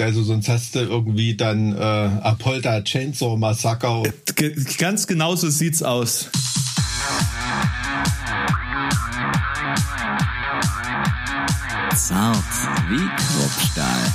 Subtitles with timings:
[0.00, 4.02] Also sonst hast du irgendwie dann äh, Apolda Chainsaw Massaker.
[4.76, 6.30] Ganz genau so sieht's aus.
[11.94, 12.36] Zart
[12.88, 14.12] wie Kruppstahl.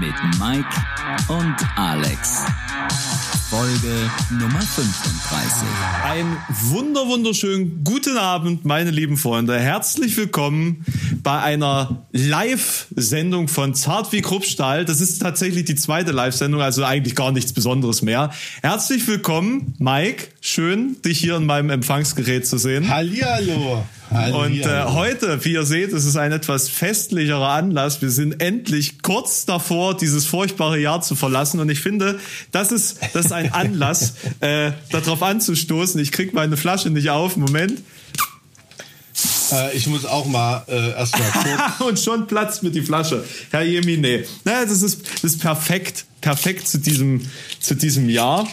[0.00, 0.68] Mit Mike
[1.28, 2.44] und Alex.
[3.50, 5.68] Folge Nummer 35.
[6.04, 6.36] Ein
[6.70, 9.58] wunder wunderschönen guten Abend, meine lieben Freunde.
[9.58, 10.84] Herzlich willkommen
[11.22, 14.84] bei einer Live-Sendung von Zart wie Kruppstahl.
[14.84, 18.30] Das ist tatsächlich die zweite Live-Sendung, also eigentlich gar nichts Besonderes mehr.
[18.62, 20.28] Herzlich willkommen, Mike.
[20.40, 22.88] Schön, dich hier in meinem Empfangsgerät zu sehen.
[22.88, 23.84] Hallihallo.
[24.10, 24.44] Hallihallo.
[24.44, 28.02] Und äh, heute, wie ihr seht, ist es ein etwas festlicherer Anlass.
[28.02, 31.60] Wir sind endlich kurz davor, dieses furchtbare Jahr zu verlassen.
[31.60, 32.18] Und ich finde,
[32.52, 36.00] das ist, das ist ein Anlass, äh, darauf anzustoßen.
[36.00, 37.36] Ich krieg meine Flasche nicht auf.
[37.36, 37.82] Moment.
[39.52, 41.30] Äh, ich muss auch mal äh, erstmal
[41.78, 41.88] kurz.
[41.88, 43.24] Und schon platzt mit die Flasche.
[43.50, 44.24] Herr Jemine.
[44.44, 46.04] Naja, das ist, das ist perfekt.
[46.20, 47.22] Perfekt zu diesem,
[47.60, 48.46] zu diesem Jahr.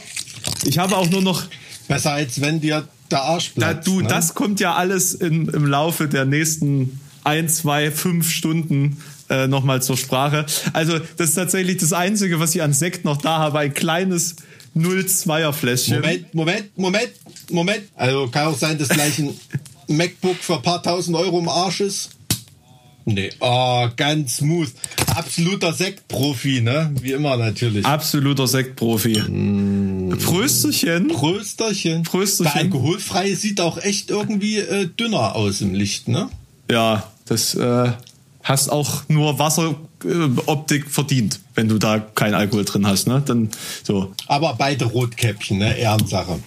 [0.64, 1.44] Ich habe auch nur noch.
[1.88, 3.88] Besser als wenn dir der Arsch Na, platzt.
[3.88, 4.08] du, ne?
[4.08, 9.82] das kommt ja alles in, im Laufe der nächsten ein, zwei, fünf Stunden äh, nochmal
[9.82, 10.46] zur Sprache.
[10.74, 13.60] Also, das ist tatsächlich das Einzige, was ich an Sekt noch da habe.
[13.60, 14.38] Ein kleines
[14.76, 16.02] 0,2er Fläschchen.
[16.02, 17.12] Moment, Moment, Moment,
[17.50, 17.84] Moment.
[17.96, 19.38] Also kann auch sein, dass gleich ein
[19.88, 22.10] MacBook für ein paar tausend Euro im Arsch ist.
[23.10, 24.68] Nee, oh, ganz smooth.
[25.16, 26.92] Absoluter Sektprofi, ne?
[27.00, 27.86] Wie immer natürlich.
[27.86, 29.18] Absoluter Sektprofi.
[29.18, 30.10] Mm.
[30.18, 31.08] Prösterchen.
[31.08, 32.04] Prösterchen.
[32.04, 32.54] Prösterchen.
[32.54, 36.28] Der alkoholfreie sieht auch echt irgendwie äh, dünner aus im Licht, ne?
[36.70, 37.94] Ja, das äh,
[38.44, 43.24] hast auch nur Wasseroptik verdient, wenn du da keinen Alkohol drin hast, ne?
[43.26, 43.52] Dann
[43.84, 44.14] so.
[44.28, 45.78] Aber beide Rotkäppchen, ne?
[45.78, 46.40] Ehrensache.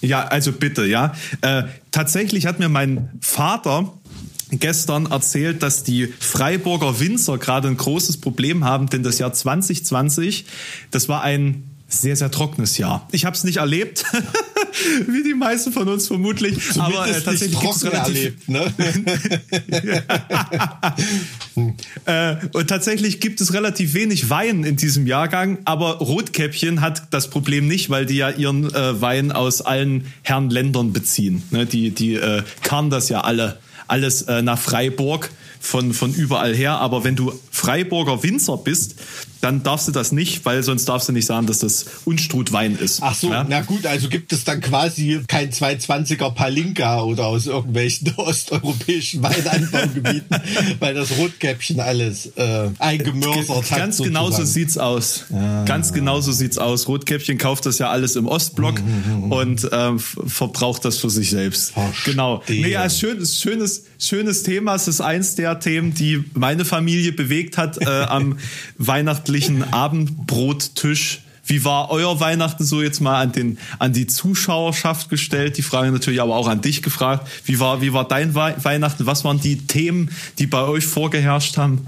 [0.00, 1.14] Ja, also bitte, ja.
[1.40, 1.62] Äh,
[1.94, 3.92] tatsächlich hat mir mein Vater
[4.50, 10.44] gestern erzählt, dass die Freiburger Winzer gerade ein großes Problem haben, denn das Jahr 2020,
[10.90, 13.06] das war ein sehr, sehr trockenes Jahr.
[13.12, 14.04] Ich habe es nicht erlebt,
[15.06, 18.74] wie die meisten von uns vermutlich, aber äh, Zumindest tatsächlich trocken relativ erlebt, ne?
[22.06, 27.30] Äh, und tatsächlich gibt es relativ wenig Wein in diesem Jahrgang, aber Rotkäppchen hat das
[27.30, 31.42] Problem nicht, weil die ja ihren äh, Wein aus allen Herren Ländern beziehen.
[31.50, 35.30] Ne, die die äh, karren das ja alle alles äh, nach Freiburg
[35.60, 36.78] von, von überall her.
[36.78, 38.96] Aber wenn du Freiburger Winzer bist,
[39.44, 43.00] dann darfst du das nicht, weil sonst darfst du nicht sagen, dass das Unstrutwein ist.
[43.02, 43.44] Ach so, ja?
[43.48, 50.36] na gut, also gibt es dann quasi kein 220er Palinka oder aus irgendwelchen osteuropäischen Weinanbaugebieten,
[50.80, 53.78] weil das Rotkäppchen alles äh, eingemörsert hat.
[53.78, 55.24] Ganz genau so sieht's aus.
[55.66, 56.88] Ganz genau so sieht's aus.
[56.88, 58.80] Rotkäppchen kauft das ja alles im Ostblock
[59.30, 61.72] und ähm, f- verbraucht das für sich selbst.
[61.72, 62.14] Verstehe.
[62.14, 62.42] Genau.
[62.48, 64.74] Nee, ja, schönes, schönes, schönes Thema.
[64.74, 68.38] Es ist eins der Themen, die meine Familie bewegt hat äh, am
[69.34, 71.20] weihnachtlichen Abendbrottisch.
[71.46, 75.58] Wie war euer Weihnachten so jetzt mal an den an die Zuschauerschaft gestellt?
[75.58, 77.28] Die Frage natürlich aber auch an dich gefragt.
[77.44, 79.04] Wie war wie war dein Wei- Weihnachten?
[79.04, 81.84] Was waren die Themen, die bei euch vorgeherrscht haben?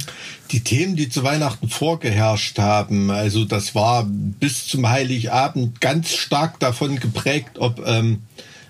[0.50, 6.60] Die Themen, die zu Weihnachten vorgeherrscht haben, also das war bis zum Heiligabend ganz stark
[6.60, 8.22] davon geprägt, ob ähm,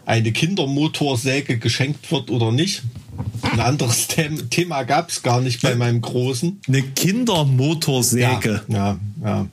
[0.06, 2.82] eine Kindermotorsäge geschenkt wird oder nicht.
[3.42, 6.60] Ein anderes Them Thema gab es gar nicht bei meinem Großen.
[6.68, 8.62] Eine Kindermotorsäge.
[8.68, 9.46] Ja, ja.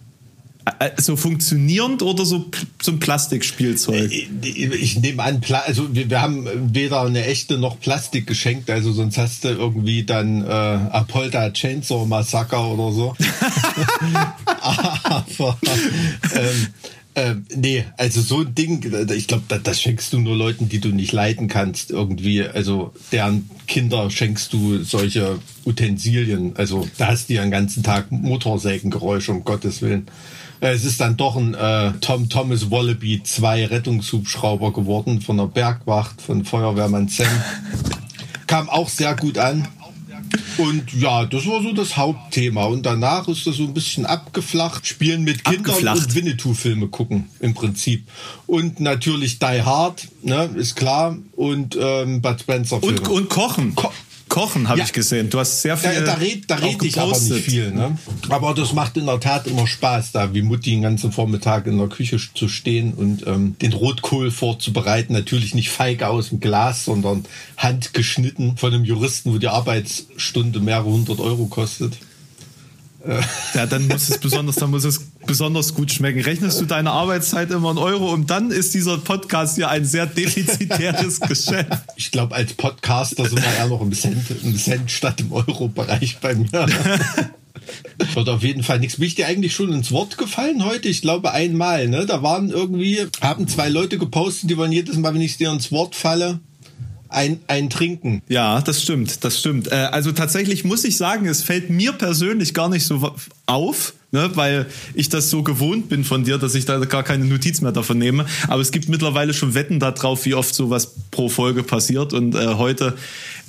[0.80, 2.46] Äh, So funktionierend oder so,
[2.82, 4.12] so ein Plastikspielzeug?
[4.42, 9.18] Ich nehme an, also wir, wir haben weder eine echte noch Plastik geschenkt, also sonst
[9.18, 13.16] hast du irgendwie dann äh, Apolda Chainsaw Massaker oder so.
[14.46, 15.58] Aber
[16.36, 16.68] ähm,
[17.16, 20.80] ähm, nee, also so ein Ding, ich glaube, das, das schenkst du nur Leuten, die
[20.80, 22.44] du nicht leiden kannst, irgendwie.
[22.44, 26.56] Also deren Kinder schenkst du solche Utensilien.
[26.56, 30.08] Also da hast du ja den ganzen Tag Motorsägengeräusche, um Gottes Willen.
[30.60, 35.48] Äh, Es ist dann doch ein äh, Tom Thomas Wallaby 2 Rettungshubschrauber geworden von der
[35.48, 37.28] Bergwacht, von Feuerwehrmann Sam.
[38.48, 39.68] Kam auch sehr gut an.
[40.58, 42.66] Und ja, das war so das Hauptthema.
[42.66, 44.86] Und danach ist das so ein bisschen abgeflacht.
[44.88, 45.98] Spielen mit Kindern Abgeflacht.
[46.08, 48.08] und Winnetou-Filme gucken im Prinzip.
[48.48, 51.18] Und natürlich Die Hard, ne, ist klar.
[51.36, 53.00] Und ähm, Bud Spencer-Filme.
[53.02, 53.76] Und, und kochen.
[53.76, 53.92] Ko-
[54.34, 54.86] kochen habe Ja.
[54.86, 55.30] ich gesehen.
[55.30, 55.94] Du hast sehr viel.
[55.94, 57.70] Da, da red, da auch red ich aber nicht viel.
[57.72, 57.96] Ne?
[58.30, 61.78] Aber das macht in der Tat immer Spaß, da wie Mutti den ganzen Vormittag in
[61.78, 65.14] der Küche zu stehen und ähm, den Rotkohl vorzubereiten.
[65.14, 67.26] Natürlich nicht feige aus dem Glas, sondern
[67.58, 71.94] handgeschnitten von einem Juristen, wo die Arbeitsstunde mehrere hundert Euro kostet.
[73.54, 76.22] Ja, dann muss es besonders, dann muss es besonders gut schmecken.
[76.22, 80.06] Rechnest du deine Arbeitszeit immer in Euro und dann ist dieser Podcast ja ein sehr
[80.06, 81.84] defizitäres Geschäft.
[81.96, 86.20] Ich glaube, als Podcaster sind wir eher noch im Cent, im Cent statt im Euro-Bereich
[86.20, 86.68] bei mir.
[88.14, 88.98] Wird auf jeden Fall nichts.
[88.98, 90.90] Bin ich dir eigentlich schon ins Wort gefallen heute?
[90.90, 92.06] Ich glaube einmal, ne?
[92.06, 95.72] Da waren irgendwie, haben zwei Leute gepostet, die wollen jedes Mal, wenn ich dir ins
[95.72, 96.40] Wort falle,
[97.14, 98.22] ein, ein Trinken.
[98.28, 99.72] Ja, das stimmt, das stimmt.
[99.72, 103.14] Äh, also tatsächlich muss ich sagen, es fällt mir persönlich gar nicht so
[103.46, 107.26] auf, ne, weil ich das so gewohnt bin von dir, dass ich da gar keine
[107.26, 108.26] Notiz mehr davon nehme.
[108.48, 112.14] Aber es gibt mittlerweile schon Wetten darauf, wie oft sowas pro Folge passiert.
[112.14, 112.96] Und äh, heute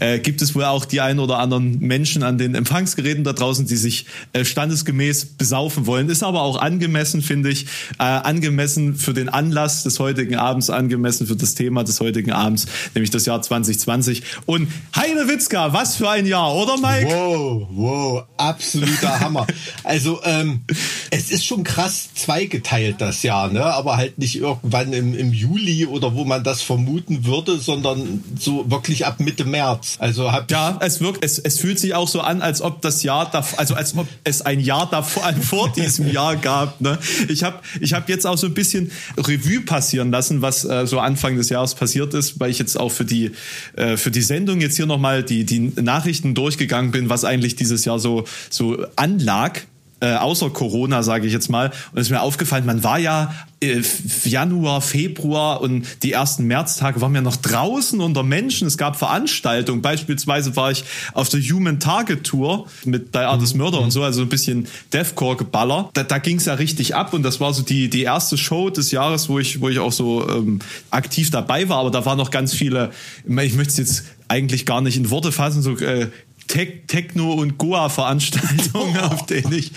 [0.00, 3.66] äh, gibt es wohl auch die ein oder anderen Menschen an den Empfangsgeräten da draußen,
[3.66, 6.08] die sich äh, standesgemäß besaufen wollen.
[6.08, 7.66] Ist aber auch angemessen, finde ich,
[7.98, 12.66] äh, angemessen für den Anlass des heutigen Abends, angemessen für das Thema des heutigen Abends,
[12.94, 14.22] nämlich das Jahr 2020.
[14.46, 17.06] Und Heide Witzka, was für ein Jahr, oder Mike?
[17.10, 19.46] Wow, wow, absoluter Hammer.
[19.82, 20.62] Also ähm,
[21.10, 23.64] es ist schon krass zweigeteilt das Jahr, ne?
[23.64, 28.70] aber halt nicht irgendwann im, im Juli oder wo man das vermuten würde, sondern so
[28.70, 29.83] wirklich ab Mitte März.
[29.98, 33.02] Also hab ja, es wirkt, es, es fühlt sich auch so an, als ob das
[33.02, 36.80] Jahr davor, also als ob es ein Jahr davor, vor diesem Jahr gab.
[36.80, 36.98] Ne?
[37.28, 40.98] Ich habe ich hab jetzt auch so ein bisschen Revue passieren lassen, was äh, so
[40.98, 43.32] Anfang des Jahres passiert ist, weil ich jetzt auch für die
[43.76, 47.84] äh, für die Sendung jetzt hier nochmal die die Nachrichten durchgegangen bin, was eigentlich dieses
[47.84, 49.62] Jahr so so anlag
[50.04, 51.68] äh, außer Corona, sage ich jetzt mal.
[51.92, 53.80] Und es ist mir aufgefallen, man war ja äh,
[54.24, 58.68] Januar, Februar und die ersten Märztage waren wir noch draußen unter Menschen.
[58.68, 59.80] Es gab Veranstaltungen.
[59.80, 60.84] Beispielsweise war ich
[61.14, 63.62] auf der Human Target Tour mit Die Artist mhm.
[63.62, 65.88] Murder und so, also ein bisschen Deathcore-Geballer.
[65.94, 68.68] Da, da ging es ja richtig ab und das war so die, die erste Show
[68.68, 70.58] des Jahres, wo ich, wo ich auch so ähm,
[70.90, 71.78] aktiv dabei war.
[71.78, 72.90] Aber da waren noch ganz viele,
[73.24, 76.08] ich möchte es jetzt eigentlich gar nicht in Worte fassen, so äh,
[76.46, 79.72] Techno- und Goa-Veranstaltungen, auf denen ich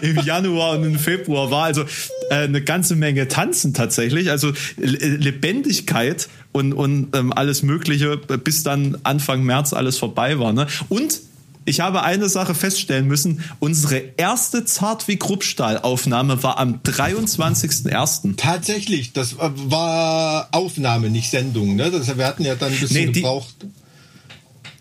[0.00, 1.64] im Januar und im Februar war.
[1.64, 1.82] Also
[2.30, 4.30] äh, eine ganze Menge Tanzen tatsächlich.
[4.30, 10.52] Also Lebendigkeit und, und ähm, alles Mögliche, bis dann Anfang März alles vorbei war.
[10.52, 10.66] Ne?
[10.88, 11.20] Und
[11.68, 13.44] ich habe eine Sache feststellen müssen.
[13.60, 18.36] Unsere erste Zart wie Kruppstahl-Aufnahme war am 23.01.
[18.36, 21.76] Tatsächlich, das war Aufnahme, nicht Sendung.
[21.76, 21.90] Ne?
[21.90, 23.54] Das, wir hatten ja dann ein bisschen nee, die, gebraucht.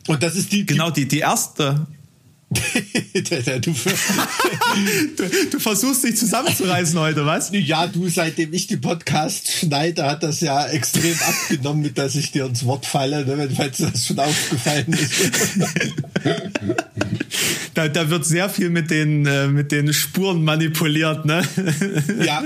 [0.08, 0.66] Und das ist die.
[0.66, 1.86] Genau, die, die erste.
[3.14, 3.22] du,
[5.18, 7.52] du, du, versuchst dich zusammenzureißen heute, was?
[7.52, 12.32] Ja, du, seitdem ich die Podcast schneide, hat das ja extrem abgenommen, mit dass ich
[12.32, 15.32] dir ins Wort falle, ne, falls das schon aufgefallen ist.
[17.78, 21.44] da, da wird sehr viel mit den, äh, mit den Spuren manipuliert, ne?
[22.26, 22.44] ja,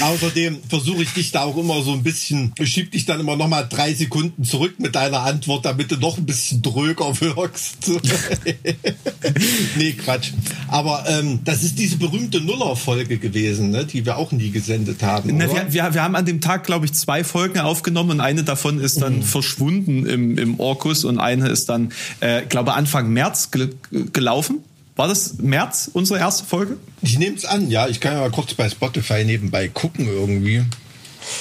[0.00, 3.48] außerdem versuche ich dich da auch immer so ein bisschen, schieb dich dann immer noch
[3.48, 7.90] mal drei Sekunden zurück mit deiner Antwort, damit du noch ein bisschen dröger wirkst.
[9.76, 10.32] nee, Quatsch.
[10.68, 15.36] Aber ähm, das ist diese berühmte Nuller-Folge gewesen, ne, die wir auch nie gesendet haben.
[15.36, 18.42] Na, wir, wir, wir, haben an dem Tag, glaube ich, zwei Folgen aufgenommen und eine
[18.42, 19.22] davon ist dann mhm.
[19.22, 23.74] verschwunden im, im Orkus und eine ist dann, äh, glaube Anfang März gel
[24.12, 24.61] gelaufen.
[24.94, 26.76] War das März unsere erste Folge?
[27.00, 27.88] Ich nehme es an, ja.
[27.88, 30.64] Ich kann ja mal kurz bei Spotify nebenbei gucken irgendwie,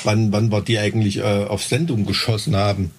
[0.04, 2.92] wann, wann wir die eigentlich äh, auf Sendung geschossen haben.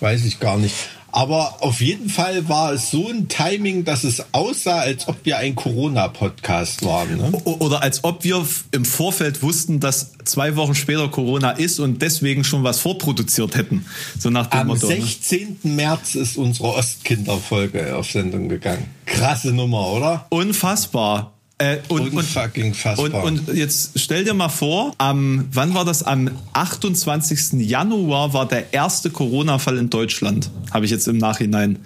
[0.00, 0.74] Weiß ich gar nicht.
[1.16, 5.38] Aber auf jeden Fall war es so ein Timing, dass es aussah, als ob wir
[5.38, 7.16] ein Corona-Podcast waren.
[7.16, 7.32] Ne?
[7.44, 12.44] Oder als ob wir im Vorfeld wussten, dass zwei Wochen später Corona ist und deswegen
[12.44, 13.86] schon was vorproduziert hätten.
[14.18, 14.88] So nach dem Am Motto.
[14.88, 15.60] Am 16.
[15.62, 15.72] Ne?
[15.72, 18.84] März ist unsere Ostkinder-Folge auf Sendung gegangen.
[19.06, 20.26] Krasse Nummer, oder?
[20.28, 21.32] Unfassbar.
[21.58, 23.24] Äh, und, Unfucking fassbar.
[23.24, 26.02] Und, und jetzt stell dir mal vor, am, wann war das?
[26.02, 27.54] Am 28.
[27.66, 30.50] Januar war der erste Corona-Fall in Deutschland.
[30.70, 31.78] Habe ich jetzt im Nachhinein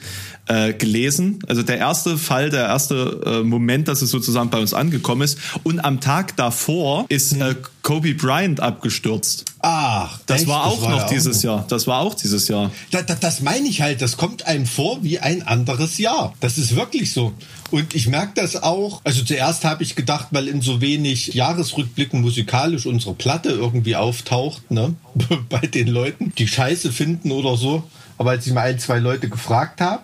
[0.50, 1.38] äh, gelesen.
[1.46, 5.38] Also der erste Fall, der erste äh, Moment, dass es sozusagen bei uns angekommen ist.
[5.62, 9.44] Und am Tag davor ist äh, Kobe Bryant abgestürzt.
[9.60, 10.48] Ach, das echt?
[10.48, 11.44] war auch das war noch ja dieses auch.
[11.44, 11.64] Jahr.
[11.68, 12.72] Das war auch dieses Jahr.
[12.90, 14.02] Da, da, das meine ich halt.
[14.02, 16.34] Das kommt einem vor wie ein anderes Jahr.
[16.40, 17.32] Das ist wirklich so.
[17.70, 19.02] Und ich merke das auch.
[19.04, 24.68] Also zuerst habe ich gedacht, weil in so wenig Jahresrückblicken musikalisch unsere Platte irgendwie auftaucht,
[24.72, 24.94] ne,
[25.48, 27.84] bei den Leuten, die Scheiße finden oder so.
[28.18, 30.02] Aber als ich mal ein, zwei Leute gefragt habe,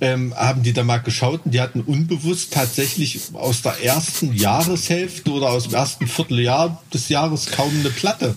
[0.00, 5.30] ähm, haben die da mal geschaut und die hatten unbewusst tatsächlich aus der ersten Jahreshälfte
[5.30, 8.34] oder aus dem ersten Vierteljahr des Jahres kaum eine Platte.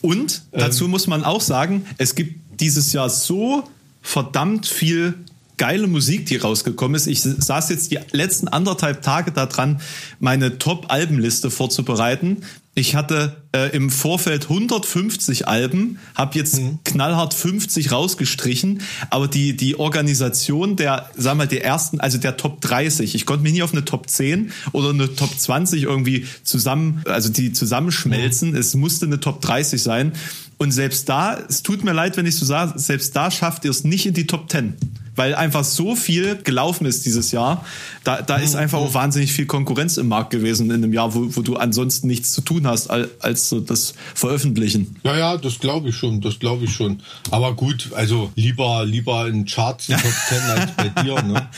[0.00, 3.64] Und dazu ähm, muss man auch sagen, es gibt dieses Jahr so
[4.02, 5.14] verdammt viel
[5.56, 7.06] geile Musik, die rausgekommen ist.
[7.06, 9.80] Ich saß jetzt die letzten anderthalb Tage daran,
[10.18, 12.42] meine Top-Albenliste vorzubereiten.
[12.74, 16.78] Ich hatte äh, im Vorfeld 150 Alben, habe jetzt mhm.
[16.84, 18.80] knallhart 50 rausgestrichen,
[19.10, 23.42] aber die die Organisation der, sag mal, der ersten, also der Top 30, ich konnte
[23.42, 28.52] mich nie auf eine Top 10 oder eine Top 20 irgendwie zusammen, also die zusammenschmelzen.
[28.52, 28.56] Mhm.
[28.56, 30.12] Es musste eine Top 30 sein.
[30.56, 33.70] Und selbst da, es tut mir leid, wenn ich so sage, selbst da schafft ihr
[33.70, 34.76] es nicht in die Top 10.
[35.14, 37.64] weil einfach so viel gelaufen ist dieses Jahr.
[38.04, 41.36] Da, da ist einfach auch wahnsinnig viel Konkurrenz im Markt gewesen in einem Jahr, wo,
[41.36, 44.96] wo du ansonsten nichts zu tun hast, als, als so das Veröffentlichen.
[45.04, 47.02] Ja, ja, das glaube ich schon, das glaube ich schon.
[47.30, 51.48] Aber gut, also lieber, lieber in Charts in Top Ten als bei dir, ne?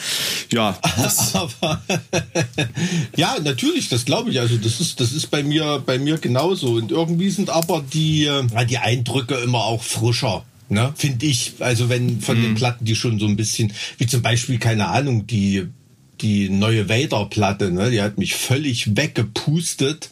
[0.53, 0.79] Ja,
[1.35, 1.81] Aber
[3.17, 4.41] ja, natürlich, das glaube ich.
[4.41, 6.75] Also das ist, das ist bei mir, bei mir genauso.
[6.75, 10.45] Und irgendwie sind aber die, äh, die Eindrücke immer auch frischer.
[10.69, 11.55] Ne, finde ich.
[11.61, 15.27] Also wenn von den Platten, die schon so ein bisschen, wie zum Beispiel, keine Ahnung,
[15.27, 15.67] die,
[16.23, 20.11] die neue Vader-Platte, ne, die hat mich völlig weggepustet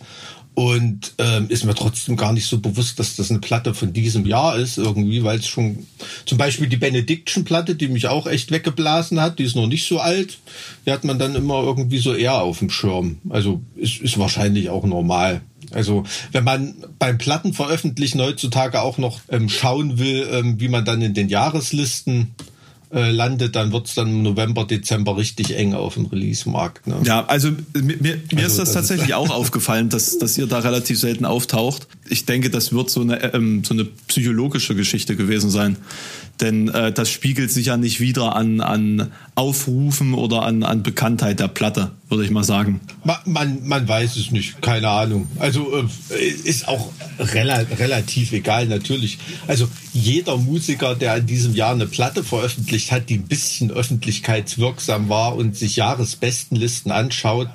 [0.54, 4.26] und ähm, ist mir trotzdem gar nicht so bewusst, dass das eine Platte von diesem
[4.26, 5.86] Jahr ist, irgendwie, weil es schon
[6.26, 9.98] zum Beispiel die Benediction-Platte, die mich auch echt weggeblasen hat, die ist noch nicht so
[9.98, 10.38] alt,
[10.84, 13.18] die hat man dann immer irgendwie so eher auf dem Schirm.
[13.30, 15.40] Also ist, ist wahrscheinlich auch normal.
[15.74, 21.02] Also wenn man beim Plattenveröffentlichen heutzutage auch noch ähm, schauen will, ähm, wie man dann
[21.02, 22.34] in den Jahreslisten
[22.94, 26.86] äh, landet, dann wird's dann im November, Dezember richtig eng auf dem Release-Markt.
[26.86, 26.96] Ne?
[27.04, 30.36] Ja, also mir, mir, mir Also ist das, das tatsächlich ist- auch aufgefallen, dass, dass
[30.36, 31.86] ihr da relativ selten auftaucht.
[32.08, 35.76] Ich denke, das wird so eine, ähm, so eine psychologische Geschichte gewesen sein.
[36.42, 41.40] Denn äh, das spiegelt sich ja nicht wieder an, an Aufrufen oder an, an Bekanntheit
[41.40, 42.80] der Platte, würde ich mal sagen.
[43.04, 45.28] Ma- Man, man weiß es nicht, keine Ahnung.
[45.38, 45.72] Also
[46.10, 49.18] äh, ist auch rela relativ egal, natürlich.
[49.46, 55.08] Also jeder Musiker, der in diesem Jahr eine Platte veröffentlicht hat, die ein bisschen öffentlichkeitswirksam
[55.08, 57.48] war und sich Jahresbestenlisten anschaut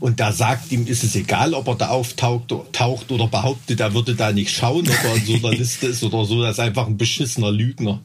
[0.00, 3.94] und da sagt ihm, ist es egal, ob er da auftaucht taucht oder behauptet, er
[3.94, 6.60] würde da nicht schauen, ob er in so einer Liste ist oder so, das ist
[6.60, 8.00] einfach ein beschissener Lügner.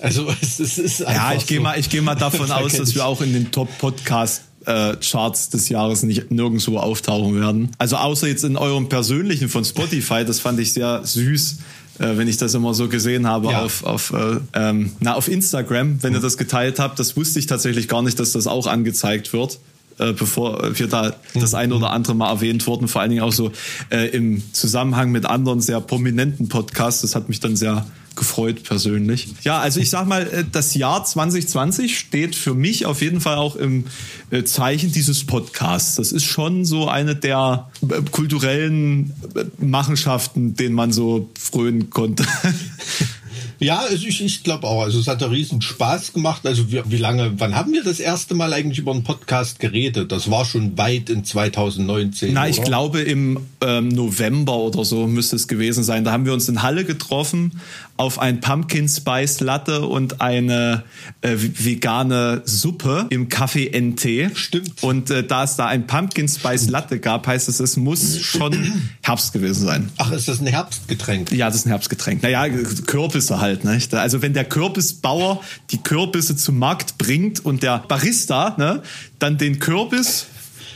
[0.00, 1.62] Also es, es ist einfach Ja, ich gehe so.
[1.64, 5.50] mal, ich gehe mal davon Da aus, dass wir auch in den Top-Podcast äh, Charts
[5.50, 7.70] des Jahres nicht nirgendwo auftauchen werden.
[7.78, 11.58] Also außer jetzt in eurem persönlichen von Spotify, das fand ich sehr süß,
[12.00, 13.62] äh, wenn ich das immer so gesehen habe Ja.
[13.62, 16.98] auf, auf, äh, ähm, na, auf Instagram, wenn ihr das geteilt habt.
[16.98, 19.58] Das wusste ich tatsächlich gar nicht, dass das auch angezeigt wird.
[19.98, 23.32] Äh, Bevor wir da das ein oder andere Mal erwähnt wurden, vor allen Dingen auch
[23.32, 23.52] so
[23.90, 27.02] äh, im Zusammenhang mit anderen sehr prominenten Podcasts.
[27.02, 27.86] Das hat mich dann sehr
[28.18, 29.28] gefreut persönlich.
[29.42, 33.36] Ja, also ich sag mal, äh, das Jahr 2020 steht für mich auf jeden Fall
[33.36, 33.84] auch im
[34.30, 35.94] äh, Zeichen dieses Podcasts.
[35.94, 39.14] Das ist schon so eine der äh, kulturellen
[39.58, 42.26] Machenschaften, denen man so frönen konnte.
[43.60, 44.82] Ja, also ich, ich glaube auch.
[44.82, 46.46] Also es hat einen riesen Spaß gemacht.
[46.46, 50.12] Also wie, wie lange, wann haben wir das erste Mal eigentlich über einen Podcast geredet?
[50.12, 52.32] Das war schon weit in 2019.
[52.32, 52.66] Na, ich oder?
[52.66, 56.04] glaube im ähm, November oder so müsste es gewesen sein.
[56.04, 57.60] Da haben wir uns in Halle getroffen
[57.98, 60.84] auf ein Pumpkin Spice Latte und eine
[61.20, 64.36] äh, vegane Suppe im Café NT.
[64.36, 64.82] Stimmt.
[64.82, 68.56] Und äh, da es da ein Pumpkin Spice Latte gab, heißt es, es muss schon
[69.02, 69.90] Herbst gewesen sein.
[69.98, 71.32] Ach, ist das ein Herbstgetränk?
[71.32, 72.22] Ja, das ist ein Herbstgetränk.
[72.22, 73.64] Naja, Kürbisse halt.
[73.64, 73.80] Ne?
[73.92, 78.82] Also wenn der Kürbisbauer die Kürbisse zum Markt bringt und der Barista ne,
[79.18, 80.26] dann den Kürbis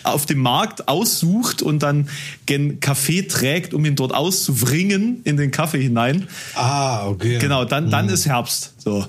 [0.05, 2.09] auf dem Markt aussucht und dann
[2.47, 6.29] gen Kaffee trägt, um ihn dort auszuwringen in den Kaffee hinein.
[6.55, 7.39] Ah, okay.
[7.39, 8.75] Genau, dann, dann ist Herbst.
[8.79, 9.07] So.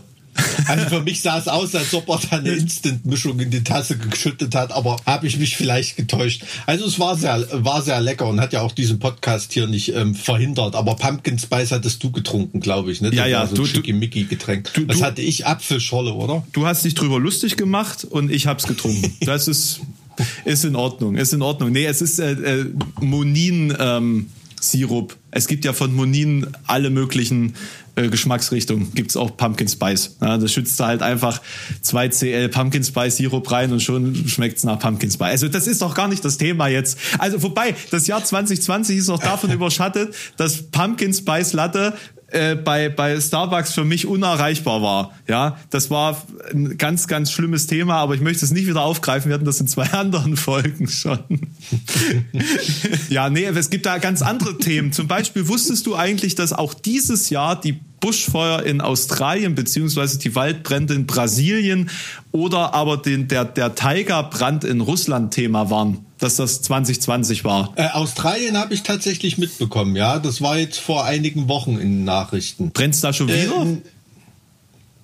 [0.65, 3.97] Also für mich sah es aus, als ob er da eine Instant-Mischung in die Tasse
[3.97, 6.43] geschüttet hat, aber habe ich mich vielleicht getäuscht.
[6.65, 9.93] Also es war sehr, war sehr lecker und hat ja auch diesen Podcast hier nicht
[9.93, 10.73] ähm, verhindert.
[10.73, 12.99] Aber Pumpkin Spice hattest du getrunken, glaube ich.
[13.01, 13.11] Ne?
[13.11, 14.73] Das Ja, ja, So du- ein du- Schickimicki-Getränk.
[14.73, 15.45] du- du- hatte ich?
[15.45, 16.43] Apfelschorle, oder?
[16.51, 19.13] Du hast dich drüber lustig gemacht und ich hab's getrunken.
[19.25, 19.81] Das ist,
[20.45, 21.15] ist in Ordnung.
[21.15, 21.71] Ist in Ordnung.
[21.71, 22.65] Nee, es ist äh, äh,
[23.01, 24.27] Monin ähm,
[24.59, 25.15] Sirup.
[25.31, 27.53] Es gibt ja von Monin alle möglichen
[27.95, 28.93] äh, Geschmacksrichtungen.
[28.93, 30.15] Gibt's auch Pumpkin Spice.
[30.21, 31.41] Ja, das schützt da halt einfach
[31.81, 35.29] 2 CL Pumpkin Spice Sirup rein und schon schmeckt's nach Pumpkin Spice.
[35.29, 36.97] Also das ist doch gar nicht das Thema jetzt.
[37.19, 41.93] Also vorbei, das Jahr 2020 ist auch davon überschattet, dass Pumpkin Spice Latte
[42.33, 45.11] äh, bei, bei Starbucks für mich unerreichbar war.
[45.27, 46.21] Ja, das war
[46.51, 49.29] ein ganz, ganz schlimmes Thema, aber ich möchte es nicht wieder aufgreifen.
[49.29, 51.19] Wir hatten das in zwei anderen Folgen schon.
[53.09, 54.91] ja, nee, es gibt da ganz andere Themen.
[54.91, 60.35] Zum Beispiel wusstest du eigentlich, dass auch dieses Jahr die Buschfeuer in Australien beziehungsweise die
[60.35, 61.89] Waldbrände in Brasilien
[62.33, 67.73] oder aber den, der, der Tigerbrand in Russland Thema waren, dass das 2020 war.
[67.75, 70.19] Äh, Australien habe ich tatsächlich mitbekommen, ja.
[70.19, 72.71] Das war jetzt vor einigen Wochen in den Nachrichten.
[72.71, 73.55] Brennt's da schon wieder?
[73.55, 73.81] Ähm,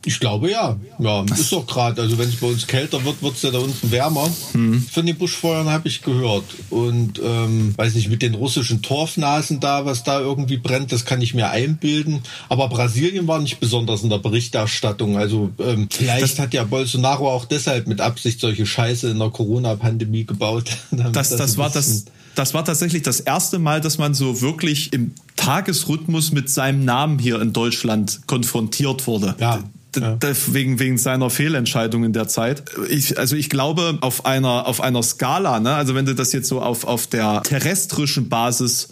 [0.06, 0.78] Ich glaube ja.
[0.98, 2.02] Ja, ist doch gerade.
[2.02, 4.30] Also wenn es bei uns kälter wird, wird es ja da unten wärmer.
[4.54, 4.82] Mhm.
[4.82, 6.46] Von den Buschfeuern habe ich gehört.
[6.70, 11.22] Und ähm, weiß nicht, mit den russischen Torfnasen da, was da irgendwie brennt, das kann
[11.22, 12.22] ich mir einbilden.
[12.48, 15.18] Aber Brasilien war nicht besonders in der Berichterstattung.
[15.18, 20.24] Also ähm, vielleicht hat ja Bolsonaro auch deshalb mit Absicht solche Scheiße in der Corona-Pandemie
[20.24, 20.72] gebaut.
[20.92, 24.94] das, das ein war das, das war tatsächlich das erste Mal, dass man so wirklich
[24.94, 29.36] im Tagesrhythmus mit seinem Namen hier in Deutschland konfrontiert wurde.
[29.40, 29.62] Ja.
[29.96, 30.18] Ja.
[30.48, 32.64] Wegen, wegen seiner Fehlentscheidung in der Zeit.
[32.90, 36.48] Ich, also ich glaube, auf einer, auf einer Skala, ne, also wenn du das jetzt
[36.48, 38.90] so auf, auf der terrestrischen Basis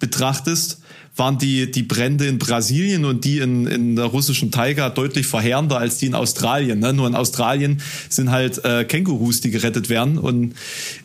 [0.00, 0.80] betrachtest,
[1.16, 5.78] waren die, die Brände in Brasilien und die in, in der russischen Taiga deutlich verheerender
[5.78, 6.78] als die in Australien.
[6.78, 6.92] Ne?
[6.92, 10.18] Nur in Australien sind halt äh, Kängurus, die gerettet werden.
[10.18, 10.54] Und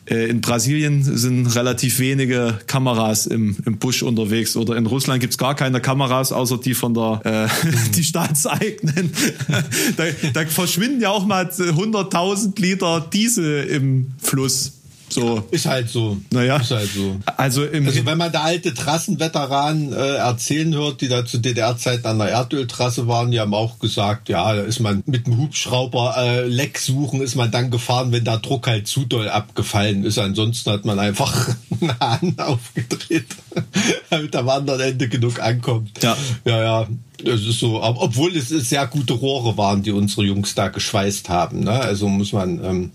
[0.06, 4.56] äh, in Brasilien sind relativ wenige Kameras im, im Busch unterwegs.
[4.56, 9.12] Oder in Russland gibt's gar keine Kameras, außer die von der äh, die staatseigenen.
[9.98, 14.74] da, da verschwinden ja auch mal 100.000 Liter Diesel im Fluss.
[15.16, 15.44] So.
[15.50, 16.18] Ist halt so.
[16.30, 16.58] Naja.
[16.58, 17.16] Ist halt so.
[17.38, 22.06] Also, im also wenn man da alte Trassenveteranen äh, erzählen hört, die da zu DDR-Zeiten
[22.06, 26.16] an der Erdöltrasse waren, die haben auch gesagt, ja, da ist man mit dem Hubschrauber
[26.18, 30.18] äh, Leck suchen, ist man dann gefahren, wenn der Druck halt zu doll abgefallen ist.
[30.18, 33.28] Ansonsten hat man einfach eine Hand aufgedreht,
[34.10, 36.04] damit am anderen Ende genug ankommt.
[36.04, 36.18] Ja.
[36.44, 36.88] Ja, ja.
[37.24, 41.62] Das ist so, obwohl es sehr gute Rohre waren, die unsere Jungs da geschweißt haben.
[41.62, 41.72] Ne?
[41.72, 42.92] Also muss man, ähm,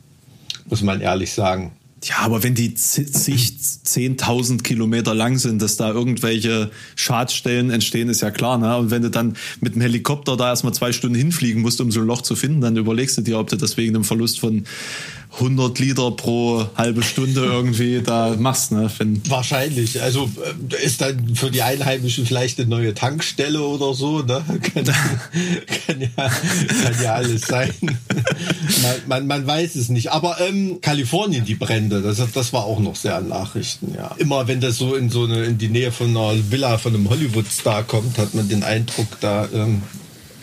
[0.66, 1.72] muss man ehrlich sagen.
[2.02, 8.22] Ja, aber wenn die zig, zehntausend Kilometer lang sind, dass da irgendwelche Schadstellen entstehen, ist
[8.22, 8.56] ja klar.
[8.56, 8.74] Ne?
[8.78, 12.00] Und wenn du dann mit dem Helikopter da erstmal zwei Stunden hinfliegen musst, um so
[12.00, 14.64] ein Loch zu finden, dann überlegst du dir, ob du das wegen einem Verlust von
[15.32, 18.72] 100 Liter pro halbe Stunde irgendwie da machst.
[18.72, 18.90] Ne?
[18.98, 20.02] Wenn Wahrscheinlich.
[20.02, 20.28] Also
[20.70, 24.20] äh, ist dann für die Einheimischen vielleicht eine neue Tankstelle oder so.
[24.20, 24.44] Ne?
[24.74, 27.72] Kann, kann, ja, kann ja alles sein.
[27.80, 30.12] man, man, man weiß es nicht.
[30.12, 33.94] Aber ähm, Kalifornien, die Brände, das, das war auch noch sehr an Nachrichten.
[33.94, 34.14] Ja.
[34.18, 37.08] Immer wenn das so in so eine in die Nähe von einer Villa von einem
[37.08, 39.82] Hollywood-Star kommt, hat man den Eindruck, da ähm,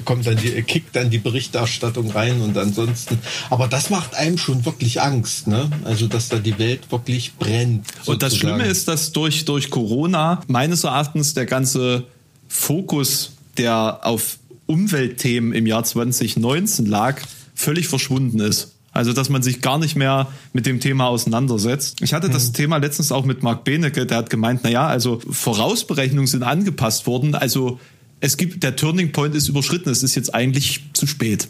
[0.07, 3.19] kommt dann die, kickt dann die Berichterstattung rein und ansonsten.
[3.49, 5.69] Aber das macht einem schon wirklich Angst, ne?
[5.83, 7.85] Also, dass da die Welt wirklich brennt.
[7.87, 8.13] Sozusagen.
[8.13, 12.05] Und das Schlimme ist, dass durch, durch Corona meines Erachtens der ganze
[12.47, 17.21] Fokus, der auf Umweltthemen im Jahr 2019 lag,
[17.53, 18.75] völlig verschwunden ist.
[18.93, 22.01] Also, dass man sich gar nicht mehr mit dem Thema auseinandersetzt.
[22.01, 22.53] Ich hatte das mhm.
[22.53, 27.07] Thema letztens auch mit Marc Benecke, der hat gemeint, na ja, also Vorausberechnungen sind angepasst
[27.07, 27.35] worden.
[27.35, 27.77] Also,
[28.19, 31.47] es gibt, der Turning Point ist überschritten, es ist jetzt eigentlich zu spät.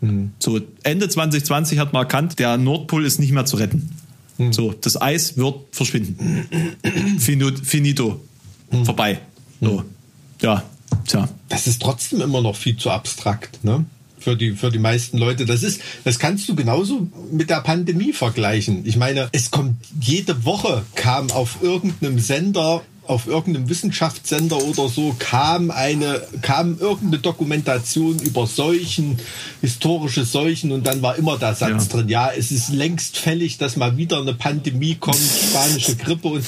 [0.00, 0.32] Mhm.
[0.38, 3.90] So, Ende 2020 hat man erkannt, der Nordpol ist nicht mehr zu retten.
[4.38, 4.52] Mhm.
[4.52, 6.46] So, das Eis wird verschwinden.
[7.18, 8.20] Finito.
[8.70, 8.84] Mhm.
[8.84, 9.20] Vorbei.
[9.60, 9.84] So.
[10.40, 10.62] Ja,
[11.06, 11.28] tja.
[11.48, 13.84] Das ist trotzdem immer noch viel zu abstrakt, ne?
[14.18, 15.46] Für die, für die meisten Leute.
[15.46, 18.84] Das ist, das kannst du genauso mit der Pandemie vergleichen.
[18.84, 25.16] Ich meine, es kommt jede Woche kam auf irgendeinem Sender auf irgendeinem Wissenschaftssender oder so
[25.18, 29.18] kam eine, kam irgendeine Dokumentation über Seuchen,
[29.60, 31.92] historische Seuchen und dann war immer der Satz ja.
[31.92, 36.44] drin, ja, es ist längst fällig, dass mal wieder eine Pandemie kommt, spanische Grippe und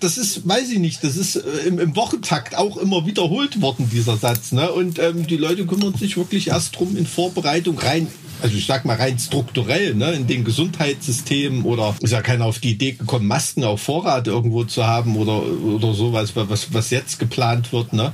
[0.00, 3.88] das ist, weiß ich nicht, das ist äh, im, im Wochentakt auch immer wiederholt worden,
[3.90, 4.52] dieser Satz.
[4.52, 4.70] Ne?
[4.72, 8.08] Und ähm, die Leute kümmern sich wirklich erst drum in Vorbereitung rein
[8.42, 12.58] also ich sag mal rein strukturell, ne, in den Gesundheitssystemen oder ist ja keiner auf
[12.58, 17.18] die Idee gekommen, Masken auf Vorrat irgendwo zu haben oder, oder sowas, was, was jetzt
[17.18, 18.12] geplant wird, ne?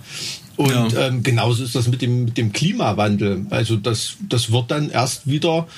[0.57, 1.07] Und ja.
[1.07, 3.47] ähm, genauso ist das mit dem, mit dem Klimawandel.
[3.51, 5.69] Also das, das wird dann erst wieder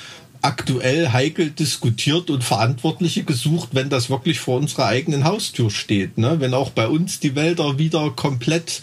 [0.41, 6.17] aktuell heikel diskutiert und Verantwortliche gesucht, wenn das wirklich vor unserer eigenen Haustür steht.
[6.17, 6.39] Ne?
[6.39, 8.81] Wenn auch bei uns die Wälder wieder komplett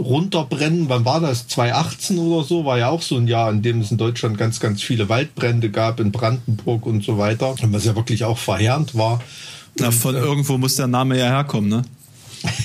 [0.00, 0.88] runterbrennen.
[0.88, 1.46] Wann war das?
[1.48, 2.64] 2018 oder so?
[2.64, 5.70] War ja auch so ein Jahr, in dem es in Deutschland ganz, ganz viele Waldbrände
[5.70, 7.54] gab, in Brandenburg und so weiter.
[7.62, 9.20] Was ja wirklich auch verheerend war.
[9.78, 11.82] Na, von äh, irgendwo muss der Name ja herkommen, ne?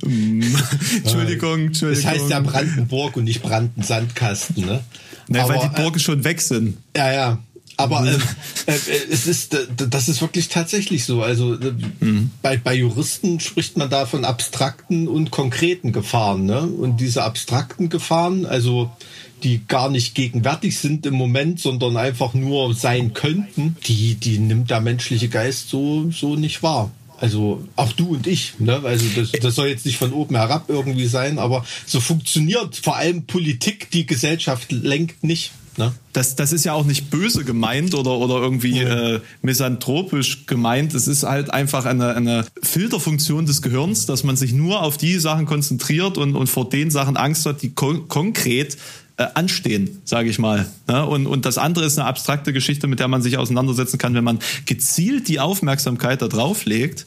[0.00, 2.02] Entschuldigung, Entschuldigung.
[2.02, 4.84] Das heißt ja Brandenburg und nicht Brandensandkasten, ne?
[5.28, 6.78] Ne, weil die Burgen äh, schon weg sind.
[6.96, 7.38] Ja, ja.
[7.78, 8.16] Aber äh,
[8.66, 8.74] äh,
[9.08, 11.22] es ist, das ist wirklich tatsächlich so.
[11.22, 12.32] Also äh, mhm.
[12.42, 16.44] bei, bei Juristen spricht man da von abstrakten und konkreten Gefahren.
[16.44, 16.62] Ne?
[16.62, 18.90] Und diese abstrakten Gefahren, also
[19.44, 24.70] die gar nicht gegenwärtig sind im Moment, sondern einfach nur sein könnten, die, die nimmt
[24.70, 26.90] der menschliche Geist so, so nicht wahr.
[27.20, 28.80] Also auch du und ich, ne?
[28.84, 32.96] Also das, das soll jetzt nicht von oben herab irgendwie sein, aber so funktioniert vor
[32.96, 35.52] allem Politik, die Gesellschaft lenkt nicht.
[35.78, 35.92] Ne?
[36.12, 40.94] Das, das ist ja auch nicht böse gemeint oder, oder irgendwie äh, misanthropisch gemeint.
[40.94, 45.18] Es ist halt einfach eine, eine Filterfunktion des Gehirns, dass man sich nur auf die
[45.18, 48.76] Sachen konzentriert und, und vor den Sachen Angst hat, die kon konkret
[49.18, 50.66] äh, anstehen, sage ich mal.
[50.88, 54.14] Ja, und, und das andere ist eine abstrakte Geschichte, mit der man sich auseinandersetzen kann,
[54.14, 57.06] wenn man gezielt die Aufmerksamkeit da drauf legt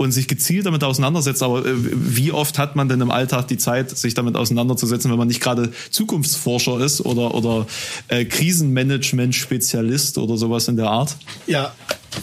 [0.00, 1.42] und sich gezielt damit auseinandersetzt.
[1.42, 5.18] Aber äh, wie oft hat man denn im Alltag die Zeit, sich damit auseinanderzusetzen, wenn
[5.18, 7.66] man nicht gerade Zukunftsforscher ist oder, oder
[8.08, 11.16] äh, Krisenmanagement-Spezialist oder sowas in der Art?
[11.46, 11.74] Ja,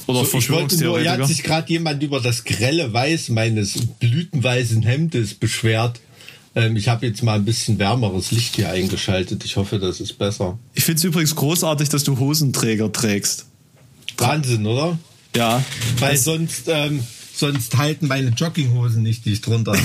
[0.07, 3.75] Oder So, ich wollte nur, hier hat sich gerade jemand über das grelle Weiß meines
[3.99, 5.99] blütenweißen Hemdes beschwert.
[6.55, 9.45] Ähm, ich habe jetzt mal ein bisschen wärmeres Licht hier eingeschaltet.
[9.45, 10.57] Ich hoffe, das ist besser.
[10.73, 13.45] Ich finde es übrigens großartig, dass du Hosenträger trägst.
[14.17, 14.97] Wahnsinn, oder?
[15.35, 15.63] Ja.
[15.99, 17.03] Weil sonst, ähm,
[17.37, 19.83] sonst halten meine Jogginghosen nicht, die ich drunter habe.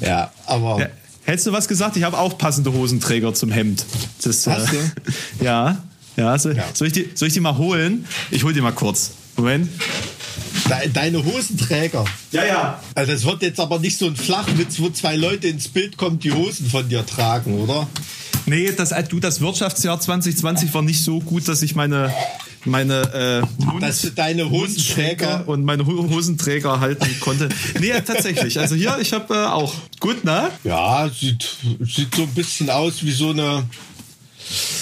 [0.00, 0.88] ja, aber Ja.
[1.24, 1.96] Hättest du was gesagt?
[1.96, 3.84] Ich habe auch passende Hosenträger zum Hemd.
[4.22, 4.76] Das, Hast äh,
[5.44, 5.82] Ja.
[6.16, 6.64] Ja, so, Ja.
[6.72, 8.06] Soll, ich die, soll ich die mal holen?
[8.30, 9.10] Ich hol die mal kurz.
[9.36, 9.68] Moment.
[10.70, 12.04] de deine Hosenträger.
[12.30, 12.80] Ja, ja.
[12.94, 16.20] Also es wird jetzt aber nicht so ein Flachwitz, wo zwei Leute ins Bild kommen,
[16.20, 17.88] die Hosen von dir tragen, oder?
[18.46, 22.14] Nee, das, äh, du, das Wirtschaftsjahr 2020 war nicht so gut, dass ich meine,
[22.66, 27.48] meine äh, Dass deine Hosenträger und meine Ho- Hosenträger halten konnte.
[27.80, 28.58] Nee, tatsächlich.
[28.58, 29.74] Also hier, ich habe äh, auch.
[30.00, 30.50] Gut, ne?
[30.64, 31.46] Ja, sieht,
[31.80, 33.64] sieht so ein bisschen aus wie so eine,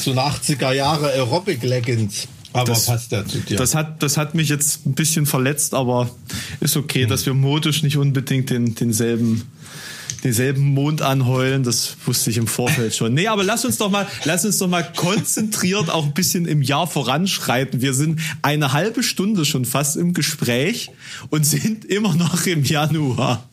[0.03, 2.27] so eine 80er Jahre Aerobic Leggings.
[2.53, 3.57] Aber Das- passt ja zu dir.
[3.57, 6.09] Das hat, das hat mich jetzt ein bisschen verletzt, aber
[6.61, 9.42] ist okay, dass wir modisch nicht unbedingt den, denselben,
[10.24, 11.62] denselben Mond anheulen.
[11.62, 13.14] Das wusste ich im Vorfeld schon.
[13.14, 16.62] Nee, aber lass uns doch mal, lass uns doch mal konzentriert auch ein bisschen im
[16.62, 17.82] Jahr voranschreiten.
[17.82, 20.90] Wir sind eine halbe Stunde schon fast im Gespräch
[21.30, 23.48] und sind immer noch im Januar.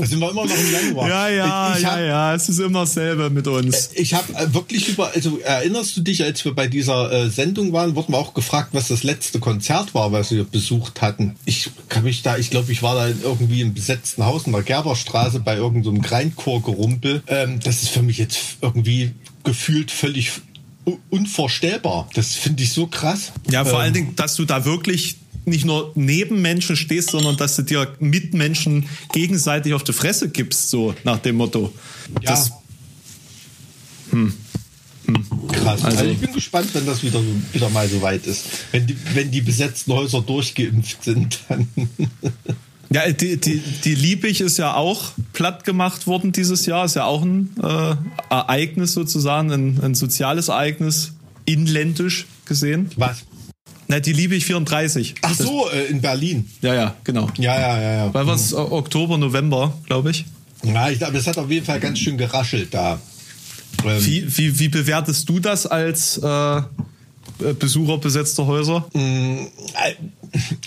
[0.00, 1.08] Da sind wir immer noch im Januar.
[1.08, 2.34] Ja, ja, ich ja, hab, ja.
[2.34, 3.90] Es ist immer dasselbe mit uns.
[3.94, 7.72] Ich habe äh, wirklich über, also erinnerst du dich, als wir bei dieser äh, Sendung
[7.72, 11.36] waren, wurden wir auch gefragt, was das letzte Konzert war, was wir besucht hatten.
[11.44, 14.62] Ich kann mich da, ich glaube, ich war da irgendwie im besetzten Haus in der
[14.62, 17.22] Gerberstraße bei irgendeinem so einem Grindchor-Gerumpel.
[17.26, 19.12] Ähm, das ist für mich jetzt irgendwie
[19.44, 20.30] gefühlt völlig
[21.10, 22.08] unvorstellbar.
[22.14, 23.32] Das finde ich so krass.
[23.50, 25.16] Ja, vor Ähm, allen Dingen, dass du da wirklich
[25.50, 30.30] nicht nur neben Menschen stehst, sondern dass du dir mit Menschen gegenseitig auf die Fresse
[30.30, 31.72] gibst, so nach dem Motto.
[32.22, 32.30] Ja.
[32.30, 32.52] Das,
[35.52, 35.84] Krass.
[35.84, 37.20] Also, Also- ich bin gespannt, wenn das wieder,
[37.52, 38.44] wieder mal so weit ist.
[38.72, 41.68] Wenn die, wenn die besetzten Häuser durchgeimpft sind, dann.
[42.90, 47.04] ja, die, die, die Liebig ist ja auch platt gemacht worden dieses Jahr, ist ja
[47.04, 47.96] auch ein äh,
[48.30, 51.12] Ereignis sozusagen, ein, ein soziales Ereignis,
[51.44, 52.90] inländisch gesehen.
[52.96, 53.24] Was?
[53.90, 55.16] Na, die Liebig 34.
[55.22, 56.48] Ach so, äh, in Berlin.
[56.62, 57.28] Ja, ja, genau.
[57.38, 58.14] Ja, ja, ja, ja.
[58.14, 60.26] Weil was Oktober, November, glaube ich.
[60.62, 63.00] Ja, ich glaube, es hat auf jeden Fall ganz schön geraschelt da.
[63.84, 66.62] Ähm, Wie, wie, wie bewertest du das als äh,
[67.58, 68.86] Besucher besetzter Häuser?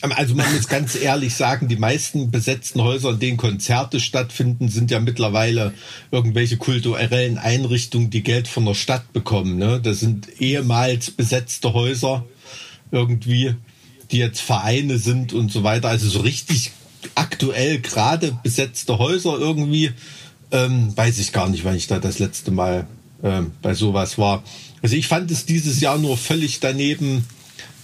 [0.02, 4.92] Also man muss ganz ehrlich sagen, die meisten besetzten Häuser, in denen Konzerte stattfinden, sind
[4.92, 5.74] ja mittlerweile
[6.12, 9.58] irgendwelche kulturellen Einrichtungen, die Geld von der Stadt bekommen.
[9.58, 9.80] Ne?
[9.82, 12.26] Das sind ehemals besetzte Häuser
[12.94, 13.56] irgendwie,
[14.12, 15.90] die jetzt Vereine sind und so weiter.
[15.90, 16.72] Also so richtig
[17.16, 19.92] aktuell gerade besetzte Häuser irgendwie,
[20.52, 22.88] ähm, weiß ich gar nicht, wann ich da das letzte Mal
[23.24, 24.44] ähm, bei sowas war.
[24.82, 27.26] Also ich fand es dieses Jahr nur völlig daneben,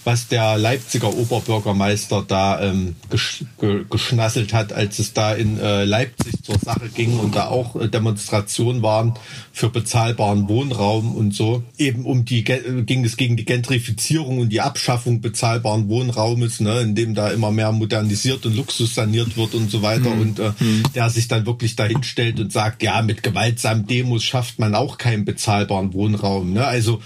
[0.06, 5.84] was der Leipziger Oberbürgermeister da ähm, gesch ge geschnasselt hat, als es da in äh,
[5.84, 9.16] Leipzig zur Sache ging und da auch äh, Demonstrationen waren
[9.52, 11.64] für bezahlbaren Wohnraum und so.
[11.78, 16.80] Eben um die Ge- ging es gegen die Gentrifizierung und die Abschaffung bezahlbaren Wohnraumes, ne,
[16.80, 20.12] in dem da immer mehr modernisiert und Luxus saniert wird und so weiter.
[20.12, 20.52] Und äh,
[20.96, 25.26] der sich dann wirklich dahinstellt und sagt, ja, mit gewaltsamen Demos schafft man auch keinen
[25.26, 26.54] bezahlbaren Wohnraum.
[26.54, 26.66] Ne?
[26.66, 27.02] Also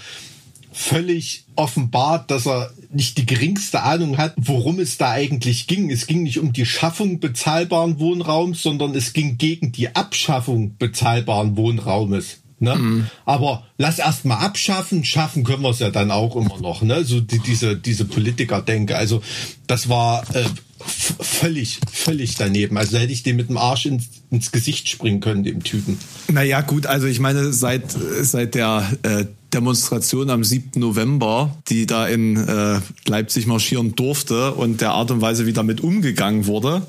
[0.74, 5.88] völlig offenbart, dass er nicht die geringste Ahnung hat, worum es da eigentlich ging.
[5.88, 11.56] Es ging nicht um die Schaffung bezahlbaren Wohnraums, sondern es ging gegen die Abschaffung bezahlbaren
[11.56, 12.38] Wohnraumes.
[12.58, 13.06] Ne?
[13.24, 16.82] Aber lass erst mal abschaffen, schaffen können wir es ja dann auch immer noch.
[16.82, 17.04] Ne?
[17.04, 18.96] So die, diese, diese Politiker-Denke.
[18.96, 19.22] Also
[19.66, 20.44] das war äh,
[20.86, 22.76] völlig, völlig daneben.
[22.78, 25.98] Also hätte ich dem mit dem Arsch ins, ins Gesicht springen können, dem Typen.
[26.32, 30.80] Naja, gut, also ich meine, seit, seit der äh, Demonstration am 7.
[30.80, 35.80] November, die da in äh, Leipzig marschieren durfte und der Art und Weise, wie damit
[35.80, 36.82] umgegangen wurde,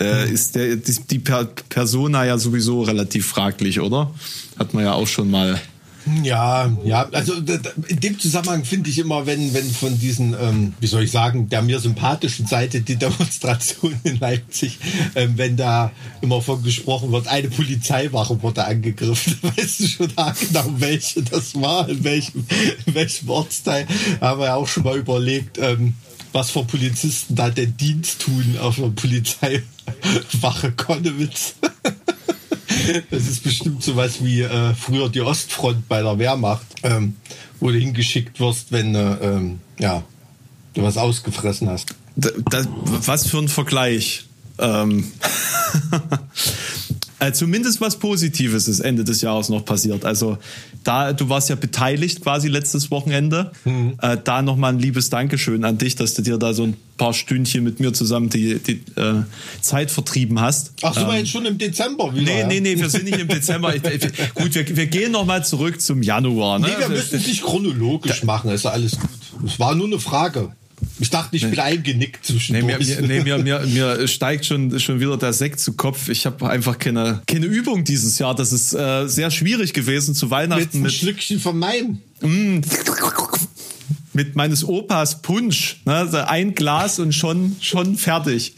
[0.00, 4.14] äh, ist der, die, die per Persona ja sowieso relativ fraglich, oder?
[4.58, 5.60] Hat man ja auch schon mal.
[6.22, 10.86] Ja, ja, also in dem Zusammenhang finde ich immer, wenn, wenn von diesen, ähm, wie
[10.86, 14.78] soll ich sagen, der mir sympathischen Seite die Demonstration in Leipzig,
[15.14, 19.38] ähm, wenn da immer von gesprochen wird, eine Polizeiwache wurde angegriffen.
[19.56, 22.46] Weißt du schon genau, welche das war, in welchem,
[22.86, 23.86] in welchem Ortsteil.
[24.20, 25.94] Haben wir ja auch schon mal überlegt, ähm,
[26.32, 31.54] was für Polizisten da den Dienst tun auf der Polizeiwache Konnewitz.
[33.10, 37.16] Das ist bestimmt sowas wie äh, früher die Ostfront bei der Wehrmacht, ähm,
[37.60, 40.02] wo du hingeschickt wirst, wenn äh, ähm, ja,
[40.74, 41.94] du was ausgefressen hast.
[42.16, 44.26] Da, da, was für ein Vergleich.
[44.58, 45.10] Ähm,
[47.22, 50.04] Äh, zumindest was Positives ist Ende des Jahres noch passiert.
[50.04, 50.38] Also
[50.84, 53.52] da, du warst ja beteiligt quasi letztes Wochenende.
[53.64, 53.94] Mhm.
[54.00, 57.14] Äh, da nochmal ein liebes Dankeschön an dich, dass du dir da so ein paar
[57.14, 59.22] Stündchen mit mir zusammen die, die äh,
[59.60, 60.72] Zeit vertrieben hast.
[60.82, 62.32] Ach, sind ähm, wir jetzt schon im Dezember wieder?
[62.32, 63.74] Nee, nee, nee, wir sind nicht im Dezember.
[63.74, 66.58] ich, ich, gut, wir, wir gehen nochmal zurück zum Januar.
[66.58, 66.68] Ne?
[66.68, 69.10] Nee, wir müssen es nicht chronologisch da, machen, ist ja alles gut.
[69.44, 70.52] Es war nur eine Frage.
[70.98, 72.78] Ich dachte, ich bin eingenickt zwischendurch.
[72.78, 76.08] Nee, mir, nee, mir, mir, mir steigt schon, schon wieder der Sekt zu Kopf.
[76.08, 78.34] Ich habe einfach keine, keine Übung dieses Jahr.
[78.34, 80.62] Das ist äh, sehr schwierig gewesen zu Weihnachten.
[80.62, 81.98] Mit ein mit Schlückchen von meinem.
[82.20, 82.60] Mm,
[84.12, 85.80] mit meines Opas Punsch.
[85.84, 86.28] Ne?
[86.28, 88.54] Ein Glas und schon, schon fertig.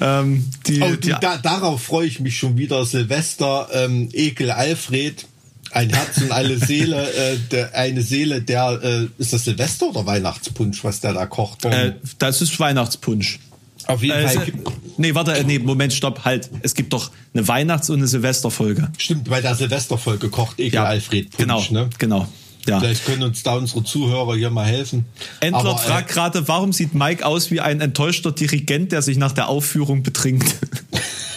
[0.00, 2.84] Ähm, die, oh, du, da, darauf freue ich mich schon wieder.
[2.84, 5.26] Silvester, ähm, Ekel Alfred
[5.72, 10.06] ein Herz und eine Seele, äh, der, eine Seele, der äh, ist das Silvester oder
[10.06, 11.64] Weihnachtspunsch, was der da kocht?
[11.64, 13.38] Äh, das ist Weihnachtspunsch.
[13.86, 14.52] Auf jeden äh, Fall.
[14.98, 16.50] Nee, warte, äh, nee, Moment, stopp, halt.
[16.62, 18.90] Es gibt doch eine Weihnachts- und eine Silvesterfolge.
[18.98, 21.90] Stimmt, bei der Silvesterfolge kocht Ekel ja, Alfred Punsch, genau, ne?
[21.98, 22.28] Genau.
[22.66, 22.80] Ja.
[22.80, 25.06] Vielleicht können uns da unsere Zuhörer hier mal helfen.
[25.40, 29.16] Endler Aber, fragt äh, gerade, warum sieht Mike aus wie ein enttäuschter Dirigent, der sich
[29.16, 30.54] nach der Aufführung betrinkt?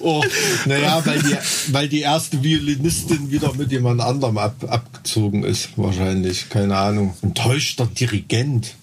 [0.00, 0.22] Oh,
[0.66, 1.36] naja, weil die,
[1.72, 6.48] weil die erste Violinistin wieder mit jemand anderem ab, abgezogen ist, wahrscheinlich.
[6.48, 7.14] Keine Ahnung.
[7.22, 8.74] Enttäuschter Dirigent.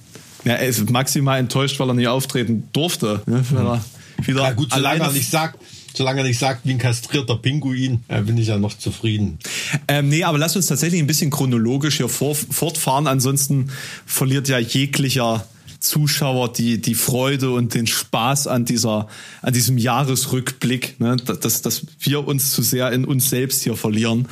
[0.43, 3.21] Ja, er ist maximal enttäuscht, weil er nicht auftreten durfte.
[3.25, 3.43] Ne?
[3.51, 3.85] Weil er
[4.23, 5.59] wieder ja, gut, solange er nicht sagt,
[5.93, 9.39] solange er nicht sagt, wie ein kastrierter Pinguin, bin ich ja noch zufrieden.
[9.87, 13.07] Ähm, nee, aber lass uns tatsächlich ein bisschen chronologisch hier vor, fortfahren.
[13.07, 13.71] Ansonsten
[14.05, 15.45] verliert ja jeglicher
[15.79, 19.07] Zuschauer die, die Freude und den Spaß an dieser,
[19.41, 24.27] an diesem Jahresrückblick, ne, dass, dass wir uns zu sehr in uns selbst hier verlieren.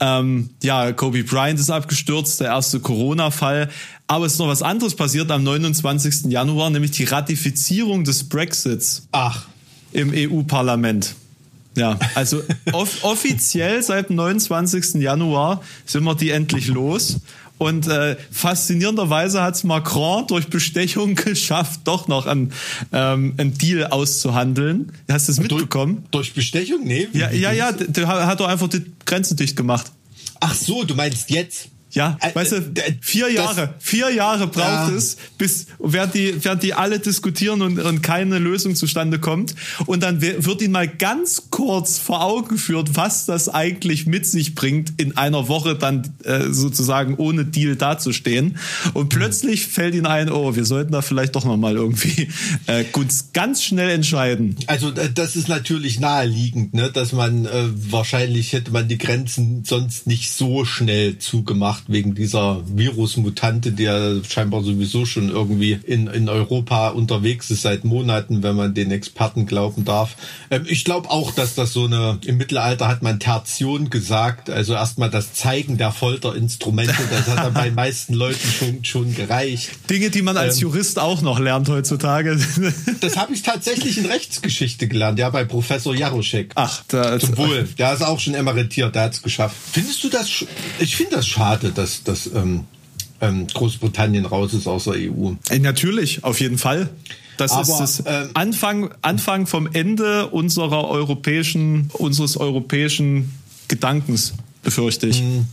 [0.00, 3.70] Ähm, ja, Kobe Bryant ist abgestürzt, der erste Corona-Fall.
[4.06, 6.26] Aber es ist noch was anderes passiert am 29.
[6.26, 9.08] Januar, nämlich die Ratifizierung des Brexits.
[9.12, 9.46] Ach.
[9.92, 11.14] Im EU-Parlament.
[11.76, 14.94] Ja, also off offiziell seit dem 29.
[14.94, 17.18] Januar sind wir die endlich los.
[17.58, 22.52] Und äh, faszinierenderweise hat es Macron durch Bestechung geschafft, doch noch einen,
[22.92, 24.92] ähm, einen Deal auszuhandeln.
[25.10, 26.04] Hast du es mitbekommen?
[26.10, 26.84] Durch, durch Bestechung?
[26.84, 27.08] Nee.
[27.12, 29.90] Ja, ja, ja, der hat doch einfach die Grenzen dicht gemacht.
[30.40, 31.68] Ach so, du meinst jetzt?
[31.96, 34.94] Ja, äh, weißt du, vier Jahre, vier Jahre braucht ja.
[34.94, 39.54] es, bis während die, während die alle diskutieren und, und keine Lösung zustande kommt.
[39.86, 44.54] Und dann wird ihnen mal ganz kurz vor Augen geführt, was das eigentlich mit sich
[44.54, 48.58] bringt, in einer Woche dann äh, sozusagen ohne Deal dazustehen.
[48.92, 52.28] Und plötzlich fällt ihnen ein, oh, wir sollten da vielleicht doch nochmal irgendwie
[52.66, 54.56] äh, ganz, ganz schnell entscheiden.
[54.66, 60.06] Also das ist natürlich naheliegend, ne, dass man äh, wahrscheinlich hätte man die Grenzen sonst
[60.06, 66.88] nicht so schnell zugemacht wegen dieser Virusmutante, der scheinbar sowieso schon irgendwie in, in Europa
[66.88, 70.16] unterwegs ist seit Monaten, wenn man den Experten glauben darf.
[70.50, 74.74] Ähm, ich glaube auch, dass das so eine, im Mittelalter hat man Tertion gesagt, also
[74.74, 79.70] erstmal das Zeigen der Folterinstrumente, das hat dann bei meisten Leuten schon, schon gereicht.
[79.90, 82.38] Dinge, die man als ähm, Jurist auch noch lernt heutzutage.
[83.00, 86.52] das habe ich tatsächlich in Rechtsgeschichte gelernt, ja, bei Professor Jaroschek.
[86.54, 87.68] Ach, da, Zum Wohl.
[87.78, 89.56] Der ist auch schon emeritiert, der hat es geschafft.
[89.72, 90.44] Findest du das,
[90.78, 92.64] ich finde das schade, dass, dass ähm,
[93.20, 95.32] ähm, Großbritannien raus ist aus der EU.
[95.50, 96.90] Äh, natürlich, auf jeden Fall.
[97.36, 103.32] Das Aber, ist das ähm, Anfang, Anfang vom Ende unserer europäischen, unseres europäischen
[103.68, 105.20] Gedankens, befürchte ich.
[105.20, 105.46] Hm,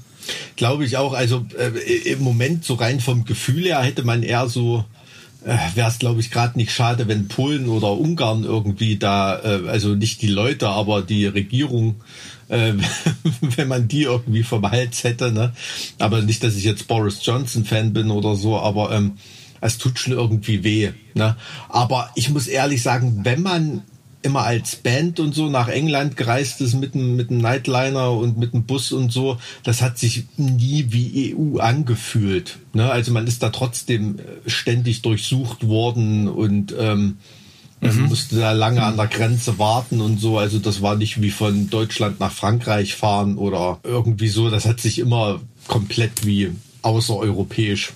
[0.56, 1.14] Glaube ich auch.
[1.14, 4.86] Also äh, im Moment so rein vom Gefühl her hätte man eher so
[5.44, 9.96] wäre es, glaube ich, gerade nicht schade, wenn Polen oder Ungarn irgendwie da, äh, also
[9.96, 11.96] nicht die Leute, aber die Regierung
[12.50, 12.74] äh,
[13.42, 15.32] wenn man die irgendwie vom Hals hätte.
[15.32, 15.54] Ne?
[16.00, 19.14] Aber nicht, dass ich jetzt Boris Johnson-Fan bin oder so, aber ähm,
[19.62, 20.92] es tut schon irgendwie weh.
[21.14, 21.36] Ne?
[21.70, 23.82] Aber ich muss ehrlich sagen, wenn man
[24.24, 28.38] immer als Band und so nach England gereist ist mit einem, mit einem Nightliner und
[28.38, 32.58] mit einem Bus und so, das hat sich nie wie EU angefühlt.
[32.74, 32.90] Ne?
[32.90, 37.18] Also man ist da trotzdem ständig durchsucht worden und ähm,
[37.84, 38.08] Mhm.
[38.08, 40.38] musste da lange an der Grenze warten und so.
[40.38, 44.50] Also das war nicht wie von Deutschland nach Frankreich fahren oder irgendwie so.
[44.50, 47.92] Das hat sich immer komplett wie außereuropäisch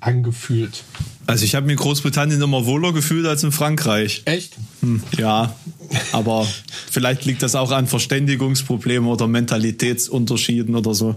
[0.00, 0.84] angefühlt.
[1.26, 4.22] Also ich habe mir in Großbritannien immer wohler gefühlt als in Frankreich.
[4.24, 4.54] Echt?
[4.80, 5.54] Hm, ja,
[6.12, 6.46] aber
[6.90, 11.16] vielleicht liegt das auch an Verständigungsproblemen oder Mentalitätsunterschieden oder so.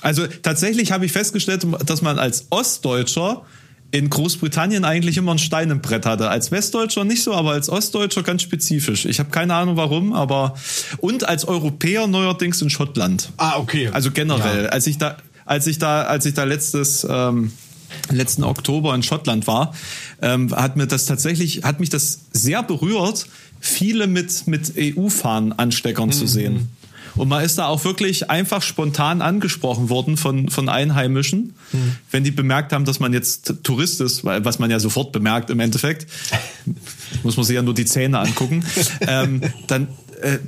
[0.00, 3.44] Also tatsächlich habe ich festgestellt, dass man als Ostdeutscher
[3.90, 6.28] in Großbritannien eigentlich immer ein Stein im Brett hatte.
[6.28, 9.06] Als Westdeutscher nicht so, aber als Ostdeutscher ganz spezifisch.
[9.06, 10.54] Ich habe keine Ahnung warum, aber
[10.98, 13.30] und als Europäer neuerdings in Schottland.
[13.36, 13.88] Ah, okay.
[13.92, 14.70] Also generell, ja.
[14.70, 17.52] als ich da, als ich da, als ich da letztes ähm,
[18.10, 19.74] letzten Oktober in Schottland war,
[20.22, 23.26] ähm, hat mir das tatsächlich, hat mich das sehr berührt,
[23.60, 26.12] viele mit, mit EU-Fahnen Ansteckern mhm.
[26.12, 26.68] zu sehen.
[27.16, 31.96] Und man ist da auch wirklich einfach spontan angesprochen worden von, von Einheimischen, mhm.
[32.10, 35.60] wenn die bemerkt haben, dass man jetzt Tourist ist, was man ja sofort bemerkt im
[35.60, 36.06] Endeffekt.
[37.22, 38.64] Muss man sich ja nur die Zähne angucken.
[39.00, 39.88] ähm, dann
[40.22, 40.38] äh,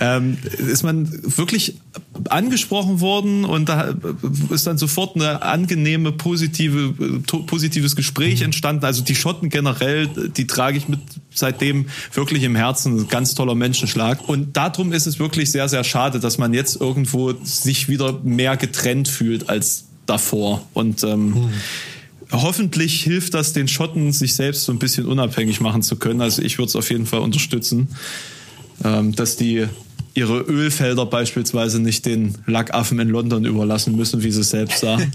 [0.00, 1.74] ähm, ist man wirklich
[2.28, 3.94] angesprochen worden und da
[4.50, 6.94] ist dann sofort eine angenehme, positive,
[7.46, 8.84] positives Gespräch entstanden.
[8.84, 11.00] Also die Schotten generell, die trage ich mit
[11.34, 13.00] seitdem wirklich im Herzen.
[13.00, 14.28] Ein ganz toller Menschenschlag.
[14.28, 18.56] Und darum ist es wirklich sehr, sehr schade, dass man jetzt irgendwo sich wieder mehr
[18.56, 20.66] getrennt fühlt als davor.
[20.74, 21.50] Und ähm, mhm
[22.30, 26.20] hoffentlich hilft das den Schotten, sich selbst so ein bisschen unabhängig machen zu können.
[26.20, 27.88] Also ich würde es auf jeden Fall unterstützen
[28.84, 29.66] ähm, dass die
[30.14, 35.12] ihre Ölfelder beispielsweise nicht den Lackaffen in London überlassen müssen, wie sie selbst sagen.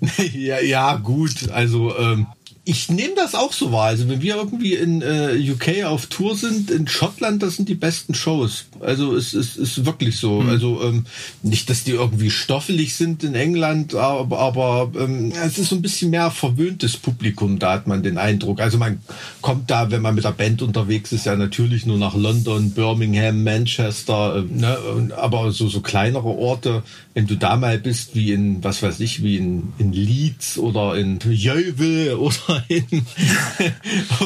[0.32, 1.48] ja, ja, gut.
[1.50, 2.26] Also ähm,
[2.64, 3.86] ich nehme das auch so wahr.
[3.86, 7.74] Also wenn wir irgendwie in äh, UK auf Tour sind, in Schottland, das sind die
[7.74, 8.66] besten Shows.
[8.78, 10.42] Also es ist, ist wirklich so.
[10.42, 10.48] Mhm.
[10.48, 11.06] Also ähm,
[11.42, 15.82] nicht, dass die irgendwie stoffelig sind in England, aber, aber ähm, es ist so ein
[15.82, 18.60] bisschen mehr verwöhntes Publikum, da hat man den Eindruck.
[18.60, 19.00] Also man
[19.40, 23.42] kommt da, wenn man mit der Band unterwegs ist, ja natürlich nur nach London, Birmingham,
[23.42, 24.78] Manchester, äh, ne?
[25.16, 29.24] aber so, so kleinere Orte, wenn du da mal bist, wie in, was weiß ich,
[29.24, 32.51] wie in, in Leeds oder in Yeovil oder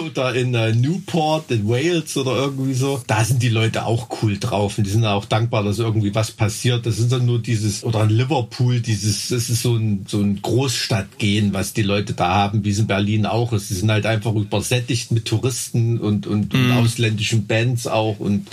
[0.04, 4.38] oder in uh, Newport in Wales oder irgendwie so, da sind die Leute auch cool
[4.38, 6.86] drauf und die sind auch dankbar, dass irgendwie was passiert.
[6.86, 10.40] Das ist dann nur dieses, oder in Liverpool, dieses, das ist so ein, so ein
[10.42, 13.70] Großstadtgehen, was die Leute da haben, wie es in Berlin auch ist.
[13.70, 16.66] Die sind halt einfach übersättigt mit Touristen und, und, mhm.
[16.66, 18.46] und ausländischen Bands auch und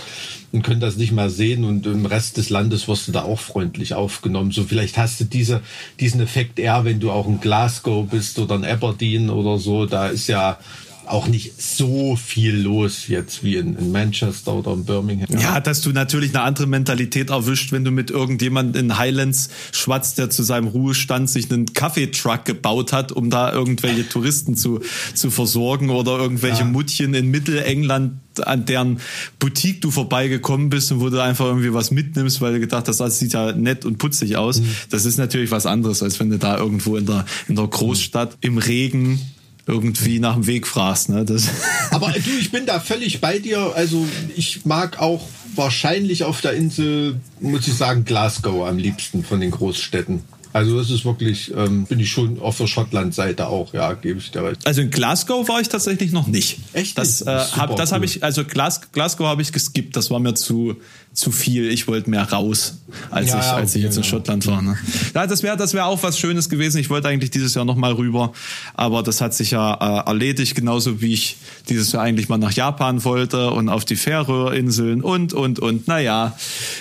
[0.54, 3.40] und können das nicht mehr sehen und im Rest des Landes wirst du da auch
[3.40, 4.52] freundlich aufgenommen.
[4.52, 5.62] So vielleicht hast du diese,
[5.98, 9.86] diesen Effekt eher, wenn du auch in Glasgow bist oder in Aberdeen oder so.
[9.86, 10.58] Da ist ja
[11.06, 15.38] auch nicht so viel los jetzt wie in, in, Manchester oder in Birmingham.
[15.40, 20.18] Ja, dass du natürlich eine andere Mentalität erwischt, wenn du mit irgendjemandem in Highlands schwatzt,
[20.18, 24.80] der zu seinem Ruhestand sich einen Kaffeetruck gebaut hat, um da irgendwelche Touristen zu,
[25.14, 26.64] zu versorgen oder irgendwelche ja.
[26.64, 29.00] Muttchen in Mittelengland an deren
[29.38, 32.98] Boutique du vorbeigekommen bist und wo du einfach irgendwie was mitnimmst, weil du gedacht hast,
[32.98, 34.60] das sieht ja nett und putzig aus.
[34.60, 34.68] Mhm.
[34.90, 38.36] Das ist natürlich was anderes, als wenn du da irgendwo in der, in der Großstadt
[38.40, 39.20] im Regen
[39.66, 41.08] irgendwie nach dem Weg fragst.
[41.08, 41.24] Ne?
[41.24, 41.48] Das
[41.90, 43.72] Aber du, ich bin da völlig bei dir.
[43.74, 49.40] Also ich mag auch wahrscheinlich auf der Insel, muss ich sagen, Glasgow am liebsten von
[49.40, 50.22] den Großstädten.
[50.54, 54.30] Also das ist wirklich, ähm, bin ich schon auf der Schottland-Seite auch, ja, gebe ich
[54.30, 54.64] dir recht.
[54.64, 56.60] Also in Glasgow war ich tatsächlich noch nicht.
[56.72, 56.96] Echt?
[56.96, 60.34] Das, äh, hab, das habe ich, also Glas, Glasgow habe ich geskippt, das war mir
[60.34, 60.76] zu,
[61.14, 61.70] zu viel.
[61.70, 62.78] Ich wollte mehr raus,
[63.10, 64.60] als ja, ich, als okay, ich jetzt in Schottland war.
[64.60, 64.76] Ne?
[65.14, 66.78] Ja, das wäre das wäre auch was Schönes gewesen.
[66.78, 68.32] Ich wollte eigentlich dieses Jahr noch mal rüber,
[68.74, 71.36] aber das hat sich ja äh, erledigt, genauso wie ich
[71.68, 75.86] dieses Jahr eigentlich mal nach Japan wollte und auf die Färöerinseln und und und.
[75.86, 76.36] Naja,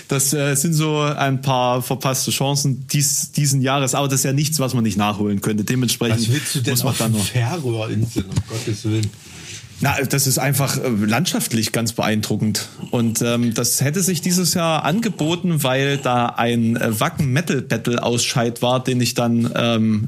[0.07, 4.33] das äh, sind so ein paar verpasste Chancen dies, diesen Jahres, aber das ist ja
[4.33, 5.63] nichts, was man nicht nachholen könnte.
[5.63, 9.09] Dementsprechend was willst du denn muss man auf dann noch Färöerinseln, um Gottes Willen.
[9.83, 12.69] Na, das ist einfach äh, landschaftlich ganz beeindruckend.
[12.91, 18.01] Und ähm, das hätte sich dieses Jahr angeboten, weil da ein äh, Wacken Metal Battle
[18.01, 20.07] Ausscheid war, den ich dann ähm,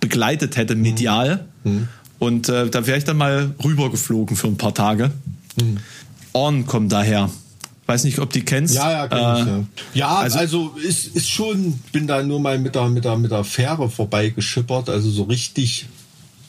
[0.00, 1.44] begleitet hätte medial.
[1.62, 1.86] Mhm.
[2.18, 5.12] Und äh, da wäre ich dann mal rübergeflogen für ein paar Tage.
[5.54, 5.76] Mhm.
[6.32, 7.30] On kommt daher.
[7.86, 8.74] Weiß nicht, ob die kennst.
[8.74, 9.64] Ja, ja, kenn äh, ich, ja.
[9.94, 13.30] ja also, also, ist, ist schon, bin da nur mal mit der, mit der, mit
[13.30, 15.86] der Fähre vorbeigeschippert, also so richtig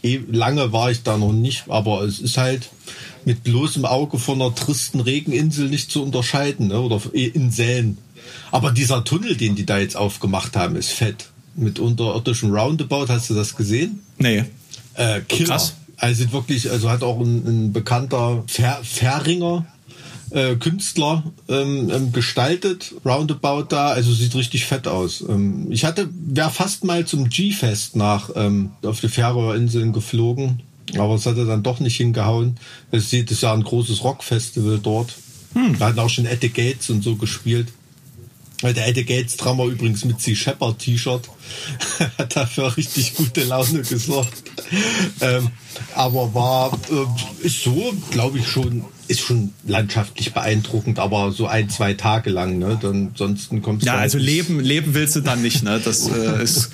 [0.03, 2.69] lange war ich da noch nicht, aber es ist halt
[3.25, 6.79] mit bloßem Auge von einer tristen Regeninsel nicht zu unterscheiden, ne?
[6.79, 7.97] oder Inseln.
[8.51, 11.29] Aber dieser Tunnel, den die da jetzt aufgemacht haben, ist fett.
[11.55, 14.03] Mit unterirdischem Roundabout, hast du das gesehen?
[14.17, 14.45] Nee.
[14.93, 15.49] Äh, Killer.
[15.49, 15.75] Krass.
[15.97, 19.65] Also wirklich, also hat auch ein, ein bekannter Fer Fähringer,
[20.31, 25.23] äh, Künstler ähm, ähm, gestaltet, roundabout da, also sieht richtig fett aus.
[25.27, 30.61] Ähm, ich hatte, wäre fast mal zum G-Fest nach ähm, auf die Färöerinseln geflogen,
[30.97, 32.57] aber es hatte dann doch nicht hingehauen.
[32.91, 35.13] Es sieht es ja ein großes Rockfestival dort.
[35.53, 35.77] Hm.
[35.79, 37.67] Da hatten auch schon Ette Gates und so gespielt.
[38.63, 41.29] Der Eddie Gates Drummer übrigens mit Sea Shepherd T-Shirt
[42.17, 44.43] hat dafür richtig gute Laune gesorgt.
[45.21, 45.49] ähm,
[45.93, 51.69] aber war äh, ist so, glaube ich schon, ist schon landschaftlich beeindruckend, aber so ein
[51.69, 52.77] zwei Tage lang, ne?
[52.81, 55.81] Dann sonst kommt ja also leben leben willst du dann nicht, ne?
[55.83, 56.71] Das äh, ist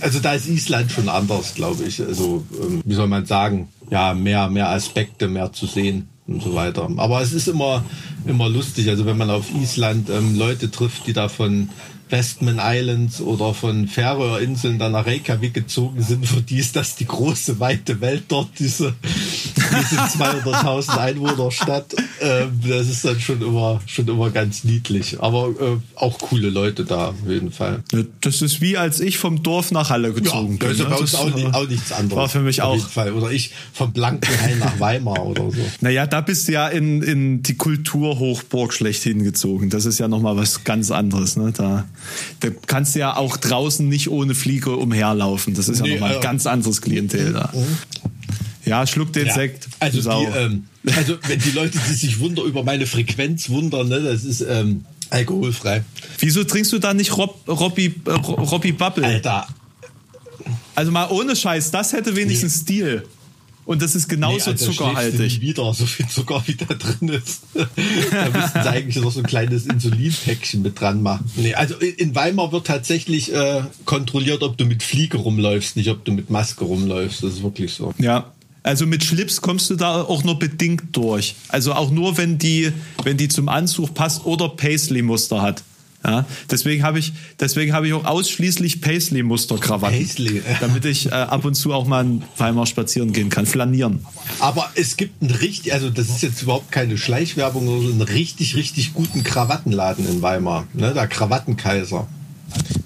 [0.00, 2.00] also da ist Island schon anders, glaube ich.
[2.00, 6.54] Also ähm, wie soll man sagen, ja mehr mehr Aspekte, mehr zu sehen und so
[6.54, 6.88] weiter.
[6.96, 7.84] Aber es ist immer,
[8.26, 11.68] immer lustig, also wenn man auf Island ähm, Leute trifft, die da von,
[12.10, 17.06] Westman Islands oder von Färöerinseln dann nach Reykjavik gezogen sind, für die ist das die
[17.06, 21.94] große, weite Welt dort, diese, diese 200.000 Einwohnerstadt.
[22.20, 25.20] Äh, das ist dann schon immer, schon immer ganz niedlich.
[25.20, 27.82] Aber äh, auch coole Leute da, auf jeden Fall.
[28.20, 30.68] Das ist wie als ich vom Dorf nach Halle gezogen ja, bin.
[30.68, 30.90] Das ist ne?
[30.90, 32.16] bei uns auch, nicht, auch nichts anderes.
[32.16, 32.76] War für mich auf auch.
[32.76, 33.12] Jeden Fall.
[33.12, 35.60] Oder ich vom Blankenhain nach Weimar oder so.
[35.80, 39.70] Naja, da bist du ja in, in die Kulturhochburg schlechthin gezogen.
[39.70, 41.36] Das ist ja nochmal was ganz anderes.
[41.36, 41.52] Ne?
[41.52, 41.86] Da,
[42.40, 45.54] da kannst du ja auch draußen nicht ohne Fliege umherlaufen.
[45.54, 47.52] Das ist ja Nee, nochmal ein also- ganz anderes Klientel da.
[48.64, 49.68] Ja, schluck den Ja, Sekt.
[49.80, 50.20] Also, Sau.
[50.24, 50.64] die, ähm,
[50.96, 54.84] also wenn die Leute, die sich wunder über meine Frequenz wundern, ne, das ist ähm,
[55.08, 55.82] alkoholfrei.
[56.18, 59.04] Wieso trinkst du da nicht Rob, Robby, äh, Robby Bubble?
[59.04, 59.48] Alter,
[60.74, 63.04] Also mal ohne Scheiß, das hätte wenigstens Stil.
[63.70, 65.40] Und das ist genauso nee, Alter, zuckerhaltig.
[65.40, 67.42] wieder so viel Zucker wie da drin ist.
[67.54, 67.68] da
[68.36, 71.30] müssten sie eigentlich noch so ein kleines Insulinpäckchen mit dran machen.
[71.36, 75.88] Nee, also in- in Weimar wird tatsächlich äh, kontrolliert, ob du mit Fliege rumläufst, nicht
[75.88, 77.22] ob du mit Maske rumläufst.
[77.22, 77.94] Das ist wirklich so.
[77.98, 78.32] Ja.
[78.64, 81.36] Also mit Schlips kommst du da auch nur bedingt durch.
[81.48, 82.72] Also auch nur, wenn die,
[83.04, 85.62] wenn die zum Anzug passt oder Paisley-Muster hat.
[86.04, 89.98] Ja, deswegen habe ich, deswegen habe ich auch ausschließlich Paisley-Muster-Krawatten.
[89.98, 90.42] Paisley.
[90.60, 94.06] Damit ich äh, ab und zu auch mal in Weimar spazieren gehen kann, flanieren.
[94.38, 98.56] Aber es gibt einen richtig, also das ist jetzt überhaupt keine Schleichwerbung, sondern einen richtig,
[98.56, 100.66] richtig guten Krawattenladen in Weimar.
[100.72, 102.08] Ne, der Krawattenkaiser.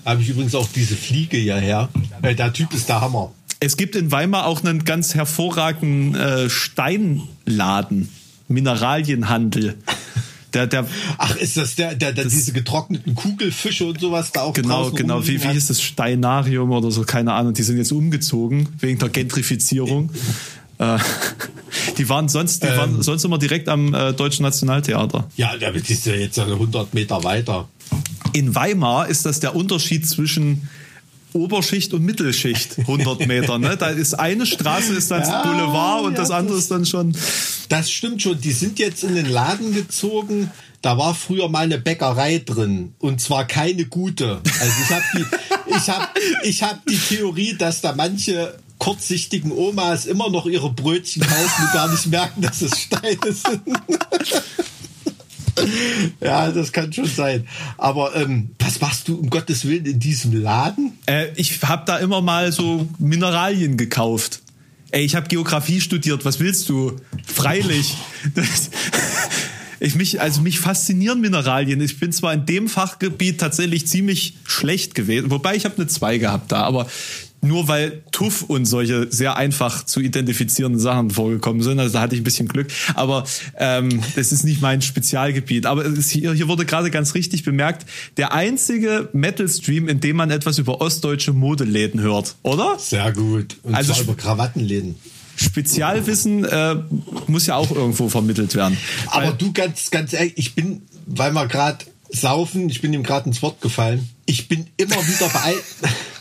[0.04, 1.88] Habe ich übrigens auch diese Fliege hierher.
[2.22, 3.32] Äh, der Typ ist der Hammer.
[3.60, 8.08] Es gibt in Weimar auch einen ganz hervorragenden äh, Steinladen,
[8.48, 9.76] Mineralienhandel.
[10.54, 10.86] Der, der,
[11.18, 15.26] Ach, ist das der, der, der diese getrockneten Kugelfische und sowas da auch Genau, genau.
[15.26, 15.82] Wie, wie hieß das?
[15.82, 17.54] Steinarium oder so, keine Ahnung.
[17.54, 20.10] Die sind jetzt umgezogen wegen der Gentrifizierung.
[20.76, 20.98] Äh,
[21.98, 25.28] die waren sonst, die waren sonst immer direkt am äh, Deutschen Nationaltheater.
[25.36, 27.68] Ja, der ist ja jetzt 100 Meter weiter.
[28.32, 30.68] In Weimar ist das der Unterschied zwischen
[31.34, 33.58] Oberschicht und Mittelschicht, 100 Meter.
[33.58, 33.76] Ne?
[33.76, 37.16] Da ist eine Straße ist dann Ja, Boulevard und ja, das andere ist dann schon.
[37.68, 38.40] Das stimmt schon.
[38.40, 40.50] Die sind jetzt in den Laden gezogen.
[40.82, 44.40] Da war früher mal eine Bäckerei drin und zwar keine gute.
[44.60, 46.08] Also ich habe die, ich habe,
[46.42, 51.72] ich habe die Theorie, dass da manche kurzsichtigen Omas immer noch ihre Brötchen kaufen und
[51.72, 53.62] gar nicht merken, dass es Steine sind.
[56.20, 57.46] ja, das kann schon sein.
[57.78, 60.92] Aber ähm, was machst du um Gottes Willen in diesem Laden?
[61.06, 64.40] Äh, ich habe da immer mal so Mineralien gekauft.
[64.90, 66.24] Ey, ich habe Geografie studiert.
[66.24, 66.96] Was willst du?
[67.26, 67.96] Freilich.
[68.34, 68.70] Das,
[69.80, 71.80] ich mich, also mich faszinieren Mineralien.
[71.80, 76.18] Ich bin zwar in dem Fachgebiet tatsächlich ziemlich schlecht gewesen, wobei ich habe eine 2
[76.18, 76.86] gehabt da, aber
[77.44, 81.78] nur weil Tuff und solche sehr einfach zu identifizierenden Sachen vorgekommen sind.
[81.78, 82.68] Also da hatte ich ein bisschen Glück.
[82.94, 83.24] Aber
[83.58, 85.66] ähm, das ist nicht mein Spezialgebiet.
[85.66, 87.86] Aber hier, hier wurde gerade ganz richtig bemerkt,
[88.16, 92.76] der einzige Metal-Stream, in dem man etwas über ostdeutsche Modeläden hört, oder?
[92.78, 93.56] Sehr gut.
[93.62, 94.96] Und Also zwar über Krawattenläden.
[95.36, 96.76] Spezialwissen äh,
[97.26, 98.78] muss ja auch irgendwo vermittelt werden.
[99.08, 103.26] Aber du ganz, ganz ehrlich, ich bin, weil wir gerade saufen, ich bin ihm gerade
[103.28, 104.08] ins Wort gefallen.
[104.26, 105.64] Ich bin immer wieder beeindruckt.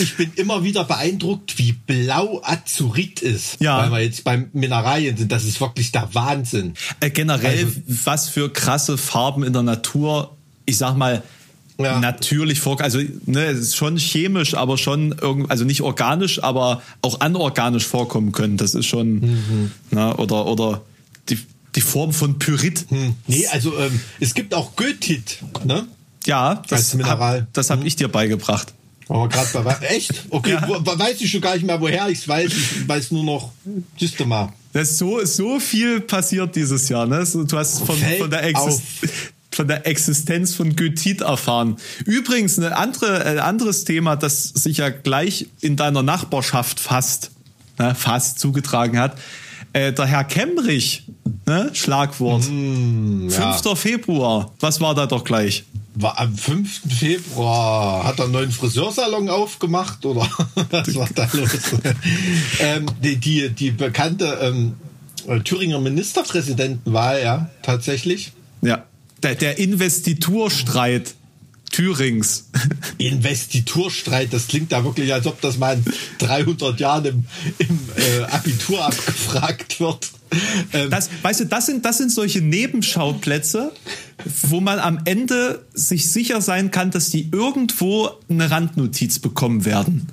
[0.00, 3.56] ich bin immer wieder beeindruckt, wie blau Azurit ist.
[3.60, 3.78] Ja.
[3.78, 5.30] Weil wir jetzt beim Mineralien sind.
[5.32, 6.74] Das ist wirklich der Wahnsinn.
[7.00, 11.22] Äh, generell, Also- was für krasse Farben in der Natur, ich sag mal,
[11.78, 11.98] Ja.
[11.98, 17.84] natürlich vor, also ne, schon chemisch, aber schon irgend, also nicht organisch, aber auch anorganisch
[17.86, 18.56] vorkommen können.
[18.56, 19.70] Das ist schon, Mhm.
[19.90, 20.82] na, oder oder
[21.28, 21.38] die,
[21.74, 22.86] die Form von Pyrit.
[23.26, 25.86] Nee, also ähm, es gibt auch Goethit, ne?
[26.26, 27.40] Ja, das Als Mineral.
[27.40, 28.72] Hab, das habe ich dir beigebracht.
[29.08, 30.24] Aber gerade bei Wa- echt?
[30.30, 30.66] Okay, Ja.
[30.68, 32.50] wo, weiß ich schon gar nicht mehr, woher ich weiß.
[32.52, 33.52] Ich weiß nur noch,
[34.24, 34.52] mal.
[34.72, 37.06] Das ist so, so viel passiert dieses Jahr.
[37.06, 37.24] Ne?
[37.32, 38.72] Du hast von, von, der auf.
[38.74, 38.82] Exist
[39.54, 41.76] von der Existenz von Goethit erfahren.
[42.04, 47.30] Übrigens, ein andere, ein anderes Thema, das sich ja gleich in deiner Nachbarschaft fast,
[47.78, 49.16] ne, fast zugetragen hat.
[49.72, 51.04] Äh, der Herr Kemmerich,
[51.46, 52.44] ne, Schlagwort.
[52.50, 53.52] Mm, ja.
[53.52, 53.78] 5.
[53.78, 55.64] Februar, was war da doch gleich?
[55.96, 56.82] War am 5.
[56.98, 60.22] Februar hat er einen neuen Friseursalon aufgemacht oder
[60.70, 61.50] was war da los?
[62.60, 64.74] ähm, die, die, die bekannte ähm,
[65.44, 68.32] Thüringer Ministerpräsidentenwahl, ja, tatsächlich.
[68.60, 68.84] Ja.
[69.22, 71.14] Der, der Investiturstreit
[71.74, 72.50] Thürings.
[72.98, 75.84] Investiturstreit, das klingt da wirklich, als ob das mal in
[76.18, 77.24] 300 Jahren im,
[77.58, 80.10] im äh, Abitur abgefragt wird.
[80.72, 83.72] Ähm, Das, weißt du, das sind, das sind solche Nebenschauplätze,
[84.42, 90.08] wo man am Ende sich sicher sein kann, dass die irgendwo eine Randnotiz bekommen werden.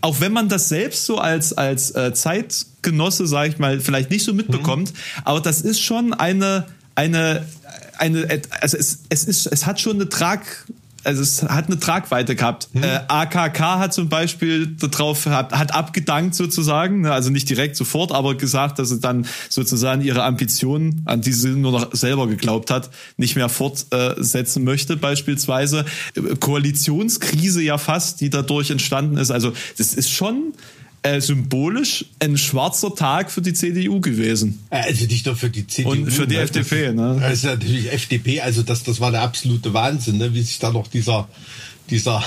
[0.00, 4.24] Auch wenn man das selbst so als, als äh, Zeitgenosse, sage ich mal, vielleicht nicht
[4.24, 4.92] so mitbekommt,
[5.24, 7.46] aber das ist schon eine, eine,
[7.98, 10.66] eine, also es, es ist, es hat schon eine Trag,
[11.06, 12.68] also es hat eine Tragweite gehabt.
[12.72, 12.82] Hm.
[12.82, 17.12] Äh, AKK hat zum Beispiel darauf hat, hat abgedankt sozusagen, ne?
[17.12, 21.50] also nicht direkt sofort, aber gesagt, dass sie dann sozusagen ihre Ambitionen, an die sie
[21.50, 25.84] nur noch selber geglaubt hat, nicht mehr fortsetzen möchte beispielsweise.
[26.40, 29.30] Koalitionskrise ja fast, die dadurch entstanden ist.
[29.30, 30.54] Also das ist schon
[31.06, 34.60] äh, symbolisch ein schwarzer Tag für die CDU gewesen.
[34.70, 35.90] Also nicht nur für die CDU.
[35.90, 36.42] Und für die ne?
[36.42, 37.22] FDP, ne?
[37.32, 40.34] Ist natürlich FDP, also das, das war der absolute Wahnsinn, ne?
[40.34, 41.28] wie sich da noch dieser
[41.88, 42.20] dieser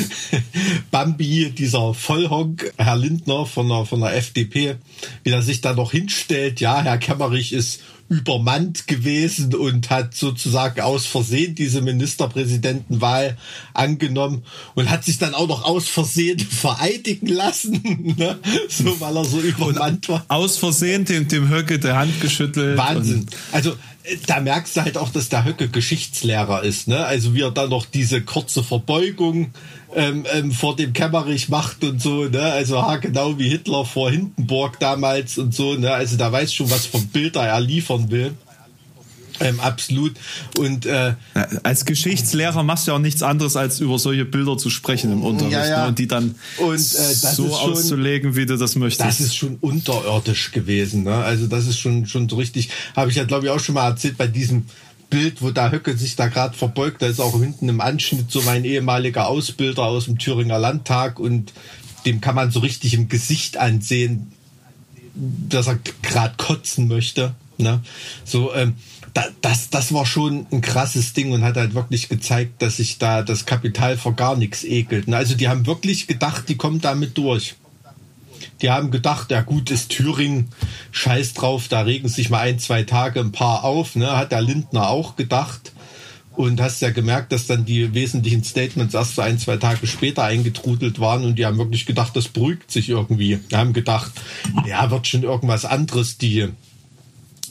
[0.92, 4.76] Bambi, dieser Vollhonk, Herr Lindner von der, von der FDP,
[5.24, 7.80] wie er sich da noch hinstellt, ja, Herr Kemmerich ist
[8.10, 13.38] übermannt gewesen und hat sozusagen aus Versehen diese Ministerpräsidentenwahl
[13.72, 14.42] angenommen
[14.74, 18.36] und hat sich dann auch noch aus Versehen vereidigen lassen, ne?
[18.68, 20.24] so weil er so übermannt war.
[20.26, 22.76] Aus Versehen dem, dem Höcke der Hand geschüttelt.
[22.76, 23.26] Wahnsinn.
[23.52, 23.70] Also
[24.02, 26.88] äh, da merkst du halt auch, dass der Höcke Geschichtslehrer ist.
[26.88, 27.04] Ne?
[27.04, 29.52] Also wie er dann noch diese kurze Verbeugung
[29.94, 32.42] ähm, ähm, vor dem Kämmerich macht und so, ne?
[32.42, 35.92] Also ha, genau wie Hitler vor Hindenburg damals und so, ne?
[35.92, 38.34] Also da weiß schon, was von Bilder er liefern will.
[39.40, 40.12] Ähm, absolut.
[40.58, 41.14] Und äh,
[41.62, 45.22] als Geschichtslehrer machst du ja auch nichts anderes, als über solche Bilder zu sprechen im
[45.22, 45.82] Unterricht ja, ja.
[45.82, 45.88] Ne?
[45.88, 49.08] und die dann und, äh, so schon, auszulegen, wie du das möchtest.
[49.08, 51.04] Das ist schon unterirdisch gewesen.
[51.04, 51.14] Ne?
[51.14, 52.68] Also das ist schon schon so richtig.
[52.94, 54.66] Habe ich ja glaube ich auch schon mal erzählt bei diesem
[55.10, 58.40] Bild, wo da Höcke sich da gerade verbeugt, da ist auch hinten im Anschnitt so
[58.42, 61.52] mein ehemaliger Ausbilder aus dem Thüringer Landtag und
[62.06, 64.32] dem kann man so richtig im Gesicht ansehen,
[65.14, 67.34] dass er gerade kotzen möchte.
[67.58, 67.82] Ne?
[68.24, 68.76] So, ähm,
[69.12, 72.98] da, das, das war schon ein krasses Ding und hat halt wirklich gezeigt, dass sich
[72.98, 75.08] da das Kapital vor gar nichts ekelt.
[75.08, 75.16] Ne?
[75.16, 77.56] Also die haben wirklich gedacht, die kommen damit durch.
[78.62, 80.48] Die haben gedacht, ja gut, ist Thüringen,
[80.92, 84.16] scheiß drauf, da regen sich mal ein, zwei Tage ein paar auf, ne?
[84.16, 85.72] Hat der Lindner auch gedacht.
[86.36, 90.24] Und hast ja gemerkt, dass dann die wesentlichen Statements erst so ein, zwei Tage später
[90.24, 93.40] eingetrudelt waren und die haben wirklich gedacht, das beruhigt sich irgendwie.
[93.50, 94.12] Die haben gedacht,
[94.64, 96.48] ja, wird schon irgendwas anderes, die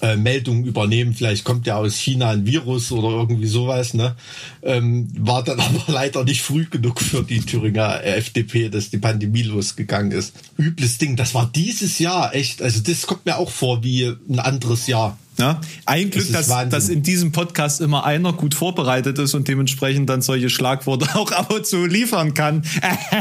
[0.02, 1.14] äh, Meldungen übernehmen.
[1.14, 3.94] Vielleicht kommt ja aus China ein Virus oder irgendwie sowas.
[3.94, 4.16] Ne?
[4.64, 9.44] Ähm, war dann aber leider nicht früh genug für die Thüringer FDP, dass die Pandemie
[9.44, 10.34] losgegangen ist.
[10.58, 11.16] Übles Ding.
[11.16, 12.62] Das war dieses Jahr echt.
[12.62, 15.18] Also das kommt mir auch vor wie ein anderes Jahr.
[15.40, 19.48] Ja, ein Glück, das dass, dass in diesem Podcast immer einer gut vorbereitet ist und
[19.48, 22.64] dementsprechend dann solche Schlagworte auch ab und zu liefern kann.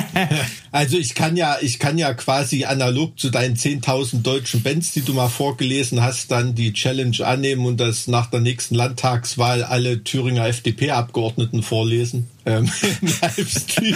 [0.72, 5.02] also ich kann ja, ich kann ja quasi analog zu deinen 10.000 deutschen Bands, die
[5.02, 10.02] du mal vorgelesen hast, dann die Challenge annehmen und das nach der nächsten Landtagswahl alle
[10.02, 12.26] Thüringer FDP-Abgeordneten vorlesen.
[12.44, 12.68] Ähm,
[13.22, 13.94] Livestream.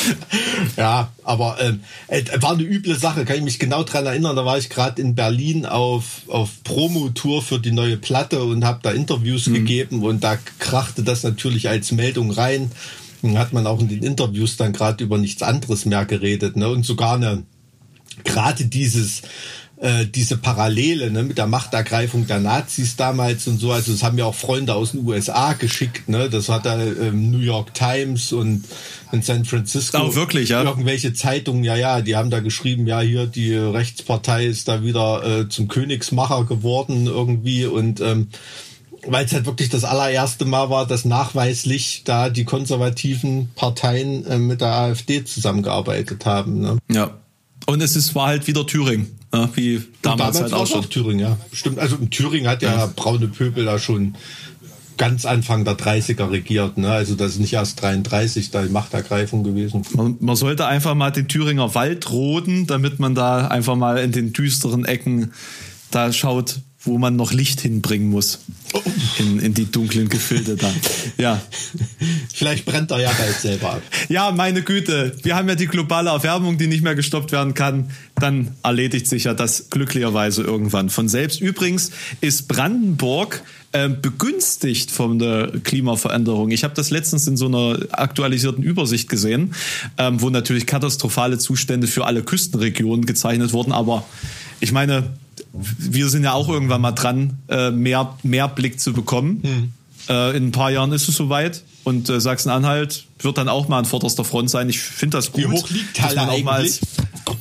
[0.76, 4.36] ja, aber ähm, äh, war eine üble Sache, kann ich mich genau dran erinnern.
[4.36, 8.80] Da war ich gerade in Berlin auf, auf Promotour für die neue Platte und habe
[8.82, 9.54] da Interviews mhm.
[9.54, 12.70] gegeben und da krachte das natürlich als Meldung rein.
[13.22, 16.56] Dann hat man auch in den Interviews dann gerade über nichts anderes mehr geredet.
[16.56, 16.68] Ne?
[16.68, 17.44] Und sogar eine
[18.24, 19.22] gerade dieses
[19.82, 23.72] äh, diese Parallele ne, mit der Machtergreifung der Nazis damals und so.
[23.72, 26.08] Also das haben ja auch Freunde aus den USA geschickt.
[26.08, 26.30] Ne?
[26.30, 28.64] Das hat da ähm, New York Times und
[29.10, 29.98] in San Francisco.
[29.98, 30.62] Auch wirklich, ja.
[30.62, 35.40] Irgendwelche Zeitungen, ja, ja, die haben da geschrieben, ja, hier die Rechtspartei ist da wieder
[35.40, 38.28] äh, zum Königsmacher geworden irgendwie und ähm,
[39.04, 44.38] weil es halt wirklich das allererste Mal war, dass nachweislich da die konservativen Parteien äh,
[44.38, 46.60] mit der AfD zusammengearbeitet haben.
[46.60, 46.78] Ne?
[46.88, 47.18] Ja.
[47.66, 49.18] Und es ist, war halt wieder Thüringen.
[49.32, 50.90] Ja, wie damals, damals halt auch schon.
[50.90, 51.38] Thüringen, ja.
[51.52, 51.78] Stimmt.
[51.78, 54.14] Also Thüringen hat ja, ja braune Pöbel da schon
[54.98, 56.78] ganz Anfang der 30er regiert.
[56.78, 56.90] Ne?
[56.90, 59.82] Also das ist nicht erst 33 da die Machtergreifung gewesen.
[59.94, 64.12] Man, man, sollte einfach mal den Thüringer Wald roden, damit man da einfach mal in
[64.12, 65.32] den düsteren Ecken
[65.90, 68.40] da schaut, wo man noch Licht hinbringen muss.
[69.18, 70.72] In, in die dunklen Gefilde da.
[71.18, 71.40] Ja.
[72.32, 73.82] Vielleicht brennt er ja bald selber ab.
[74.08, 75.14] Ja, meine Güte.
[75.22, 77.90] Wir haben ja die globale Erwärmung, die nicht mehr gestoppt werden kann.
[78.16, 81.40] Dann erledigt sich ja das glücklicherweise irgendwann von selbst.
[81.40, 86.50] Übrigens ist Brandenburg äh, begünstigt von der Klimaveränderung.
[86.50, 89.54] Ich habe das letztens in so einer aktualisierten Übersicht gesehen,
[89.98, 93.72] ähm, wo natürlich katastrophale Zustände für alle Küstenregionen gezeichnet wurden.
[93.72, 94.04] Aber
[94.60, 95.14] ich meine,
[95.52, 99.40] wir sind ja auch irgendwann mal dran, äh, mehr, mehr Blick zu bekommen.
[99.42, 99.72] Hm.
[100.08, 103.78] Äh, in ein paar Jahren ist es soweit und äh, Sachsen-Anhalt wird dann auch mal
[103.78, 104.68] an vorderster Front sein.
[104.68, 105.44] Ich finde das gut.
[105.44, 106.46] Wie hoch liegt Halle eigentlich?
[106.48, 106.80] Als,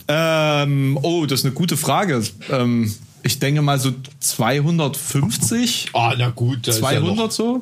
[0.07, 2.23] ähm, oh, das ist eine gute Frage.
[2.49, 2.93] Ähm,
[3.23, 5.89] ich denke mal so 250.
[5.93, 6.65] Ah, na gut.
[6.65, 7.61] 200 ja noch, so?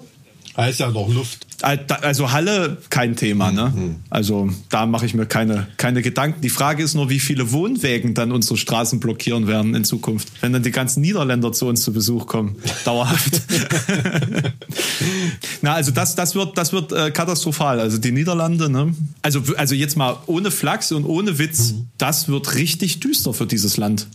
[0.55, 1.45] Da ist ja noch Luft.
[1.61, 3.73] Also Halle kein Thema, ne?
[3.75, 3.95] Mhm.
[4.09, 6.41] Also da mache ich mir keine, keine Gedanken.
[6.41, 10.53] Die Frage ist nur, wie viele Wohnwägen dann unsere Straßen blockieren werden in Zukunft, wenn
[10.53, 12.55] dann die ganzen Niederländer zu uns zu Besuch kommen.
[12.85, 13.41] Dauerhaft.
[15.61, 17.79] Na, also das, das wird, das wird äh, katastrophal.
[17.79, 18.93] Also die Niederlande, ne?
[19.21, 21.87] Also, also jetzt mal ohne Flachs und ohne Witz, mhm.
[21.97, 24.07] das wird richtig düster für dieses Land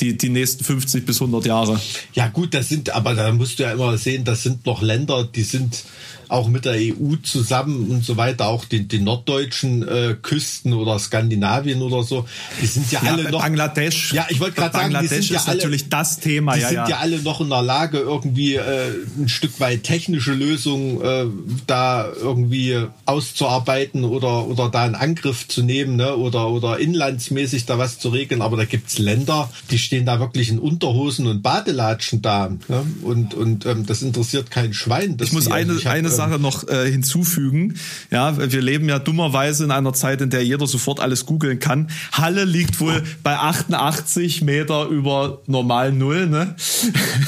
[0.00, 1.80] die, die nächsten 50 bis 100 Jahre.
[2.14, 5.24] Ja gut, das sind, aber da musst du ja immer sehen, das sind noch Länder,
[5.24, 5.84] die sind
[6.28, 10.98] auch mit der EU zusammen und so weiter, auch die, die norddeutschen äh, Küsten oder
[10.98, 12.26] Skandinavien oder so,
[12.60, 13.40] die sind ja, ja alle noch.
[13.40, 14.12] Bangladesch.
[14.12, 16.54] Ja, ich wollte gerade sagen, die sind ja ist alle, natürlich das Thema.
[16.54, 16.88] Die ja, sind ja.
[16.88, 21.26] ja alle noch in der Lage, irgendwie äh, ein Stück weit technische Lösungen äh,
[21.66, 26.16] da irgendwie auszuarbeiten oder, oder da einen Angriff zu nehmen ne?
[26.16, 28.42] oder, oder inlandsmäßig da was zu regeln.
[28.42, 32.48] Aber da gibt's Länder, die stehen da wirklich in Unterhosen und Badelatschen da.
[32.68, 32.86] Ne?
[33.02, 35.16] Und, und ähm, das interessiert kein Schwein.
[35.20, 37.74] Ich muss eine, eine Sache noch äh, hinzufügen.
[38.10, 41.88] Ja, wir leben ja dummerweise in einer Zeit, in der jeder sofort alles googeln kann.
[42.12, 46.26] Halle liegt wohl bei 88 Meter über normal Null.
[46.26, 46.54] Ne?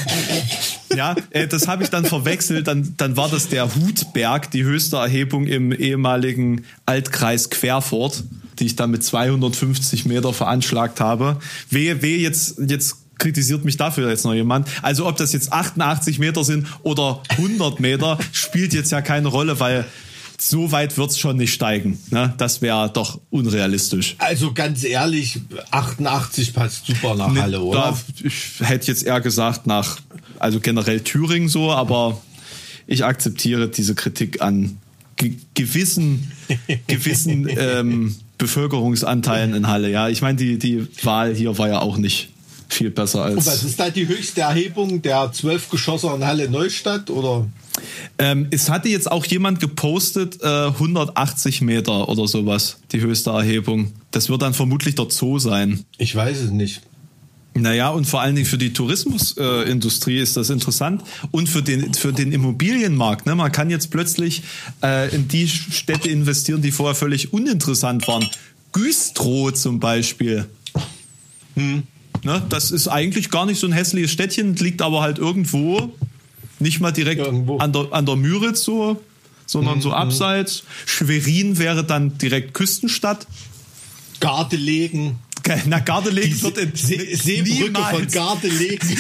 [0.97, 2.67] ja, äh, das habe ich dann verwechselt.
[2.69, 8.25] Dann, dann war das der Hutberg, die höchste Erhebung im ehemaligen Altkreis Querfurt,
[8.59, 11.39] die ich dann mit 250 Meter veranschlagt habe.
[11.71, 14.69] Wehe, wehe, jetzt, jetzt kritisiert mich dafür jetzt noch jemand.
[14.83, 19.59] Also ob das jetzt 88 Meter sind oder 100 Meter, spielt jetzt ja keine Rolle,
[19.61, 19.87] weil
[20.39, 21.99] so weit wird's schon nicht steigen.
[22.11, 22.35] Ne?
[22.37, 24.17] Das wäre doch unrealistisch.
[24.19, 25.41] Also ganz ehrlich,
[25.71, 27.79] 88 passt super nach ne, Halle, oder?
[27.79, 29.99] Da, ich hätte jetzt eher gesagt nach,
[30.39, 32.21] also generell Thüringen so, aber
[32.87, 34.79] ich akzeptiere diese Kritik an
[35.17, 36.31] ge gewissen,
[36.87, 39.91] gewissen ähm, Bevölkerungsanteilen in Halle.
[39.91, 42.29] Ja, ich meine, die, die Wahl hier war ja auch nicht
[42.69, 43.37] viel besser als.
[43.37, 47.47] Und was ist da die höchste Erhebung der zwölf Geschosse in Halle Neustadt oder?
[48.19, 53.93] Ähm, es hatte jetzt auch jemand gepostet, äh, 180 Meter oder sowas, die höchste Erhebung.
[54.11, 55.85] Das wird dann vermutlich der Zoo sein.
[55.99, 56.83] Ich weiß es nicht.
[57.59, 61.95] Naja, und vor allen Dingen für die Tourismusindustrie äh, ist das interessant und für den,
[61.95, 63.27] für den Immobilienmarkt.
[63.27, 63.35] Ne?
[63.35, 64.43] Man kann jetzt plötzlich
[64.83, 68.29] äh, in die Städte investieren, die vorher völlig uninteressant waren.
[68.73, 70.47] Güstrow zum Beispiel.
[71.55, 71.85] Hm.
[72.23, 72.43] Ne?
[72.49, 75.93] Das ist eigentlich gar nicht so ein hässliches Städtchen, liegt aber halt irgendwo,
[76.59, 79.01] nicht mal direkt an der, an der Müritz so,
[79.47, 79.83] sondern mhm.
[79.83, 80.65] so abseits.
[80.87, 83.27] Schwerin wäre dann direkt Küstenstadt.
[84.21, 85.19] Gardelegen.
[85.67, 88.99] Na, Gardelegen wird in See Seebrücke von Gardelegen.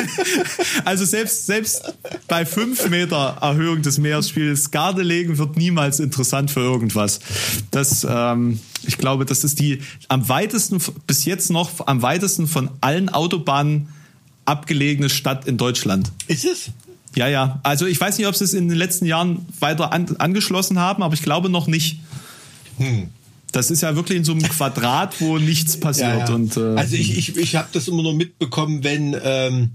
[0.84, 1.82] also selbst, selbst
[2.26, 7.20] bei fünf Meter Erhöhung des Meeresspiegels, Gardelegen wird niemals interessant für irgendwas.
[7.70, 12.70] Das, ähm, ich glaube, das ist die am weitesten, bis jetzt noch am weitesten von
[12.80, 13.88] allen Autobahnen
[14.44, 16.10] abgelegene Stadt in Deutschland.
[16.26, 16.70] Ist es?
[17.14, 17.60] Ja, ja.
[17.62, 21.02] Also ich weiß nicht, ob sie es in den letzten Jahren weiter an, angeschlossen haben,
[21.02, 22.00] aber ich glaube noch nicht.
[22.78, 23.10] Hm.
[23.52, 26.18] Das ist ja wirklich in so einem Quadrat, wo nichts passiert.
[26.20, 26.34] Ja, ja.
[26.34, 29.70] Und, äh, also ich, ich, ich habe das immer nur mitbekommen, wenn, ähm,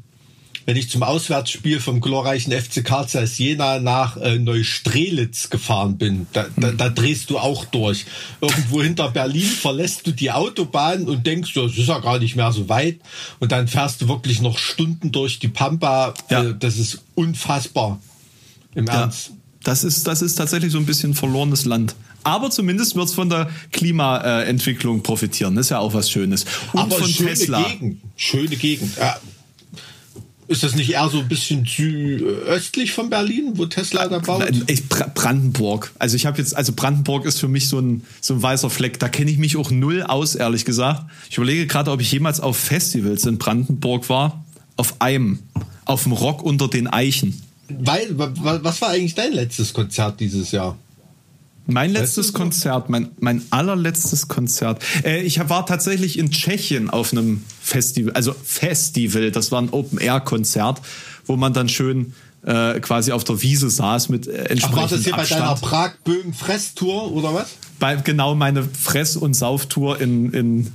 [0.65, 6.28] wenn ich zum Auswärtsspiel vom glorreichen FC Karl Zeiss Jena nach äh, Neustrelitz gefahren bin.
[6.34, 8.05] Da, da, da drehst du auch durch.
[8.39, 12.51] Irgendwo hinter Berlin verlässt du die Autobahn und denkst, das ist ja gar nicht mehr
[12.51, 12.99] so weit.
[13.39, 16.13] Und dann fährst du wirklich noch Stunden durch die Pampa.
[16.30, 16.43] Ja.
[16.43, 17.99] Äh, das ist unfassbar.
[18.76, 19.32] Im Ernst.
[19.63, 21.95] Das ist, das ist tatsächlich so ein bisschen verlorenes Land.
[22.24, 25.55] Aber zumindest wird es von der Klimaentwicklung profitieren.
[25.55, 26.45] Das ist ja auch was Schönes.
[26.71, 27.63] Und Aber von schöne Tesla.
[27.63, 28.01] Gegend.
[28.15, 28.97] Schöne Gegend.
[28.97, 29.17] Ja.
[30.47, 31.65] Ist das nicht eher so ein bisschen
[32.45, 34.43] östlich von Berlin, wo Tesla da baut?
[34.67, 35.93] Ich, Brandenburg.
[35.99, 38.99] Also ich habe jetzt, also Brandenburg ist für mich so ein, so ein weißer Fleck.
[38.99, 41.09] Da kenne ich mich auch null aus, ehrlich gesagt.
[41.30, 44.43] Ich überlege gerade, ob ich jemals auf Festivals in Brandenburg war.
[44.76, 45.39] Auf einem.
[45.86, 47.41] Auf dem Rock unter den Eichen.
[47.69, 50.78] Weil, was war eigentlich dein letztes Konzert dieses Jahr?
[51.66, 54.84] Mein letztes Konzert, mein, mein allerletztes Konzert.
[55.03, 60.82] Äh, ich war tatsächlich in Tschechien auf einem Festival, also Festival, das war ein Open-Air-Konzert,
[61.26, 62.14] wo man dann schön
[62.45, 65.41] äh, quasi auf der Wiese saß mit äh, entsprechend Ach, war das hier Abstand.
[65.41, 67.47] bei deiner Prag-Böhmen-Fresstour oder was?
[67.80, 70.72] Bei, genau, meine Fress- und Sauftour in, in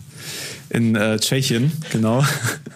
[0.70, 2.24] in äh, Tschechien, genau.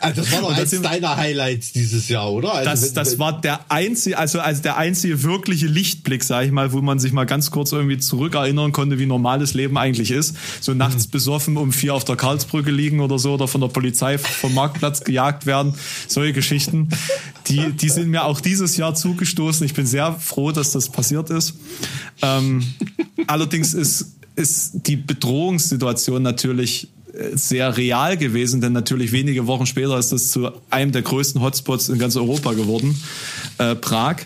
[0.00, 2.54] Also das war doch eins deiner Highlights dieses Jahr, oder?
[2.54, 6.72] Also das, das war der einzige, also, also der einzige wirkliche Lichtblick, sag ich mal,
[6.72, 10.36] wo man sich mal ganz kurz irgendwie zurückerinnern konnte, wie normales Leben eigentlich ist.
[10.60, 11.10] So nachts mhm.
[11.10, 15.00] besoffen um vier auf der Karlsbrücke liegen oder so oder von der Polizei vom Marktplatz
[15.04, 15.74] gejagt werden.
[16.08, 16.88] Solche Geschichten.
[17.48, 19.66] Die, die sind mir auch dieses Jahr zugestoßen.
[19.66, 21.54] Ich bin sehr froh, dass das passiert ist.
[22.22, 22.64] Ähm,
[23.26, 26.88] allerdings ist, ist die Bedrohungssituation natürlich
[27.34, 31.88] sehr real gewesen, denn natürlich wenige Wochen später ist das zu einem der größten Hotspots
[31.88, 32.98] in ganz Europa geworden,
[33.58, 34.16] äh, Prag.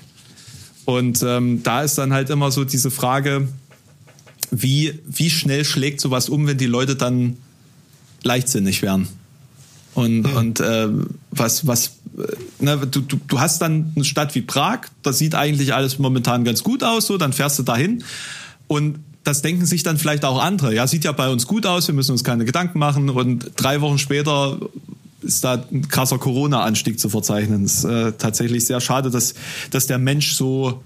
[0.84, 3.48] Und ähm, da ist dann halt immer so diese Frage,
[4.50, 7.36] wie, wie schnell schlägt sowas um, wenn die Leute dann
[8.22, 9.08] leichtsinnig werden?
[9.94, 10.36] Und, mhm.
[10.36, 10.88] und äh,
[11.30, 15.34] was, was, äh, ne, du, du, du hast dann eine Stadt wie Prag, da sieht
[15.34, 18.04] eigentlich alles momentan ganz gut aus, so, dann fährst du dahin
[18.68, 20.72] und das denken sich dann vielleicht auch andere.
[20.72, 23.80] Ja, sieht ja bei uns gut aus, wir müssen uns keine Gedanken machen und drei
[23.80, 24.60] Wochen später
[25.20, 27.64] ist da ein krasser Corona-Anstieg zu verzeichnen.
[27.64, 29.34] Es ist äh, tatsächlich sehr schade, dass,
[29.72, 30.84] dass der Mensch so,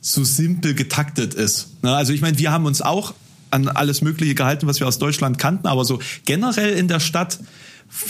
[0.00, 1.82] so simpel getaktet ist.
[1.82, 1.92] Ne?
[1.92, 3.14] Also ich meine, wir haben uns auch
[3.50, 7.40] an alles Mögliche gehalten, was wir aus Deutschland kannten, aber so generell in der Stadt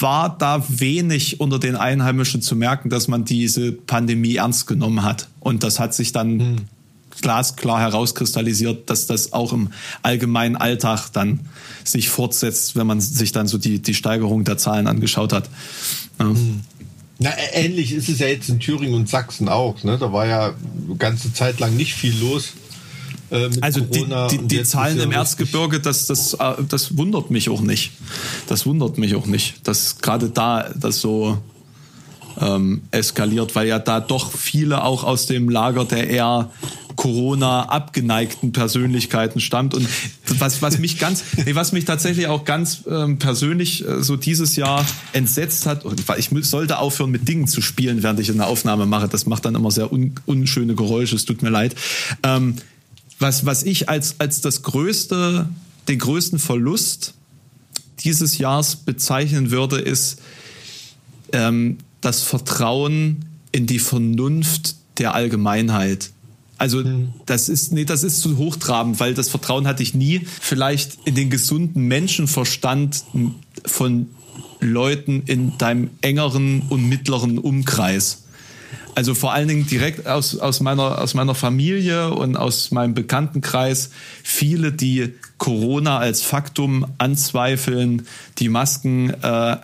[0.01, 5.29] war da wenig unter den Einheimischen zu merken, dass man diese Pandemie ernst genommen hat.
[5.41, 6.57] Und das hat sich dann hm.
[7.21, 9.71] Glasklar herauskristallisiert, dass das auch im
[10.03, 11.41] allgemeinen Alltag dann
[11.85, 15.49] sich fortsetzt, wenn man sich dann so die, die Steigerung der Zahlen angeschaut hat.
[16.19, 16.27] Ja.
[16.27, 16.63] Hm.
[17.19, 19.85] Na, ähnlich ist es ja jetzt in Thüringen und Sachsen auch.
[19.85, 19.97] Ne?
[19.97, 20.55] Da war ja
[20.87, 22.55] eine ganze Zeit lang nicht viel los.
[23.31, 27.61] Äh, also die, die, die Zahlen im Erzgebirge, das, das, äh, das wundert mich auch
[27.61, 27.93] nicht.
[28.49, 31.39] Das wundert mich auch nicht, dass gerade da das so
[32.41, 36.51] ähm, eskaliert, weil ja da doch viele auch aus dem Lager der eher
[36.97, 39.74] Corona abgeneigten Persönlichkeiten stammt.
[39.74, 39.88] Und
[40.38, 44.57] was was mich ganz nee, was mich tatsächlich auch ganz ähm, persönlich äh, so dieses
[44.57, 48.86] Jahr entsetzt hat und ich sollte aufhören mit Dingen zu spielen während ich eine Aufnahme
[48.86, 49.09] mache.
[49.09, 51.16] Das macht dann immer sehr un, unschöne Geräusche.
[51.16, 51.74] Es tut mir leid.
[52.22, 52.57] Ähm,
[53.18, 55.49] was, was ich als, als das größte,
[55.88, 57.14] den größten Verlust
[58.01, 60.20] dieses Jahres bezeichnen würde, ist
[61.32, 66.11] ähm, das Vertrauen in die Vernunft der Allgemeinheit.
[66.63, 67.13] Also mhm.
[67.27, 70.21] das ist nee, das ist zu hochtrabend, weil das Vertrauen hatte ich nie.
[70.41, 73.03] Vielleicht in den gesunden Menschenverstand
[73.67, 74.07] von
[74.61, 78.23] Leuten in deinem engeren und mittleren Umkreis.
[78.95, 83.91] Also vor allen Dingen direkt aus, aus, meiner, aus meiner Familie und aus meinem Bekanntenkreis
[84.23, 88.07] viele, die Corona als Faktum anzweifeln,
[88.39, 89.57] die Masken äh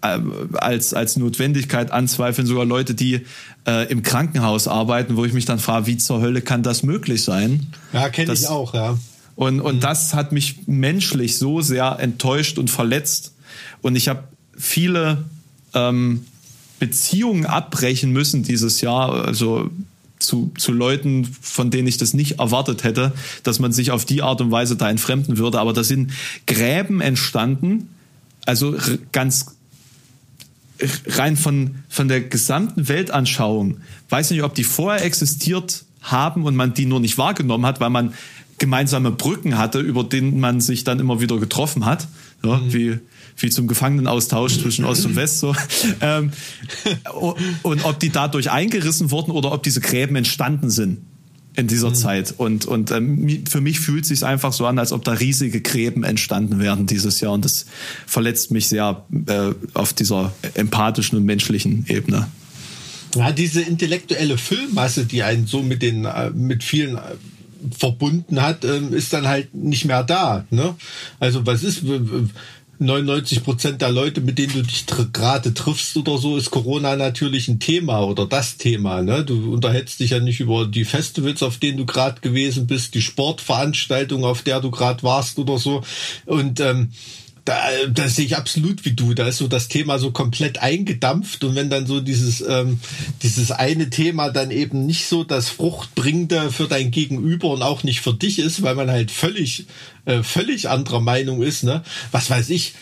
[0.00, 3.26] als, als Notwendigkeit anzweifeln, sogar Leute, die
[3.66, 7.22] äh, im Krankenhaus arbeiten, wo ich mich dann frage, wie zur Hölle kann das möglich
[7.24, 7.66] sein?
[7.92, 8.98] Ja, kenne ich auch, ja.
[9.34, 9.80] Und, und mhm.
[9.80, 13.34] das hat mich menschlich so sehr enttäuscht und verletzt.
[13.82, 14.24] Und ich habe
[14.56, 15.24] viele
[15.74, 16.24] ähm,
[16.78, 19.70] Beziehungen abbrechen müssen dieses Jahr, also
[20.18, 23.12] zu, zu Leuten, von denen ich das nicht erwartet hätte,
[23.42, 25.60] dass man sich auf die Art und Weise da entfremden würde.
[25.60, 26.12] Aber da sind
[26.46, 27.90] Gräben entstanden,
[28.46, 28.76] also
[29.12, 29.55] ganz
[31.06, 33.78] rein von, von der gesamten Weltanschauung.
[34.08, 37.90] Weiß nicht, ob die vorher existiert haben und man die nur nicht wahrgenommen hat, weil
[37.90, 38.14] man
[38.58, 42.08] gemeinsame Brücken hatte, über denen man sich dann immer wieder getroffen hat.
[42.44, 42.72] Ja, mhm.
[42.72, 42.98] Wie
[43.38, 45.54] wie zum Gefangenenaustausch zwischen Ost und West so.
[46.00, 46.32] Ähm,
[47.62, 50.98] und ob die dadurch eingerissen wurden oder ob diese Gräben entstanden sind
[51.56, 51.94] in dieser mhm.
[51.94, 52.34] Zeit.
[52.36, 55.60] Und, und ähm, für mich fühlt es sich einfach so an, als ob da riesige
[55.60, 57.32] Gräben entstanden werden dieses Jahr.
[57.32, 57.66] Und das
[58.06, 62.28] verletzt mich sehr äh, auf dieser empathischen und menschlichen Ebene.
[63.16, 67.00] Ja, diese intellektuelle Füllmasse, die einen so mit den äh, mit vielen äh,
[67.76, 70.44] verbunden hat, ähm, ist dann halt nicht mehr da.
[70.50, 70.74] Ne?
[71.18, 71.82] Also was ist
[72.78, 77.48] 99 Prozent der Leute, mit denen du dich gerade triffst oder so, ist Corona natürlich
[77.48, 79.02] ein Thema oder das Thema.
[79.02, 79.24] Ne?
[79.24, 83.02] Du unterhältst dich ja nicht über die Festivals, auf denen du gerade gewesen bist, die
[83.02, 85.82] Sportveranstaltung, auf der du gerade warst oder so.
[86.26, 86.90] Und ähm,
[87.46, 87.56] da,
[87.88, 89.14] das sehe ich absolut wie du.
[89.14, 92.80] Da ist so das Thema so komplett eingedampft und wenn dann so dieses ähm,
[93.22, 98.00] dieses eine Thema dann eben nicht so das Fruchtbringende für dein Gegenüber und auch nicht
[98.00, 99.66] für dich ist, weil man halt völlig
[100.04, 101.82] äh, völlig anderer Meinung ist, ne?
[102.10, 102.74] Was weiß ich?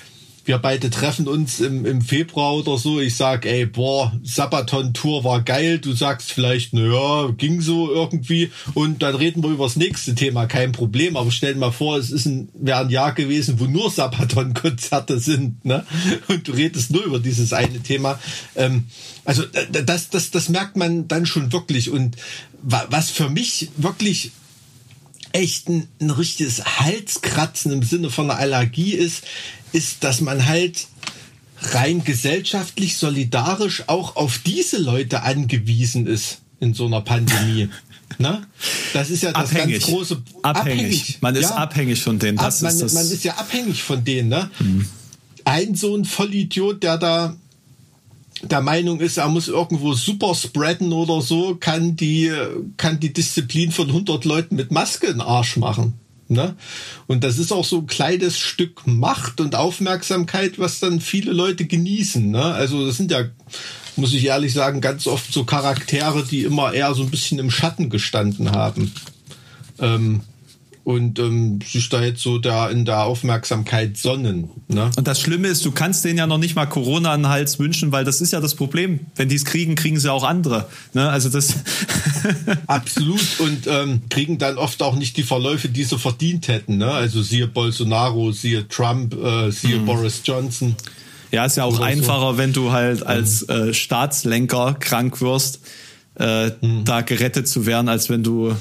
[0.44, 3.00] Wir beide treffen uns im, im Februar oder so.
[3.00, 5.78] Ich sag, ey, boah, Sabaton-Tour war geil.
[5.78, 8.50] Du sagst vielleicht, naja, ging so irgendwie.
[8.74, 11.16] Und dann reden wir über das nächste Thema, kein Problem.
[11.16, 15.18] Aber stell dir mal vor, es ist ein, wäre ein Jahr gewesen, wo nur Sabaton-Konzerte
[15.18, 15.86] sind, ne?
[16.28, 18.18] Und du redest nur über dieses eine Thema.
[18.54, 18.84] Ähm,
[19.24, 21.90] also das, das, das merkt man dann schon wirklich.
[21.90, 22.16] Und
[22.62, 24.32] was für mich wirklich
[25.32, 29.24] echt ein, ein richtiges Halskratzen im Sinne von einer Allergie ist,
[29.74, 30.86] ist, dass man halt
[31.60, 37.68] rein gesellschaftlich solidarisch auch auf diese Leute angewiesen ist in so einer Pandemie.
[38.18, 38.46] Na?
[38.92, 39.80] Das ist ja das abhängig.
[39.80, 40.84] ganz große abhängig.
[40.84, 41.18] abhängig.
[41.20, 41.56] Man ist ja.
[41.56, 42.38] abhängig von denen.
[42.38, 42.92] Das man, ist das.
[42.92, 44.28] man ist ja abhängig von denen.
[44.28, 44.50] Ne?
[44.60, 44.86] Mhm.
[45.44, 47.36] Ein so ein Vollidiot, der da
[48.42, 52.30] der Meinung ist, er muss irgendwo super spreaden oder so, kann die,
[52.76, 55.94] kann die Disziplin von 100 Leuten mit Maske in Arsch machen.
[56.28, 56.56] Ne?
[57.06, 61.66] Und das ist auch so ein kleines Stück Macht und Aufmerksamkeit, was dann viele Leute
[61.66, 62.30] genießen.
[62.30, 62.42] Ne?
[62.42, 63.24] Also das sind ja
[63.96, 67.50] muss ich ehrlich sagen, ganz oft so Charaktere, die immer eher so ein bisschen im
[67.50, 68.92] Schatten gestanden haben.
[69.78, 70.22] Ähm,
[70.84, 74.50] und ähm, sich da jetzt so da in der Aufmerksamkeit sonnen.
[74.68, 74.90] Ne?
[74.96, 77.58] Und das Schlimme ist, du kannst denen ja noch nicht mal Corona an den Hals
[77.58, 79.00] wünschen, weil das ist ja das Problem.
[79.16, 80.68] Wenn die es kriegen, kriegen sie auch andere.
[80.92, 81.08] Ne?
[81.08, 81.54] Also das
[82.66, 86.76] absolut und ähm, kriegen dann oft auch nicht die Verläufe, die sie verdient hätten.
[86.76, 86.90] Ne?
[86.90, 89.86] Also siehe Bolsonaro, siehe Trump, äh, siehe mhm.
[89.86, 90.76] Boris Johnson.
[91.32, 92.38] Ja, ist ja auch einfacher, so.
[92.38, 93.70] wenn du halt als mhm.
[93.70, 95.60] äh, Staatslenker krank wirst,
[96.18, 96.84] äh, mhm.
[96.84, 98.54] da gerettet zu werden, als wenn du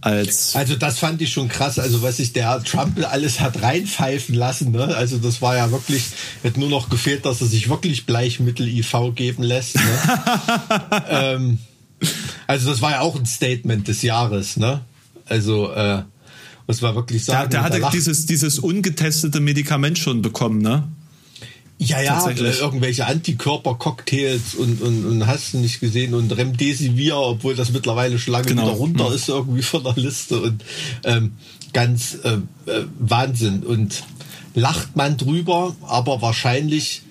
[0.00, 0.54] als.
[0.54, 4.72] Also das fand ich schon krass, also was sich der Trump alles hat reinpfeifen lassen,
[4.72, 4.94] ne?
[4.94, 6.04] Also das war ja wirklich,
[6.42, 9.76] hätte nur noch gefehlt, dass er sich wirklich Bleichmittel IV geben lässt.
[9.76, 9.82] Ne?
[11.08, 11.58] ähm,
[12.46, 14.82] also das war ja auch ein Statement des Jahres, ne?
[15.26, 16.02] Also äh,
[16.66, 17.50] muss man wirklich sagen.
[17.50, 20.84] Der, der hatte dieses, dieses ungetestete Medikament schon bekommen, ne?
[21.78, 27.72] Ja, ja, irgendwelche Antikörpercocktails und, und, und hast du nicht gesehen und Remdesivir, obwohl das
[27.72, 28.62] mittlerweile schon lange genau.
[28.62, 29.14] wieder runter mhm.
[29.14, 30.64] ist irgendwie von der Liste und
[31.02, 31.32] ähm,
[31.72, 32.34] ganz äh,
[32.70, 34.04] äh, Wahnsinn und
[34.54, 37.02] lacht man drüber, aber wahrscheinlich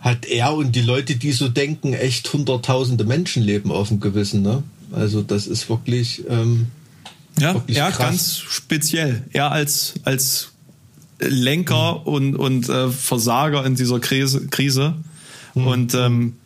[0.00, 4.62] hat er und die Leute, die so denken, echt hunderttausende Menschenleben auf dem Gewissen, ne?
[4.92, 6.68] Also das ist wirklich ähm,
[7.38, 7.98] ja, wirklich ja, krass.
[7.98, 9.24] ganz speziell.
[9.32, 10.50] Er als als
[11.20, 14.46] Lenker und, und äh, Versager in dieser Krise.
[14.48, 14.94] Krise.
[15.54, 15.66] Mhm.
[15.66, 16.36] Und ähm,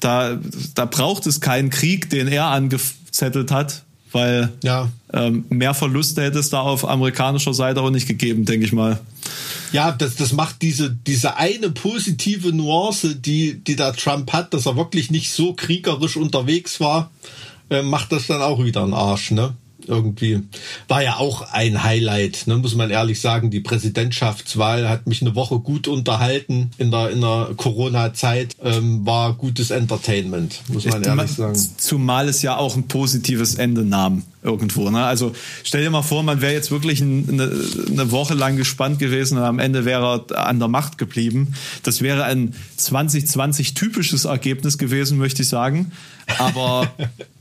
[0.00, 0.38] da,
[0.74, 4.88] da braucht es keinen Krieg, den er angezettelt hat, weil ja.
[5.12, 9.00] ähm, mehr Verluste hätte es da auf amerikanischer Seite auch nicht gegeben, denke ich mal.
[9.72, 14.66] Ja, das, das macht diese, diese eine positive Nuance, die, die da Trump hat, dass
[14.66, 17.10] er wirklich nicht so kriegerisch unterwegs war,
[17.68, 19.54] äh, macht das dann auch wieder einen Arsch, ne?
[19.88, 20.42] Irgendwie.
[20.88, 23.50] War ja auch ein Highlight, ne, muss man ehrlich sagen.
[23.50, 28.56] Die Präsidentschaftswahl hat mich eine Woche gut unterhalten in der, in der Corona-Zeit.
[28.62, 31.58] Ähm, war gutes Entertainment, muss man ehrlich sagen.
[31.76, 34.88] Zumal es ja auch ein positives Ende nahm irgendwo.
[34.90, 35.04] Ne?
[35.04, 35.34] Also
[35.64, 37.50] stell dir mal vor, man wäre jetzt wirklich eine,
[37.90, 41.54] eine, Woche lang gespannt gewesen und am Ende wäre er an der Macht geblieben.
[41.82, 45.92] Das wäre ein 2020 typisches Ergebnis gewesen, möchte ich sagen.
[46.38, 46.88] Aber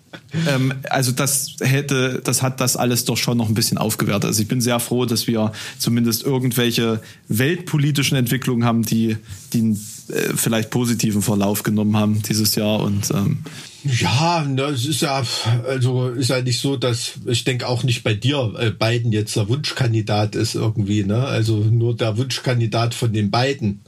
[0.48, 4.26] ähm, also das hätte, das hat das alles doch schon noch ein bisschen aufgewertet.
[4.26, 9.18] Also ich bin sehr froh, dass wir zumindest irgendwelche weltpolitischen Entwicklungen haben, die,
[9.54, 13.40] die einen äh, vielleicht positiven Verlauf genommen haben dieses Jahr und ähm,
[13.84, 15.24] ja, ne, es ist ja,
[15.68, 19.36] also ist ja nicht so, dass ich denke auch nicht bei dir äh, beiden jetzt
[19.36, 21.24] der Wunschkandidat ist irgendwie, ne?
[21.26, 23.82] Also nur der Wunschkandidat von den beiden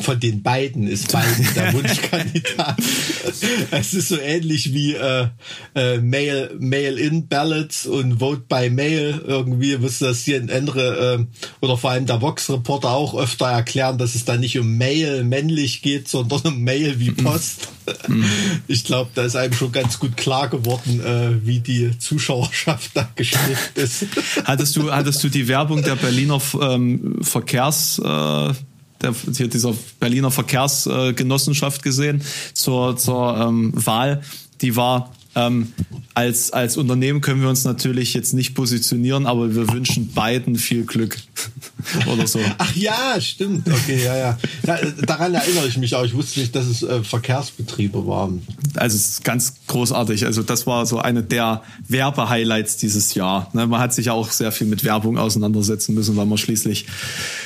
[0.00, 2.76] von den beiden ist Biden der Wunschkandidat.
[3.70, 5.28] es ist so ähnlich wie äh,
[5.74, 9.22] äh, Mail, Mail-in-Ballots und Vote by Mail.
[9.26, 13.98] Irgendwie müsste das hier ein andere äh, oder vor allem der Vox-Reporter auch öfter erklären,
[13.98, 17.68] dass es da nicht um Mail männlich geht, sondern um Mail wie Post.
[18.08, 18.24] Mhm.
[18.68, 23.08] ich glaube, da ist einem schon ganz gut klar geworden, äh, wie die Zuschauerschaft da
[23.14, 24.06] geschnitten ist.
[24.44, 28.52] hattest du, hattest du die Werbung der Berliner ähm, Verkehrs äh,
[29.02, 32.22] der, hier dieser Berliner Verkehrsgenossenschaft gesehen
[32.54, 34.22] zur, zur ähm, Wahl.
[34.60, 35.72] Die war ähm,
[36.14, 40.84] als, als Unternehmen können wir uns natürlich jetzt nicht positionieren, aber wir wünschen beiden viel
[40.84, 41.16] Glück.
[42.06, 42.38] Oder so.
[42.58, 43.68] Ach ja, stimmt.
[43.68, 44.38] Okay, ja, ja.
[44.62, 46.04] Da, daran erinnere ich mich auch.
[46.04, 48.42] Ich wusste nicht, dass es äh, Verkehrsbetriebe waren.
[48.74, 50.26] Also es ist ganz großartig.
[50.26, 53.48] Also das war so eine der Werbehighlights dieses Jahr.
[53.52, 56.86] Ne, man hat sich ja auch sehr viel mit Werbung auseinandersetzen müssen, weil man schließlich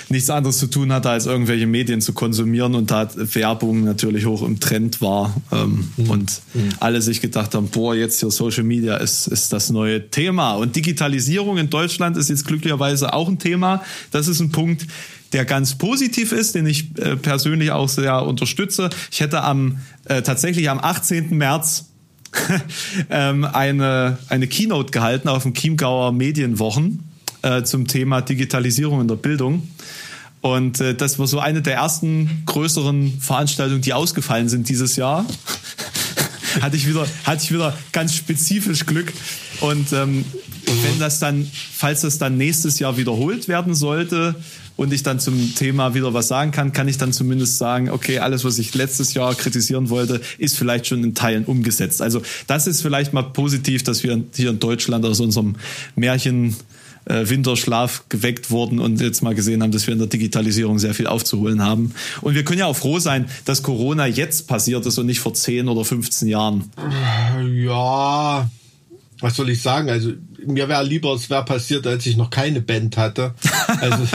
[0.09, 4.43] nichts anderes zu tun hatte, als irgendwelche Medien zu konsumieren und da Werbung natürlich hoch
[4.43, 6.11] im Trend war ähm, mhm.
[6.11, 6.69] und mhm.
[6.81, 10.55] alle sich gedacht haben, boah, jetzt hier Social Media ist, ist das neue Thema.
[10.55, 13.83] Und Digitalisierung in Deutschland ist jetzt glücklicherweise auch ein Thema.
[14.11, 14.87] Das ist ein Punkt,
[15.33, 18.91] der ganz positiv ist, den ich äh, persönlich auch sehr unterstütze.
[19.11, 21.37] Ich hätte am äh, tatsächlich am 18.
[21.37, 21.87] März
[23.11, 27.05] ähm, eine, eine Keynote gehalten auf dem Chiemgauer Medienwochen
[27.43, 29.69] äh, zum Thema Digitalisierung in der Bildung.
[30.41, 35.25] Und äh, das war so eine der ersten größeren Veranstaltungen, die ausgefallen sind dieses Jahr.
[36.61, 39.13] Hatte ich wieder, hatte ich wieder ganz spezifisch Glück.
[39.61, 40.25] Und ähm,
[40.67, 44.35] wenn das dann, falls das dann nächstes Jahr wiederholt werden sollte
[44.77, 48.19] und ich dann zum Thema wieder was sagen kann, kann ich dann zumindest sagen, okay,
[48.19, 52.03] alles, was ich letztes Jahr kritisieren wollte, ist vielleicht schon in Teilen umgesetzt.
[52.03, 55.57] Also das ist vielleicht mal positiv, dass wir hier in Deutschland aus unserem
[55.95, 56.57] Märchen
[57.07, 60.95] äh, Winterschlaf geweckt wurden und jetzt mal gesehen haben, dass wir in der Digitalisierung sehr
[60.95, 61.95] viel aufzuholen haben.
[62.21, 65.35] Und wir können ja auch froh sein, dass Corona jetzt passiert ist und nicht vor
[65.35, 66.71] 10 oder 15 Jahren.
[67.55, 68.51] Ja,
[69.21, 69.89] was soll ich sagen?
[69.89, 70.13] Also
[70.45, 73.35] mir wäre lieber, es wäre passiert, als ich noch keine Band hatte.
[73.81, 74.07] Also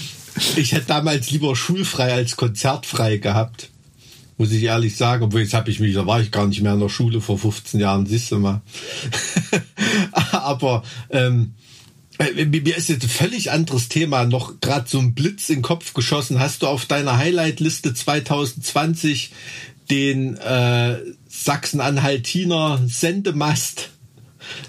[0.56, 3.70] ich hätte damals lieber schulfrei als konzertfrei gehabt.
[4.38, 5.24] muss ich ehrlich sagen.
[5.24, 7.38] Obwohl jetzt habe ich mich, da war ich gar nicht mehr in der Schule vor
[7.38, 8.62] 15 Jahren, siehst du mal.
[10.32, 11.65] Aber ähm, äh,
[12.18, 15.94] mir ist jetzt ein völlig anderes Thema noch gerade so ein Blitz in den Kopf
[15.94, 16.38] geschossen.
[16.38, 19.32] Hast du auf deiner Highlight-Liste 2020
[19.90, 20.96] den äh,
[21.28, 23.90] Sachsen-Anhaltiner Sendemast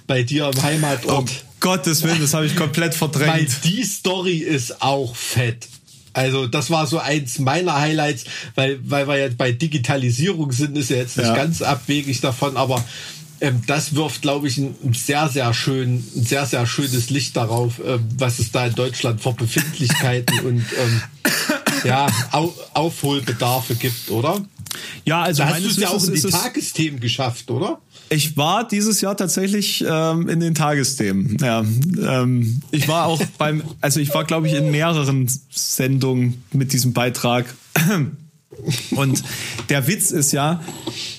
[0.05, 1.29] bei dir im Heimatort?
[1.29, 3.33] Oh Gottes Willen, das habe ich komplett verdrängt.
[3.33, 5.67] Weil die Story ist auch fett.
[6.13, 8.25] Also das war so eins meiner Highlights,
[8.55, 11.35] weil, weil wir jetzt bei Digitalisierung sind, ist ja jetzt nicht ja.
[11.35, 12.83] ganz abwegig davon, aber
[13.67, 17.99] das wirft, glaube ich, ein sehr, sehr schön, ein sehr, sehr schönes Licht darauf, äh,
[18.17, 21.01] was es da in Deutschland für Befindlichkeiten und ähm,
[21.83, 24.43] ja, Au Aufholbedarfe gibt, oder?
[25.05, 27.79] Ja, also da hast du es ja auch in die Tagesthemen geschafft, oder?
[28.09, 31.37] Ich war dieses Jahr tatsächlich ähm, in den Tagesthemen.
[31.41, 36.73] Ja, ähm, ich war auch beim, also ich war, glaube ich, in mehreren Sendungen mit
[36.73, 37.53] diesem Beitrag.
[38.91, 39.23] Und
[39.69, 40.61] der Witz ist ja,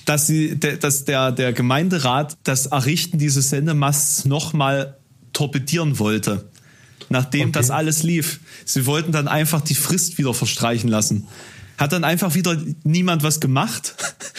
[0.05, 4.97] dass sie, dass der, der Gemeinderat das Errichten dieses Sendemasts nochmal
[5.32, 6.49] torpedieren wollte.
[7.09, 7.53] Nachdem okay.
[7.53, 8.41] das alles lief.
[8.64, 11.26] Sie wollten dann einfach die Frist wieder verstreichen lassen
[11.78, 13.95] hat dann einfach wieder niemand was gemacht.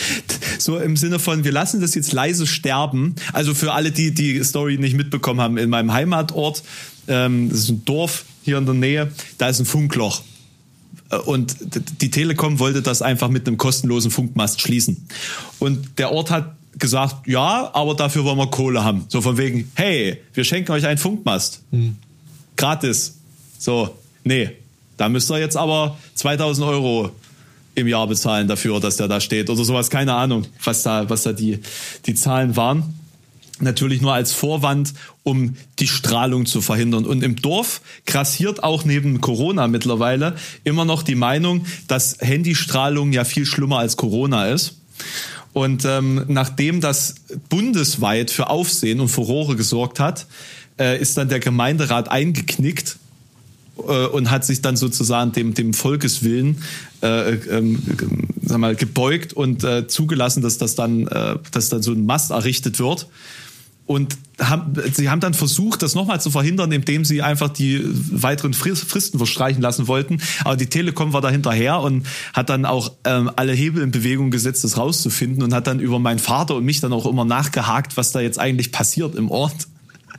[0.59, 3.15] so im Sinne von, wir lassen das jetzt leise sterben.
[3.33, 6.61] Also für alle, die die Story nicht mitbekommen haben, in meinem Heimatort,
[7.07, 10.21] ähm, das ist ein Dorf hier in der Nähe, da ist ein Funkloch.
[11.09, 11.55] Äh, und
[12.01, 15.07] die Telekom wollte das einfach mit einem kostenlosen Funkmast schließen.
[15.59, 19.05] Und der Ort hat gesagt, ja, aber dafür wollen wir Kohle haben.
[19.09, 21.61] So von wegen, hey, wir schenken euch einen Funkmast.
[21.71, 21.95] Hm.
[22.55, 23.17] Gratis.
[23.57, 24.51] So, nee,
[24.97, 27.11] da müsst ihr jetzt aber 2000 Euro
[27.75, 29.89] im Jahr bezahlen dafür, dass der da steht oder sowas.
[29.89, 31.59] Keine Ahnung, was da, was da die,
[32.05, 32.98] die Zahlen waren.
[33.59, 34.93] Natürlich nur als Vorwand,
[35.23, 37.05] um die Strahlung zu verhindern.
[37.05, 43.25] Und im Dorf grassiert auch neben Corona mittlerweile immer noch die Meinung, dass Handystrahlung ja
[43.25, 44.77] viel schlimmer als Corona ist.
[45.51, 47.15] Und ähm, nachdem das
[47.49, 50.27] bundesweit für Aufsehen und Furore gesorgt hat,
[50.79, 52.97] äh, ist dann der Gemeinderat eingeknickt
[53.77, 56.61] äh, und hat sich dann sozusagen dem, dem Volkeswillen
[57.01, 57.81] äh, ähm,
[58.41, 62.31] sag mal, gebeugt und äh, zugelassen, dass das dann, äh, dass dann so ein Mast
[62.31, 63.07] errichtet wird.
[63.89, 68.53] Und haben, sie haben dann versucht, das nochmal zu verhindern, indem sie einfach die weiteren
[68.53, 70.21] Fristen verstreichen lassen wollten.
[70.45, 74.29] Aber die Telekom war da hinterher und hat dann auch ähm, alle Hebel in Bewegung
[74.29, 77.97] gesetzt, das rauszufinden und hat dann über meinen Vater und mich dann auch immer nachgehakt,
[77.97, 79.55] was da jetzt eigentlich passiert im Ort.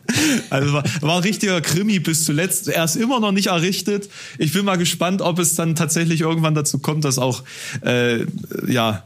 [0.51, 2.67] Also war, war ein richtiger Krimi bis zuletzt.
[2.67, 4.11] Er ist immer noch nicht errichtet.
[4.39, 7.45] Ich bin mal gespannt, ob es dann tatsächlich irgendwann dazu kommt, dass auch
[7.83, 8.27] äh,
[8.67, 9.05] ja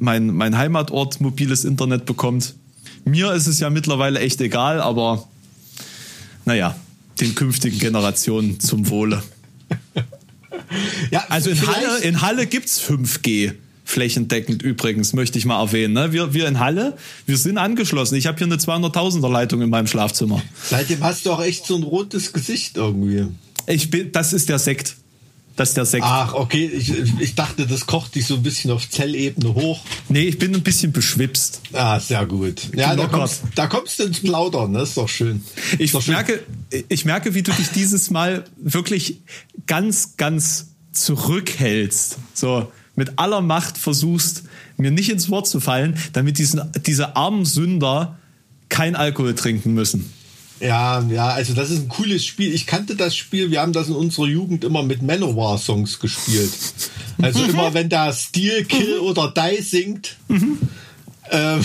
[0.00, 2.56] mein, mein Heimatort mobiles Internet bekommt.
[3.04, 5.28] Mir ist es ja mittlerweile echt egal, aber
[6.44, 6.76] naja,
[7.20, 9.22] den künftigen Generationen zum Wohle.
[11.10, 15.94] Ja, also in Halle, in Halle gibt's 5G flächendeckend übrigens, möchte ich mal erwähnen.
[15.94, 16.12] Ne?
[16.12, 18.16] Wir, wir in Halle, wir sind angeschlossen.
[18.16, 20.42] Ich habe hier eine 200.000er Leitung in meinem Schlafzimmer.
[20.62, 23.28] Seitdem hast du auch echt so ein rotes Gesicht irgendwie.
[23.66, 24.96] Ich bin, das ist der Sekt.
[25.58, 26.04] Das ist der Sekt.
[26.06, 26.66] Ach, okay.
[26.66, 29.80] Ich, ich dachte, das kocht dich so ein bisschen auf Zellebene hoch.
[30.08, 31.62] Nee, ich bin ein bisschen beschwipst.
[31.72, 32.68] Ah, sehr gut.
[32.76, 34.72] Ja, da kommst, da kommst, du ins Plaudern.
[34.72, 35.42] Das ist doch schön.
[35.80, 36.84] Ich doch merke, schön.
[36.88, 39.18] ich merke, wie du dich dieses Mal wirklich
[39.66, 42.18] ganz, ganz zurückhältst.
[42.34, 44.44] So, mit aller Macht versuchst,
[44.76, 48.16] mir nicht ins Wort zu fallen, damit diesen, diese armen Sünder
[48.68, 50.12] kein Alkohol trinken müssen.
[50.60, 52.52] Ja, ja, also das ist ein cooles Spiel.
[52.52, 56.52] Ich kannte das Spiel, wir haben das in unserer Jugend immer mit Manowar-Songs gespielt.
[57.22, 60.16] Also immer wenn da Steel, Kill oder Die singt,
[61.30, 61.64] ähm,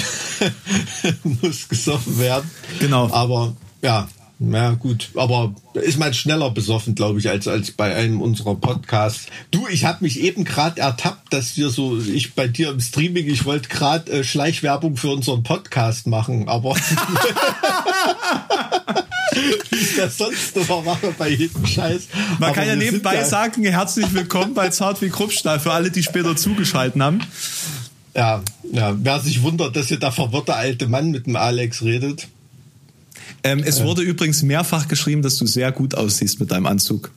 [1.42, 2.50] muss gesoffen werden.
[2.80, 3.10] Genau.
[3.12, 4.08] Aber ja,
[4.52, 9.28] ja, gut, aber ist man schneller besoffen, glaube ich, als, als bei einem unserer Podcasts.
[9.52, 13.28] Du, ich habe mich eben gerade ertappt, dass wir so, ich bei dir im Streaming,
[13.28, 16.76] ich wollte gerade äh, Schleichwerbung für unseren Podcast machen, aber
[19.70, 22.08] wie ich das sonst immer mache bei jedem Scheiß.
[22.40, 26.04] Man aber kann ja nebenbei sagen, herzlich willkommen bei Zart wie Kruppstahl für alle, die
[26.04, 27.22] später zugeschalten haben.
[28.16, 32.28] Ja, ja, wer sich wundert, dass hier der verwirrte alte Mann mit dem Alex redet.
[33.44, 37.12] Ähm, es wurde übrigens mehrfach geschrieben, dass du sehr gut aussiehst mit deinem Anzug.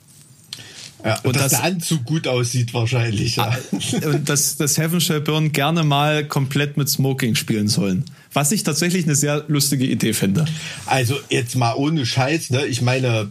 [1.04, 3.36] Ja, und, dass das, der Anzug gut aussieht wahrscheinlich.
[3.36, 3.56] Ja.
[3.72, 8.04] Ah, und dass das Heaven Shall Burn gerne mal komplett mit Smoking spielen sollen.
[8.32, 10.46] Was ich tatsächlich eine sehr lustige Idee finde.
[10.86, 12.66] Also jetzt mal ohne Scheiß, ne?
[12.66, 13.30] Ich meine,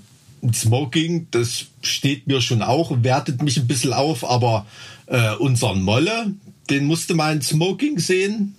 [0.53, 4.65] Smoking, das steht mir schon auch, wertet mich ein bisschen auf, aber
[5.07, 6.33] äh, unseren Molle,
[6.69, 8.55] den musste mal in Smoking sehen,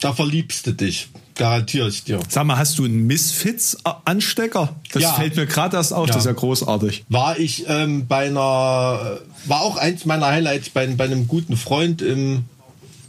[0.00, 1.08] da verliebst du dich.
[1.38, 2.20] Garantiere ich dir.
[2.28, 4.76] Sag mal, hast du einen Misfits-Anstecker?
[4.92, 5.12] Das ja.
[5.14, 6.12] fällt mir gerade erst auf, ja.
[6.12, 7.04] das ist ja großartig.
[7.08, 12.02] War ich ähm, bei einer, war auch eins meiner Highlights bei, bei einem guten Freund
[12.02, 12.44] im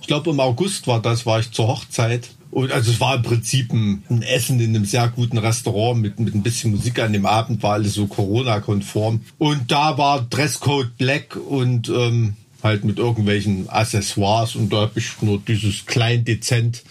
[0.09, 2.31] glaube im August war das, war ich zur Hochzeit.
[2.49, 6.19] Und also es war im Prinzip ein, ein Essen in einem sehr guten Restaurant mit,
[6.19, 9.21] mit ein bisschen Musik an dem Abend, war alles so Corona-konform.
[9.37, 15.09] Und da war Dresscode Black und ähm, halt mit irgendwelchen Accessoires und da habe ich
[15.21, 16.83] nur dieses klein dezent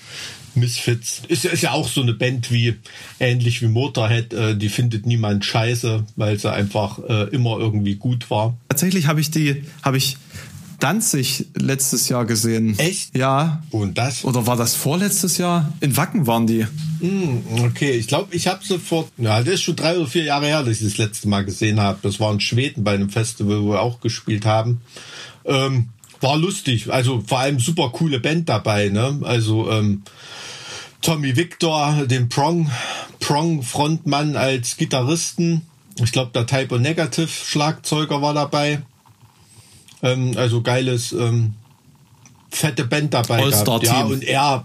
[0.54, 1.22] Misfits.
[1.28, 2.74] Ist, ist ja auch so eine Band wie,
[3.20, 8.30] ähnlich wie Motorhead, äh, die findet niemand scheiße, weil sie einfach äh, immer irgendwie gut
[8.30, 8.56] war.
[8.68, 10.16] Tatsächlich habe ich die, habe ich
[10.80, 12.78] Danzig letztes Jahr gesehen.
[12.78, 13.16] Echt?
[13.16, 13.64] Ja.
[13.70, 14.24] Und das?
[14.24, 15.72] Oder war das vorletztes Jahr?
[15.80, 16.66] In Wacken waren die.
[17.00, 20.46] Mm, okay, ich glaube, ich habe sofort, ja, das ist schon drei oder vier Jahre
[20.46, 21.98] her, dass ich das letzte Mal gesehen habe.
[22.02, 24.80] Das war in Schweden bei einem Festival, wo wir auch gespielt haben.
[25.44, 25.88] Ähm,
[26.20, 29.20] war lustig, also vor allem super coole Band dabei, ne?
[29.22, 30.02] Also ähm,
[31.00, 32.70] Tommy Victor, den Prong,
[33.20, 35.62] Prong Frontmann als Gitarristen.
[36.02, 38.82] Ich glaube, der Type Negative Schlagzeuger war dabei.
[40.02, 41.54] Ähm, also geiles, ähm,
[42.50, 43.84] fette Band dabei gehabt.
[43.84, 44.64] Ja, und er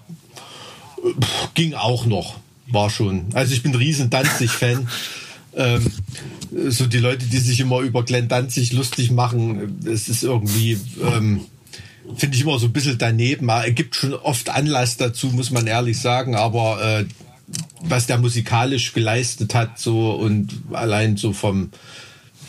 [1.02, 2.36] pff, ging auch noch,
[2.68, 3.28] war schon.
[3.34, 4.88] Also ich bin riesen Danzig-Fan.
[5.56, 5.92] ähm,
[6.70, 11.42] so die Leute, die sich immer über Glenn Danzig lustig machen, es ist irgendwie, ähm,
[12.16, 13.50] finde ich immer so ein bisschen daneben.
[13.50, 17.06] Er gibt schon oft Anlass dazu, muss man ehrlich sagen, aber äh,
[17.82, 21.70] was der musikalisch geleistet hat, so und allein so vom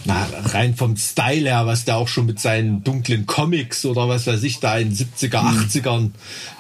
[0.06, 4.26] na, rein vom Style her, was der auch schon mit seinen dunklen Comics oder was
[4.26, 6.10] weiß ich da in 70er, 80ern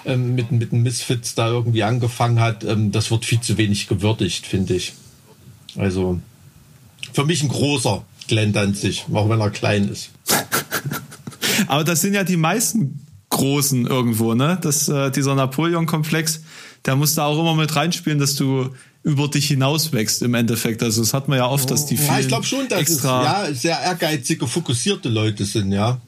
[0.06, 3.86] ähm, mit, mit den Misfits da irgendwie angefangen hat, ähm, das wird viel zu wenig
[3.86, 4.94] gewürdigt, finde ich.
[5.76, 6.20] Also
[7.12, 10.10] für mich ein großer Glenn Danzig, auch wenn er klein ist.
[11.66, 14.58] Aber das sind ja die meisten Großen irgendwo, ne?
[14.60, 16.42] Das, äh, dieser Napoleon-Komplex,
[16.84, 18.70] der muss da auch immer mit reinspielen, dass du
[19.02, 20.82] über dich hinaus wächst im Endeffekt.
[20.82, 23.02] Also das hat man ja oft, dass die Ja, vielen ich glaube schon, dass es
[23.02, 26.00] ja, sehr ehrgeizige, fokussierte Leute sind, ja.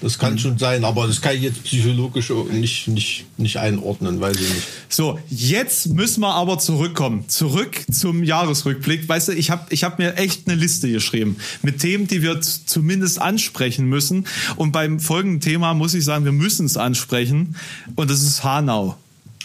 [0.00, 4.36] Das kann schon sein, aber das kann ich jetzt psychologisch nicht, nicht, nicht einordnen, weiß
[4.36, 4.66] ich nicht.
[4.88, 7.28] So, jetzt müssen wir aber zurückkommen.
[7.28, 9.06] Zurück zum Jahresrückblick.
[9.06, 12.40] Weißt du, ich habe ich hab mir echt eine Liste geschrieben mit Themen, die wir
[12.40, 14.26] zumindest ansprechen müssen.
[14.56, 17.56] Und beim folgenden Thema muss ich sagen, wir müssen es ansprechen.
[17.94, 18.96] Und das ist Hanau.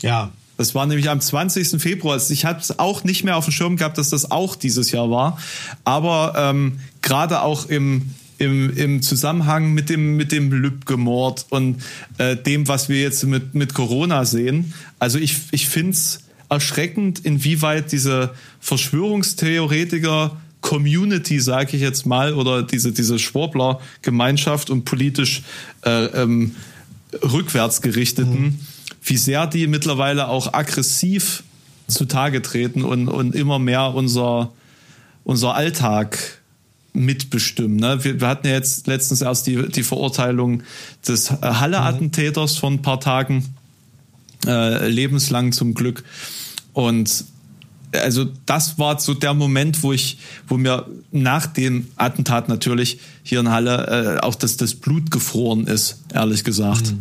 [0.01, 1.81] Ja, Das war nämlich am 20.
[1.81, 2.13] Februar.
[2.13, 4.91] Also Ich habe es auch nicht mehr auf dem Schirm gehabt, dass das auch dieses
[4.91, 5.37] Jahr war.
[5.83, 11.77] Aber ähm, gerade auch im, im, im Zusammenhang mit dem, mit dem Lübcke-Mord und
[12.17, 14.73] äh, dem, was wir jetzt mit, mit Corona sehen.
[14.99, 16.19] Also ich, ich finde es
[16.49, 25.43] erschreckend, inwieweit diese Verschwörungstheoretiker Community, sage ich jetzt mal, oder diese, diese Schwurbler-Gemeinschaft und politisch
[25.85, 26.55] äh, ähm,
[27.23, 28.59] rückwärtsgerichteten,
[29.03, 31.43] wie sehr die mittlerweile auch aggressiv
[31.87, 34.51] zutage treten und, und immer mehr unser,
[35.23, 36.17] unser Alltag
[36.93, 37.77] mitbestimmen.
[37.77, 38.03] Ne?
[38.03, 40.63] Wir, wir hatten ja jetzt letztens erst die, die Verurteilung
[41.07, 43.45] des Halle-Attentäters von ein paar Tagen,
[44.45, 46.03] äh, lebenslang zum Glück.
[46.73, 47.25] Und
[47.93, 50.17] also das war so der Moment, wo ich,
[50.47, 55.67] wo mir nach dem Attentat natürlich hier in Halle äh, auch das, das Blut gefroren
[55.67, 56.93] ist, ehrlich gesagt.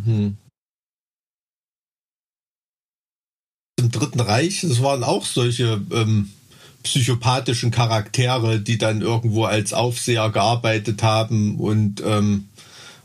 [3.79, 6.29] im Dritten Reich, das waren auch solche ähm,
[6.87, 12.49] psychopathischen Charaktere, die dann irgendwo als Aufseher gearbeitet haben und ähm,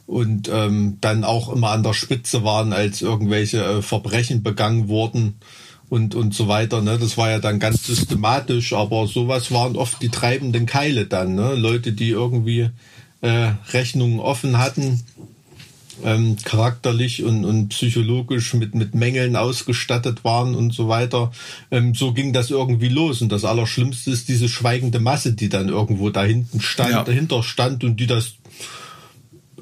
[0.07, 5.37] und ähm, dann auch immer an der Spitze waren, als irgendwelche äh, Verbrechen begangen wurden
[5.89, 6.81] und und so weiter.
[6.83, 6.99] Ne?
[6.99, 11.35] Das war ja dann ganz systematisch, aber sowas waren oft die treibenden Keile dann.
[11.35, 11.55] Ne?
[11.55, 12.71] Leute, die irgendwie
[13.21, 15.03] äh, Rechnungen offen hatten,
[16.05, 21.33] ähm, charakterlich und, und psychologisch mit, mit Mängeln ausgestattet waren und so weiter.
[21.71, 23.23] Ähm, so ging das irgendwie los.
[23.23, 27.05] Und das Allerschlimmste ist diese schweigende Masse, die dann irgendwo da hinten stand, Ja.
[27.05, 28.35] dahinter stand und die das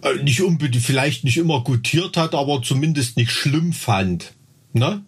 [0.03, 4.33] äh, nicht unbedingt, vielleicht nicht immer gutiert hat, aber zumindest nicht schlimm fand.
[4.73, 5.03] Ne?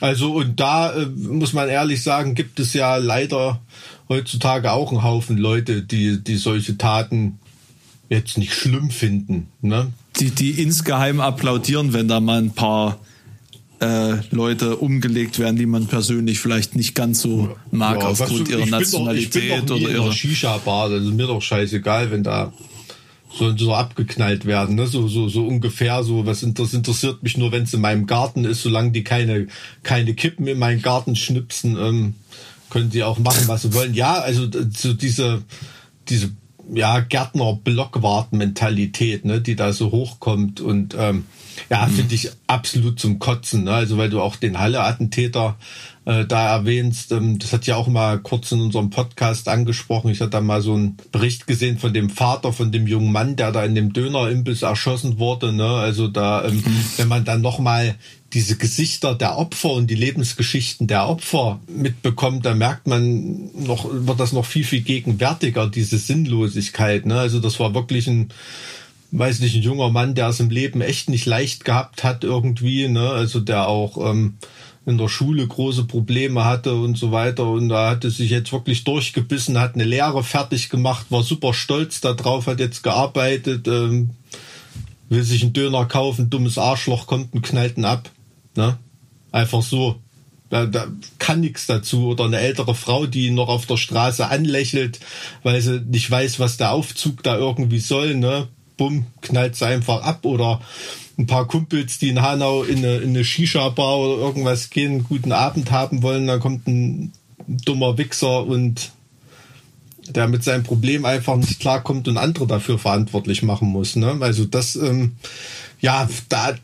[0.00, 3.60] Also, und da äh, muss man ehrlich sagen, gibt es ja leider
[4.08, 7.38] heutzutage auch einen Haufen Leute, die, die solche Taten
[8.12, 9.48] jetzt nicht schlimm finden.
[9.60, 9.92] Ne?
[10.20, 12.98] Die, die insgeheim applaudieren, wenn da mal ein paar
[13.80, 18.52] äh, Leute umgelegt werden, die man persönlich vielleicht nicht ganz so mag Ja, aufgrund du-
[18.52, 20.12] ihrer Nationalität doch oder ihrer.
[20.12, 22.52] Shisha-Bar, das ist mir doch scheißegal, wenn da
[23.34, 24.86] so, so abgeknallt werden, ne?
[24.86, 28.44] so, so, so ungefähr so, was das interessiert mich nur, wenn es in meinem Garten
[28.44, 29.46] ist, solange die keine,
[29.82, 32.14] keine Kippen in meinen Garten schnipsen, ähm,
[32.68, 33.94] können die auch machen, was sie wollen.
[33.94, 35.42] Ja, also so diese,
[36.08, 36.30] diese
[36.72, 41.24] ja, Gärtner-Blockwart-Mentalität, ne, die da so hochkommt und ähm,
[41.70, 41.92] ja, mhm.
[41.92, 43.64] finde ich absolut zum Kotzen.
[43.64, 43.72] Ne?
[43.72, 45.56] Also weil du auch den Halle-Attentäter
[46.04, 50.10] äh, da erwähnst, ähm, das hat ja auch mal kurz in unserem Podcast angesprochen.
[50.10, 53.36] Ich hatte da mal so einen Bericht gesehen von dem Vater von dem jungen Mann,
[53.36, 55.52] der da in dem Dönerimbiss erschossen wurde.
[55.52, 55.68] Ne?
[55.68, 56.84] Also da, ähm, mhm.
[56.96, 57.94] wenn man dann noch mal
[58.34, 64.18] diese Gesichter der Opfer und die Lebensgeschichten der Opfer mitbekommt, da merkt man noch, wird
[64.18, 67.04] das noch viel, viel gegenwärtiger, diese Sinnlosigkeit.
[67.04, 67.18] Ne?
[67.18, 68.30] Also das war wirklich ein,
[69.10, 72.88] weiß nicht, ein junger Mann, der es im Leben echt nicht leicht gehabt hat irgendwie,
[72.88, 73.10] ne?
[73.10, 74.38] Also der auch ähm,
[74.86, 77.46] in der Schule große Probleme hatte und so weiter.
[77.46, 82.00] Und da hatte sich jetzt wirklich durchgebissen, hat eine Lehre fertig gemacht, war super stolz
[82.00, 84.10] darauf, hat jetzt gearbeitet, ähm,
[85.10, 88.10] will sich einen Döner kaufen, dummes Arschloch kommt und knallt ihn ab.
[88.54, 88.78] Ne?
[89.30, 89.96] Einfach so.
[90.50, 90.86] Da, da
[91.18, 92.08] kann nichts dazu.
[92.08, 95.00] Oder eine ältere Frau, die noch auf der Straße anlächelt,
[95.42, 98.14] weil sie nicht weiß, was der Aufzug da irgendwie soll.
[98.14, 98.48] Ne?
[98.76, 100.26] Bumm, knallt sie einfach ab.
[100.26, 100.60] Oder
[101.18, 105.04] ein paar Kumpels, die in Hanau in eine, in eine Shisha-Bar oder irgendwas gehen, einen
[105.04, 106.26] guten Abend haben wollen.
[106.26, 107.12] Da kommt ein
[107.46, 108.92] dummer Wichser und
[110.08, 113.96] der mit seinem Problem einfach nicht klarkommt und andere dafür verantwortlich machen muss.
[113.96, 114.18] Ne?
[114.20, 115.12] Also das, ähm,
[115.80, 116.54] ja, da,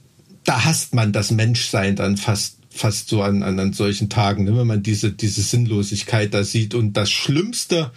[0.49, 4.57] da hasst man das Menschsein dann fast fast so an, an, an solchen Tagen, ne,
[4.57, 6.75] wenn man diese, diese Sinnlosigkeit da sieht.
[6.75, 7.91] Und das Schlimmste,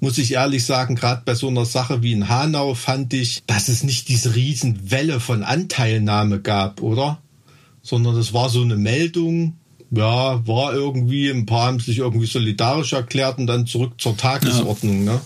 [0.00, 3.68] muss ich ehrlich sagen, gerade bei so einer Sache wie in Hanau fand ich, dass
[3.68, 7.20] es nicht diese Riesenwelle von Anteilnahme gab, oder?
[7.82, 9.56] Sondern es war so eine Meldung,
[9.90, 15.04] ja, war irgendwie, ein paar haben sich irgendwie solidarisch erklärt und dann zurück zur Tagesordnung,
[15.04, 15.14] ja.
[15.14, 15.20] ne?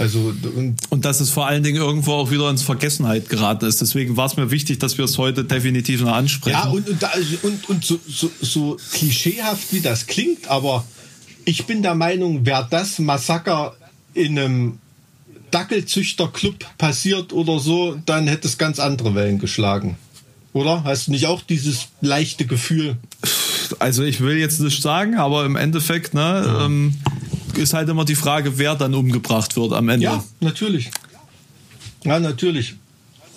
[0.00, 3.82] Also und, und dass es vor allen Dingen irgendwo auch wieder ins Vergessenheit geraten ist.
[3.82, 6.56] Deswegen war es mir wichtig, dass wir es heute definitiv noch ansprechen.
[6.58, 10.86] Ja, und, und, und, und so, so, so klischeehaft wie das klingt, aber
[11.44, 13.76] ich bin der Meinung, wäre das Massaker
[14.14, 14.78] in einem
[15.50, 19.98] Dackelzüchterclub passiert oder so, dann hätte es ganz andere Wellen geschlagen.
[20.54, 20.82] Oder?
[20.84, 22.96] Hast du nicht auch dieses leichte Gefühl?
[23.80, 26.64] Also ich will jetzt nicht sagen, aber im Endeffekt, ne, ja.
[26.64, 26.94] ähm,
[27.56, 30.04] ist halt immer die Frage, wer dann umgebracht wird am Ende.
[30.04, 30.90] Ja, natürlich.
[32.04, 32.74] Ja, natürlich.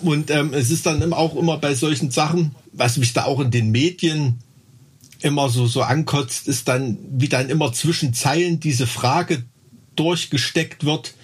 [0.02, 3.50] Und ähm, es ist dann auch immer bei solchen Sachen, was mich da auch in
[3.50, 4.38] den Medien
[5.20, 9.44] immer so, so ankotzt, ist dann, wie dann immer zwischen Zeilen diese Frage
[9.96, 11.14] durchgesteckt wird,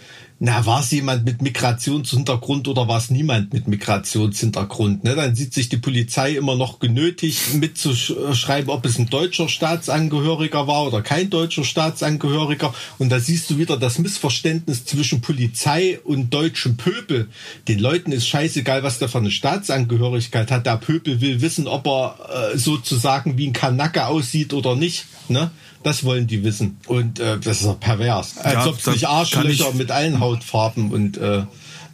[0.43, 5.05] na, war es jemand mit Migrationshintergrund oder war es niemand mit Migrationshintergrund?
[5.05, 5.15] Ne?
[5.15, 10.87] Dann sieht sich die Polizei immer noch genötigt, mitzuschreiben, ob es ein deutscher Staatsangehöriger war
[10.87, 12.73] oder kein deutscher Staatsangehöriger.
[12.97, 17.29] Und da siehst du wieder das Missverständnis zwischen Polizei und deutschem Pöbel.
[17.69, 20.65] Den Leuten ist scheißegal, was der für eine Staatsangehörigkeit hat.
[20.65, 25.05] Der Pöbel will wissen, ob er äh, sozusagen wie ein Kanacke aussieht oder nicht.
[25.29, 25.51] Ne?
[25.83, 26.79] Das wollen die wissen.
[26.87, 28.37] Und äh, das ist auch pervers.
[28.39, 31.45] Als ja, ob es nicht Arschlöcher mit allen Hautfarben und äh,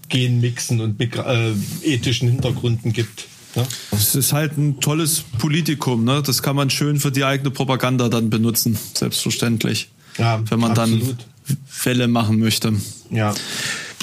[0.08, 1.52] Genmixen und äh,
[1.82, 3.26] ethischen Hintergründen gibt.
[3.54, 3.66] Ja?
[3.92, 6.04] Es ist halt ein tolles Politikum.
[6.04, 6.22] Ne?
[6.24, 9.88] Das kann man schön für die eigene Propaganda dann benutzen, selbstverständlich.
[10.18, 11.10] Ja, wenn man absolut.
[11.10, 12.72] dann Fälle machen möchte.
[13.10, 13.34] Ja.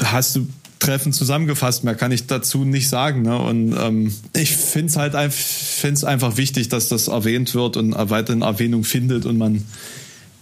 [0.02, 0.48] Hast du
[0.84, 1.84] treffend zusammengefasst.
[1.84, 3.22] Mehr kann ich dazu nicht sagen.
[3.24, 3.38] Ne?
[3.38, 7.96] Und ähm, ich finde es halt einfach, find's einfach wichtig, dass das erwähnt wird und
[7.98, 9.64] weiterhin Erwähnung findet und man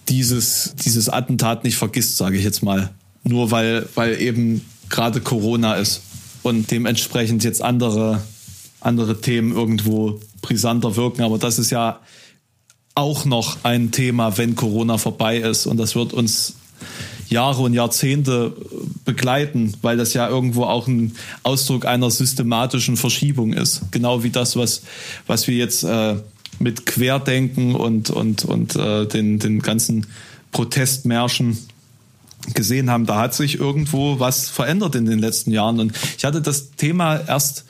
[0.10, 2.90] dieses, dieses Attentat nicht vergisst, sage ich jetzt mal.
[3.24, 6.02] Nur weil, weil eben gerade Corona ist
[6.42, 8.22] und dementsprechend jetzt andere,
[8.80, 11.22] andere Themen irgendwo brisanter wirken.
[11.22, 12.00] Aber das ist ja
[12.96, 15.68] auch noch ein Thema, wenn Corona vorbei ist.
[15.68, 16.56] Und das wird uns
[17.30, 18.54] Jahre und Jahrzehnte
[19.12, 21.14] begleiten, weil das ja irgendwo auch ein
[21.44, 23.82] Ausdruck einer systematischen Verschiebung ist.
[23.92, 24.84] Genau wie das, was,
[25.28, 26.16] was wir jetzt äh,
[26.60, 30.08] mit Querdenken und, und, und äh, den, den ganzen
[30.54, 31.58] Protestmärschen
[32.54, 35.82] gesehen haben, da hat sich irgendwo was verändert in den letzten Jahren.
[35.82, 37.66] Und ich hatte das Thema erst,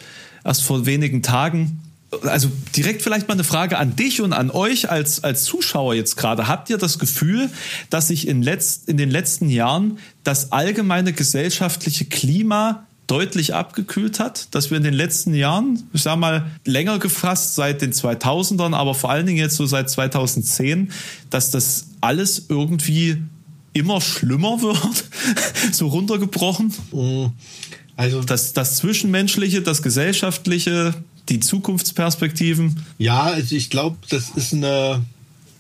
[0.46, 1.82] erst vor wenigen Tagen
[2.24, 6.18] also direkt vielleicht mal eine Frage an dich und an euch als, als Zuschauer jetzt
[6.18, 6.48] gerade.
[6.48, 7.50] Habt ihr das Gefühl,
[7.90, 14.54] dass sich in, letzt, in den letzten Jahren das allgemeine gesellschaftliche Klima deutlich abgekühlt hat,
[14.56, 18.94] dass wir in den letzten Jahren, ich sag mal, länger gefasst seit den 2000ern, aber
[18.94, 20.92] vor allen Dingen jetzt so seit 2010,
[21.30, 23.18] dass das alles irgendwie
[23.74, 25.06] immer schlimmer wird,
[25.72, 26.74] so runtergebrochen?
[26.92, 27.32] Mhm.
[27.98, 30.94] Also das, das Zwischenmenschliche, das Gesellschaftliche,
[31.30, 32.84] die Zukunftsperspektiven?
[32.98, 35.02] Ja, also ich glaube, das ist eine,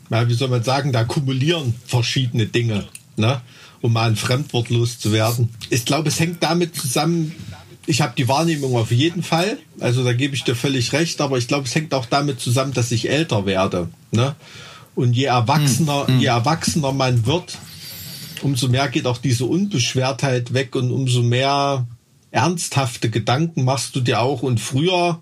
[0.09, 2.85] ja, wie soll man sagen, da kumulieren verschiedene Dinge,
[3.15, 3.41] ne?
[3.81, 5.49] um mal ein Fremdwort loszuwerden.
[5.69, 7.33] Ich glaube, es hängt damit zusammen,
[7.88, 11.38] ich habe die Wahrnehmung auf jeden Fall, also da gebe ich dir völlig recht, aber
[11.38, 13.89] ich glaube, es hängt auch damit zusammen, dass ich älter werde.
[14.11, 14.35] Ne?
[14.93, 16.19] Und je erwachsener, hm, hm.
[16.19, 17.57] je erwachsener man wird,
[18.43, 21.85] umso mehr geht auch diese Unbeschwertheit weg und umso mehr
[22.32, 24.41] ernsthafte Gedanken machst du dir auch.
[24.41, 25.22] Und früher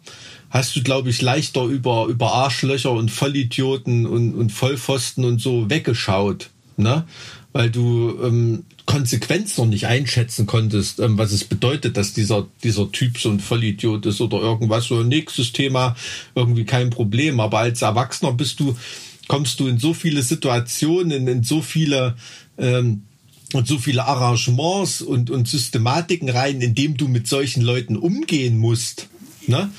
[0.49, 5.69] hast du, glaube ich, leichter über, über Arschlöcher und Vollidioten und, und Vollpfosten und so
[5.69, 6.49] weggeschaut.
[6.77, 7.05] Ne?
[7.51, 12.91] Weil du ähm, Konsequenz noch nicht einschätzen konntest, ähm, was es bedeutet, dass dieser, dieser
[12.91, 14.85] Typ so ein Vollidiot ist oder irgendwas.
[14.85, 15.95] So nächstes Thema,
[16.35, 17.39] irgendwie kein Problem.
[17.39, 18.77] Aber als Erwachsener bist du,
[19.27, 22.15] kommst du in so viele Situationen, in so viele
[22.57, 23.03] ähm,
[23.53, 28.57] und so viele Arrangements und, und Systematiken rein, in dem du mit solchen Leuten umgehen
[28.57, 29.07] musst.
[29.47, 29.71] Ne?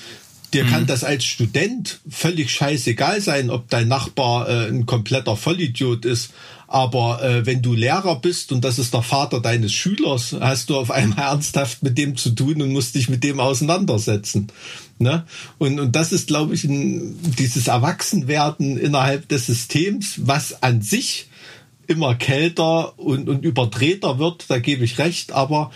[0.53, 0.69] Dir mhm.
[0.69, 6.33] kann das als Student völlig scheißegal sein, ob dein Nachbar äh, ein kompletter Vollidiot ist.
[6.67, 10.77] Aber äh, wenn du Lehrer bist und das ist der Vater deines Schülers, hast du
[10.77, 14.49] auf einmal ernsthaft mit dem zu tun und musst dich mit dem auseinandersetzen.
[14.99, 15.25] Ne?
[15.59, 21.27] Und, und das ist, glaube ich, ein, dieses Erwachsenwerden innerhalb des Systems, was an sich
[21.91, 25.71] immer kälter und, und überdrehter wird, da gebe ich recht, aber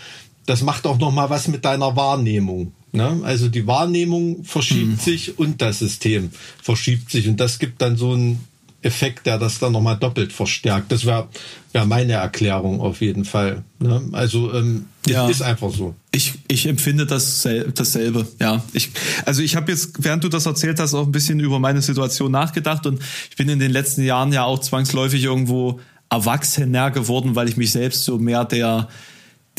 [0.45, 2.71] das macht auch noch mal was mit deiner Wahrnehmung.
[2.91, 3.19] Ne?
[3.23, 4.99] Also die Wahrnehmung verschiebt mhm.
[4.99, 6.31] sich und das System
[6.61, 8.47] verschiebt sich und das gibt dann so einen
[8.81, 10.91] Effekt, der das dann noch mal doppelt verstärkt.
[10.91, 11.27] Das wäre
[11.73, 13.63] wär meine Erklärung auf jeden Fall.
[13.79, 14.01] Ne?
[14.11, 15.27] Also ähm, ja.
[15.27, 15.95] ist einfach so.
[16.11, 18.27] Ich, ich empfinde das dasselbe.
[18.39, 18.91] Ja, ich,
[19.25, 22.31] also ich habe jetzt, während du das erzählt hast, auch ein bisschen über meine Situation
[22.31, 25.79] nachgedacht und ich bin in den letzten Jahren ja auch zwangsläufig irgendwo
[26.09, 28.87] erwachsener geworden, weil ich mich selbst so mehr der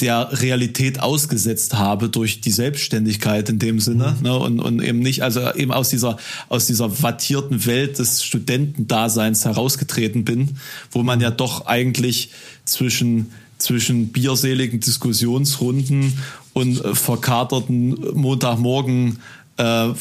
[0.01, 4.23] der Realität ausgesetzt habe durch die Selbstständigkeit in dem Sinne mhm.
[4.23, 6.19] ne, und, und eben nicht, also eben aus dieser,
[6.49, 10.59] aus dieser wattierten Welt des Studentendaseins herausgetreten bin,
[10.91, 12.31] wo man ja doch eigentlich
[12.67, 16.19] zwischen, zwischen bierseligen Diskussionsrunden
[16.53, 19.21] und äh, verkaterten Montagmorgen
[19.59, 19.93] äh,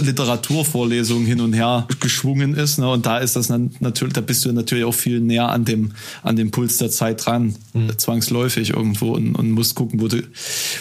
[0.00, 2.78] Literaturvorlesungen hin und her geschwungen ist.
[2.78, 2.88] Ne?
[2.90, 5.92] Und da ist das natürlich, da bist du natürlich auch viel näher an dem,
[6.22, 7.98] an dem Puls der Zeit dran, mhm.
[7.98, 10.22] zwangsläufig irgendwo und, und musst gucken, wo du,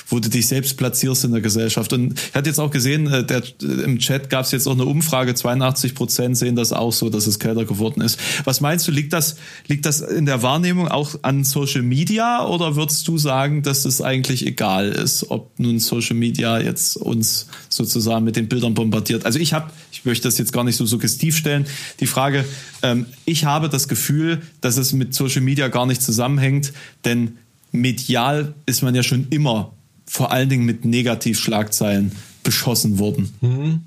[0.07, 1.91] wo du dich selbst platzierst in der Gesellschaft.
[1.91, 4.85] Und ich hatte jetzt auch gesehen, äh, der, im Chat gab es jetzt auch eine
[4.85, 8.19] Umfrage, 82 Prozent sehen das auch so, dass es kälter geworden ist.
[8.45, 9.35] Was meinst du, liegt das,
[9.67, 14.01] liegt das in der Wahrnehmung auch an Social Media oder würdest du sagen, dass es
[14.01, 19.25] eigentlich egal ist, ob nun Social Media jetzt uns sozusagen sozusagen mit den Bildern bombardiert.
[19.25, 21.65] Also ich habe, ich möchte das jetzt gar nicht so suggestiv stellen,
[21.99, 22.45] die Frage,
[22.81, 26.73] ähm, ich habe das Gefühl, dass es mit Social Media gar nicht zusammenhängt,
[27.05, 27.37] denn
[27.71, 29.73] medial ist man ja schon immer
[30.05, 32.11] vor allen Dingen mit Negativschlagzeilen
[32.43, 33.33] beschossen worden.
[33.41, 33.81] Mhm.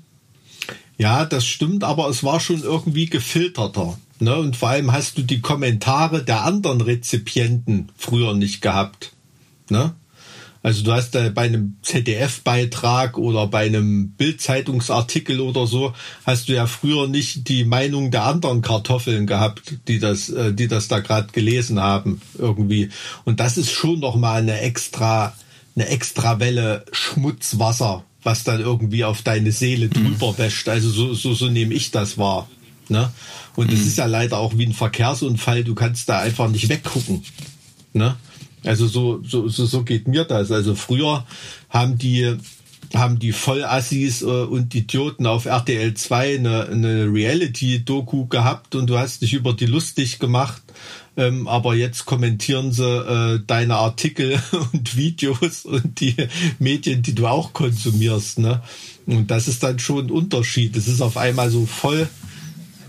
[0.97, 3.97] Ja, das stimmt, aber es war schon irgendwie gefilterter.
[4.19, 4.35] Ne?
[4.35, 9.13] Und vor allem hast du die Kommentare der anderen Rezipienten früher nicht gehabt.
[9.69, 9.95] Ne?
[10.63, 15.93] Also du hast da bei einem ZDF-Beitrag oder bei einem Bild-Zeitungsartikel oder so,
[16.23, 20.67] hast du ja früher nicht die Meinung der anderen Kartoffeln gehabt, die das, äh, die
[20.67, 22.89] das da gerade gelesen haben irgendwie.
[23.25, 25.33] Und das ist schon noch mal eine extra,
[25.75, 29.93] eine extra Welle Schmutzwasser, was dann irgendwie auf deine Seele mhm.
[29.93, 30.69] drüber wäscht.
[30.69, 32.47] Also so, so, so nehme ich das wahr.
[32.87, 33.11] Ne?
[33.55, 33.87] Und es mhm.
[33.87, 35.63] ist ja leider auch wie ein Verkehrsunfall.
[35.63, 37.23] Du kannst da einfach nicht weggucken.
[37.93, 38.15] Ne?
[38.63, 40.51] Also so, so, so, so geht mir das.
[40.51, 41.25] Also früher
[41.69, 42.37] haben die,
[42.93, 48.97] haben die Vollassis äh, und Idioten auf RTL 2 eine, eine Reality-Doku gehabt und du
[48.97, 50.61] hast dich über die lustig gemacht.
[51.17, 54.41] Ähm, aber jetzt kommentieren sie äh, deine Artikel
[54.73, 56.15] und Videos und die
[56.57, 58.39] Medien, die du auch konsumierst.
[58.39, 58.61] Ne?
[59.05, 60.75] Und das ist dann schon ein Unterschied.
[60.77, 62.07] Es ist auf einmal so voll,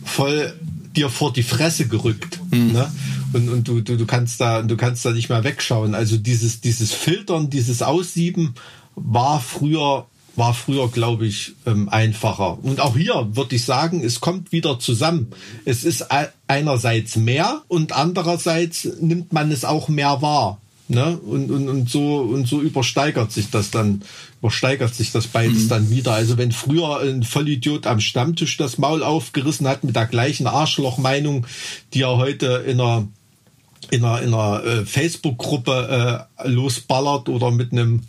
[0.05, 0.53] voll
[0.95, 2.39] dir vor die Fresse gerückt.
[2.51, 2.73] Mhm.
[2.73, 2.93] Ne?
[3.33, 5.95] Und, und du, du, du kannst da, du kannst da nicht mehr wegschauen.
[5.95, 8.55] Also dieses, dieses Filtern, dieses Aussieben
[8.95, 10.07] war früher,
[10.37, 12.59] war früher, glaube ich, ähm, einfacher.
[12.63, 15.33] Und auch hier würde ich sagen, es kommt wieder zusammen.
[15.65, 16.07] Es ist
[16.47, 20.59] einerseits mehr und andererseits nimmt man es auch mehr wahr.
[20.89, 21.17] Ne?
[21.19, 24.03] Und, und, und so und so übersteigert sich das dann,
[24.41, 25.69] übersteigert sich das beides mhm.
[25.69, 26.13] dann wieder.
[26.13, 31.47] Also wenn früher ein Vollidiot am Stammtisch das Maul aufgerissen hat mit der gleichen Arschlochmeinung,
[31.95, 33.09] die er heute in einer
[33.91, 38.03] in einer, in einer äh, Facebook-Gruppe äh, losballert oder mit einem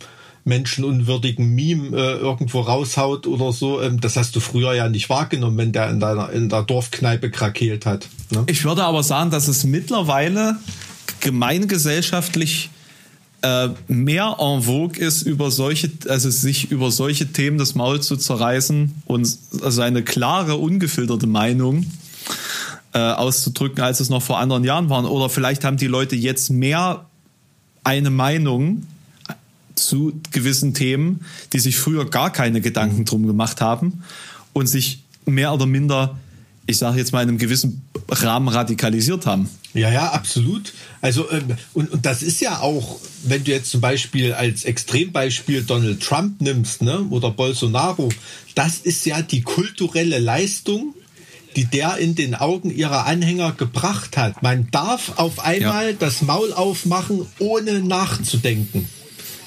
[0.44, 3.80] menschenunwürdigen Meme äh, irgendwo raushaut oder so.
[3.80, 7.30] Ähm, das hast du früher ja nicht wahrgenommen, wenn der in deiner in der Dorfkneipe
[7.30, 8.08] krakeelt hat.
[8.30, 8.44] Ne?
[8.46, 10.56] Ich würde aber sagen, dass es mittlerweile
[11.20, 12.70] gemeingesellschaftlich
[13.42, 18.16] äh, mehr en vogue ist, über solche, also sich über solche Themen das Maul zu
[18.16, 21.86] zerreißen und also eine klare, ungefilterte Meinung
[22.94, 25.04] äh, auszudrücken, als es noch vor anderen Jahren waren.
[25.04, 27.06] Oder vielleicht haben die Leute jetzt mehr
[27.82, 28.86] eine Meinung
[29.74, 34.04] zu gewissen Themen, die sich früher gar keine Gedanken drum gemacht haben
[34.52, 36.16] und sich mehr oder minder
[36.66, 39.48] ich sage jetzt mal, in einem gewissen Rahmen radikalisiert haben.
[39.74, 40.72] Ja, ja, absolut.
[41.00, 45.64] Also, ähm, und, und das ist ja auch, wenn du jetzt zum Beispiel als Extrembeispiel
[45.64, 48.08] Donald Trump nimmst, ne, oder Bolsonaro,
[48.54, 50.94] das ist ja die kulturelle Leistung,
[51.56, 54.42] die der in den Augen ihrer Anhänger gebracht hat.
[54.42, 55.96] Man darf auf einmal ja.
[55.98, 58.88] das Maul aufmachen, ohne nachzudenken.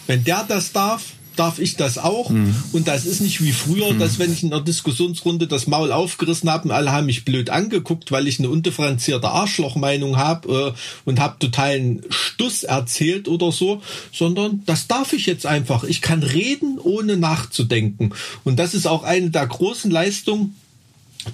[0.08, 1.04] Wenn der das darf,
[1.38, 2.30] darf ich das auch.
[2.30, 2.56] Mhm.
[2.74, 4.00] Und das ist nicht wie früher, mhm.
[4.00, 7.50] dass wenn ich in einer Diskussionsrunde das Maul aufgerissen habe und alle haben mich blöd
[7.50, 10.80] angeguckt, weil ich eine undifferenzierte Arschlochmeinung habe äh,
[11.10, 13.82] und habe totalen Stuss erzählt oder so,
[14.12, 15.84] sondern das darf ich jetzt einfach.
[15.84, 18.14] Ich kann reden, ohne nachzudenken.
[18.44, 20.56] Und das ist auch eine der großen Leistungen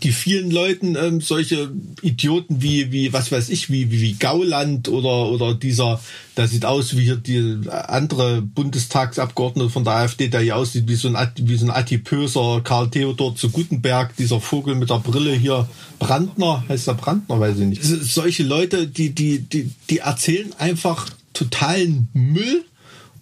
[0.02, 1.72] die vielen Leuten ähm, solche
[2.02, 6.00] Idioten wie wie was weiß ich wie wie, wie Gauland oder oder dieser
[6.38, 10.96] der sieht aus wie hier die andere Bundestagsabgeordnete von der AfD der hier aussieht wie
[10.96, 15.34] so ein wie so ein adipöser Karl Theodor zu Gutenberg dieser Vogel mit der Brille
[15.34, 15.68] hier.
[16.00, 16.64] Brandner?
[16.68, 17.40] Heißt der Brandner?
[17.40, 17.84] Weiß ich nicht.
[17.84, 22.66] Solche Leute die die die die erzählen einfach totalen Müll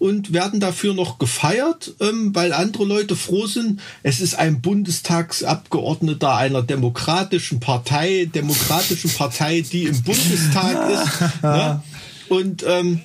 [0.02, 3.82] und werden dafür noch gefeiert, ähm, weil andere Leute froh sind.
[4.02, 11.44] Es ist ein Bundestagsabgeordneter einer demokratischen Partei, demokratischen Partei, die im Bundestag ist.
[11.44, 11.84] Ne?
[12.30, 13.02] Und ähm,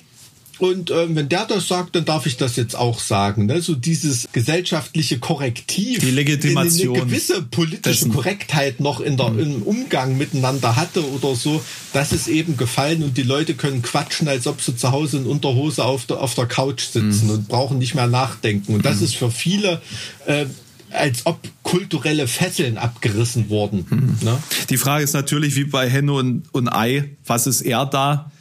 [0.59, 3.45] und ähm, wenn der das sagt, dann darf ich das jetzt auch sagen.
[3.45, 3.61] Ne?
[3.61, 8.13] So dieses gesellschaftliche Korrektiv, die Legitimation, eine gewisse politische dessen.
[8.13, 9.39] Korrektheit noch in der, mhm.
[9.39, 11.61] im Umgang miteinander hatte oder so,
[11.93, 15.25] das ist eben gefallen und die Leute können quatschen, als ob sie zu Hause in
[15.25, 17.31] Unterhose auf der, auf der Couch sitzen mhm.
[17.31, 18.75] und brauchen nicht mehr nachdenken.
[18.75, 19.05] Und das mhm.
[19.05, 19.81] ist für viele
[20.25, 20.45] äh,
[20.89, 23.85] als ob kulturelle Fesseln abgerissen wurden.
[23.89, 24.17] Mhm.
[24.21, 24.37] Ne?
[24.69, 28.31] Die Frage ist natürlich wie bei Henne und, und Ei, was ist er da?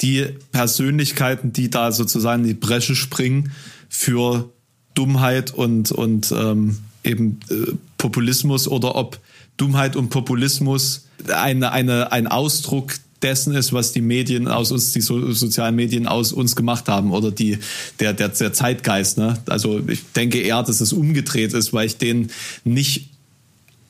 [0.00, 3.52] Die Persönlichkeiten, die da sozusagen in die Bresche springen
[3.88, 4.50] für
[4.94, 9.18] Dummheit und, und ähm, eben äh, Populismus oder ob
[9.56, 15.00] Dummheit und Populismus eine, eine, ein Ausdruck dessen ist, was die Medien aus uns, die
[15.00, 17.58] so, sozialen Medien aus uns gemacht haben oder die,
[17.98, 19.18] der, der, der Zeitgeist.
[19.18, 19.38] Ne?
[19.46, 22.30] Also ich denke eher, dass es umgedreht ist, weil ich den
[22.64, 23.10] nicht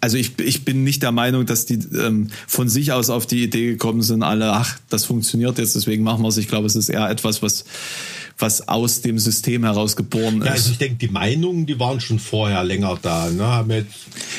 [0.01, 3.43] also ich, ich bin nicht der Meinung, dass die ähm, von sich aus auf die
[3.43, 6.37] Idee gekommen sind, alle, ach, das funktioniert jetzt, deswegen machen wir es.
[6.37, 7.65] Ich glaube, es ist eher etwas, was,
[8.39, 10.47] was aus dem System heraus geboren ist.
[10.47, 13.29] Ja, also ich denke, die Meinungen, die waren schon vorher länger da.
[13.31, 13.75] Ne?
[13.75, 13.89] Jetzt,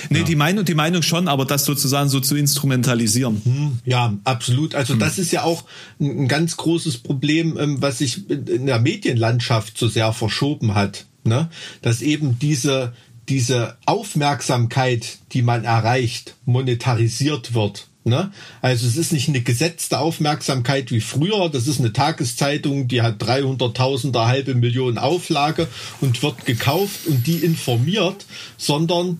[0.09, 0.23] nee, ja.
[0.23, 3.41] die Meinung, die Meinung schon, aber das sozusagen so zu instrumentalisieren.
[3.43, 4.75] Hm, ja, absolut.
[4.75, 4.99] Also hm.
[4.99, 5.65] das ist ja auch
[5.99, 11.05] ein, ein ganz großes Problem, ähm, was sich in der Medienlandschaft so sehr verschoben hat.
[11.25, 11.49] Ne?
[11.81, 12.93] Dass eben diese
[13.29, 17.87] diese Aufmerksamkeit, die man erreicht, monetarisiert wird.
[18.03, 18.31] Ne?
[18.61, 21.49] Also es ist nicht eine gesetzte Aufmerksamkeit wie früher.
[21.49, 25.67] Das ist eine Tageszeitung, die hat 300.000, eine halbe Million Auflage
[26.01, 28.25] und wird gekauft und die informiert,
[28.57, 29.19] sondern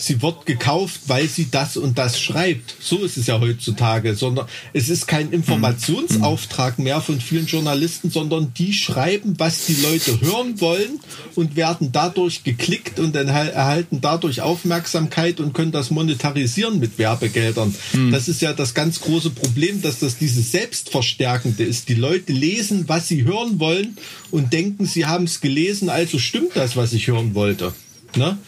[0.00, 2.74] sie wird gekauft, weil sie das und das schreibt.
[2.80, 8.52] So ist es ja heutzutage, sondern es ist kein Informationsauftrag mehr von vielen Journalisten, sondern
[8.54, 11.00] die schreiben, was die Leute hören wollen
[11.34, 17.74] und werden dadurch geklickt und erhalten dadurch Aufmerksamkeit und können das monetarisieren mit Werbegeldern.
[17.92, 18.10] Mhm.
[18.10, 21.88] Das ist ja das ganz große Problem, dass das dieses Selbstverstärkende ist.
[21.88, 23.98] Die Leute lesen, was sie hören wollen
[24.30, 27.74] und denken, sie haben es gelesen, also stimmt das, was ich hören wollte.
[28.16, 28.38] Ne?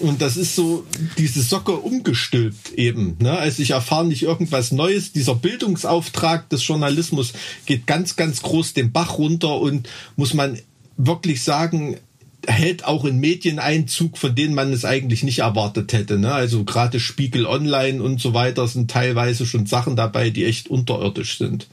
[0.00, 0.84] Und das ist so
[1.18, 3.16] diese Socke umgestülpt eben.
[3.20, 3.32] Ne?
[3.32, 5.12] Also ich erfahre nicht irgendwas Neues.
[5.12, 7.32] Dieser Bildungsauftrag des Journalismus
[7.66, 10.58] geht ganz, ganz groß den Bach runter und muss man
[10.96, 11.96] wirklich sagen,
[12.46, 16.18] hält auch in Medien Einzug, von denen man es eigentlich nicht erwartet hätte.
[16.18, 16.32] Ne?
[16.32, 21.38] Also gerade Spiegel Online und so weiter sind teilweise schon Sachen dabei, die echt unterirdisch
[21.38, 21.68] sind.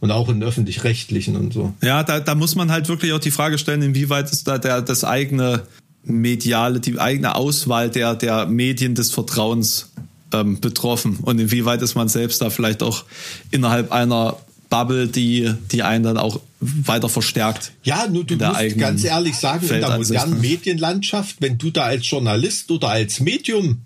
[0.00, 1.74] Und auch in öffentlich-rechtlichen und so.
[1.82, 4.80] Ja, da, da muss man halt wirklich auch die Frage stellen, inwieweit ist da der,
[4.80, 5.64] das eigene
[6.08, 9.90] mediale, die eigene Auswahl der, der Medien des Vertrauens
[10.32, 13.04] ähm, betroffen und inwieweit ist man selbst da vielleicht auch
[13.50, 14.36] innerhalb einer
[14.68, 17.72] Bubble, die, die einen dann auch weiter verstärkt.
[17.84, 22.08] Ja, nur du musst ganz ehrlich sagen, in der modernen Medienlandschaft, wenn du da als
[22.08, 23.82] Journalist oder als Medium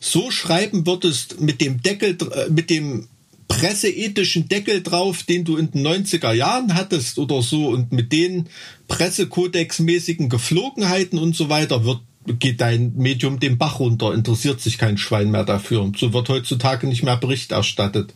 [0.00, 3.08] so schreiben würdest mit dem Deckel, äh, mit dem
[3.48, 8.48] presseethischen Deckel drauf, den du in den 90er Jahren hattest oder so und mit den
[8.88, 12.00] pressekodexmäßigen Geflogenheiten und so weiter wird
[12.38, 15.90] geht dein Medium den Bach runter, interessiert sich kein Schwein mehr dafür.
[15.96, 18.12] So wird heutzutage nicht mehr Bericht erstattet.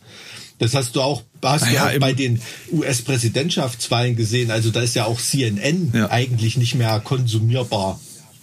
[0.59, 2.39] Das hast du auch, hast ja, du auch bei den
[2.71, 4.51] US-Präsidentschaftswahlen gesehen.
[4.51, 6.11] Also da ist ja auch CNN ja.
[6.11, 7.99] eigentlich nicht mehr konsumierbar.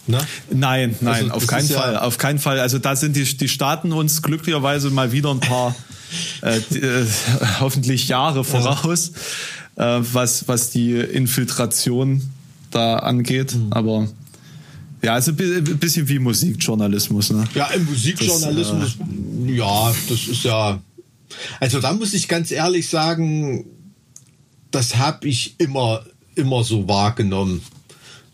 [0.07, 0.19] Ne?
[0.51, 2.59] Nein, nein, also, auf keinen Fall, ja auf keinen Fall.
[2.59, 5.75] Also da sind die, die Staaten uns glücklicherweise mal wieder ein paar
[6.41, 7.05] äh, äh,
[7.59, 9.11] hoffentlich Jahre voraus,
[9.77, 9.99] ja.
[9.99, 12.29] äh, was, was die Infiltration
[12.71, 13.55] da angeht.
[13.55, 13.73] Mhm.
[13.73, 14.07] Aber
[15.01, 17.45] Ja, also ein bisschen wie Musikjournalismus, ne?
[17.53, 19.07] Ja, im Musikjournalismus, das,
[19.47, 20.81] äh, ja, das ist ja.
[21.59, 23.65] Also da muss ich ganz ehrlich sagen,
[24.71, 26.03] das habe ich immer,
[26.35, 27.61] immer so wahrgenommen,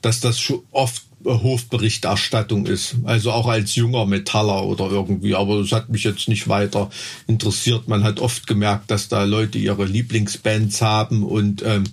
[0.01, 2.95] dass das schon oft Hofberichterstattung ist.
[3.03, 5.35] Also auch als junger Metaller oder irgendwie.
[5.35, 6.89] Aber das hat mich jetzt nicht weiter
[7.27, 7.87] interessiert.
[7.87, 11.83] Man hat oft gemerkt, dass da Leute ihre Lieblingsbands haben und ähm,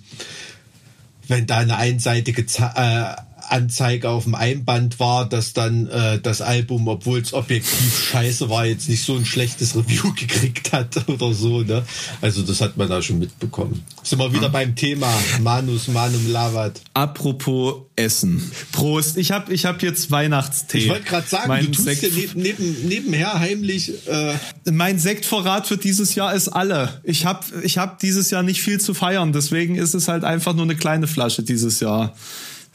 [1.27, 3.15] wenn da eine einseitige äh,
[3.49, 8.65] Anzeige auf dem Einband war, dass dann äh, das Album, obwohl es objektiv scheiße war,
[8.65, 11.61] jetzt nicht so ein schlechtes Review gekriegt hat oder so.
[11.61, 11.83] Ne?
[12.21, 13.83] Also das hat man da schon mitbekommen.
[14.03, 14.53] Sind wir wieder mhm.
[14.53, 15.11] beim Thema
[15.41, 16.81] Manus Manum Lavat.
[16.93, 18.51] Apropos Essen.
[18.71, 19.17] Prost.
[19.17, 20.79] Ich habe ich hab jetzt Weihnachtstee.
[20.79, 24.07] Ich wollte gerade sagen, mein du tust Sekt, ja neben, neben, nebenher heimlich.
[24.07, 24.33] Äh
[24.69, 26.99] mein Sektvorrat für dieses Jahr ist alle.
[27.03, 29.31] Ich habe ich hab dieses Jahr nicht viel zu feiern.
[29.31, 32.13] Deswegen ist es halt einfach nur eine kleine Flasche dieses Jahr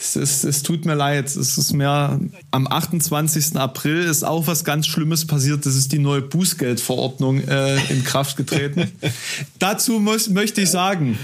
[0.01, 1.27] es, es, es tut mir leid.
[1.27, 2.19] Es ist mehr
[2.51, 3.57] am 28.
[3.57, 5.67] April ist auch was ganz Schlimmes passiert.
[5.67, 8.91] Das ist die neue Bußgeldverordnung äh, in Kraft getreten.
[9.59, 11.19] Dazu muss, möchte ich sagen,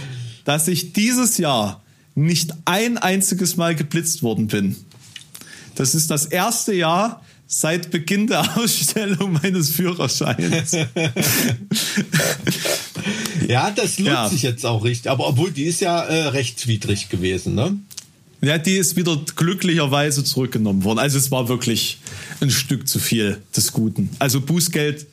[0.44, 1.82] dass ich dieses Jahr
[2.15, 4.77] nicht ein einziges Mal geblitzt worden bin.
[5.74, 10.73] Das ist das erste Jahr seit Beginn der Ausstellung meines Führerscheins.
[13.48, 14.28] ja, das lohnt ja.
[14.28, 15.11] sich jetzt auch richtig.
[15.11, 17.78] Aber obwohl die ist ja äh, rechtswidrig gewesen, ne?
[18.42, 20.98] Ja, die ist wieder glücklicherweise zurückgenommen worden.
[20.98, 21.98] Also es war wirklich
[22.40, 24.10] ein Stück zu viel des Guten.
[24.18, 25.06] Also Bußgeld,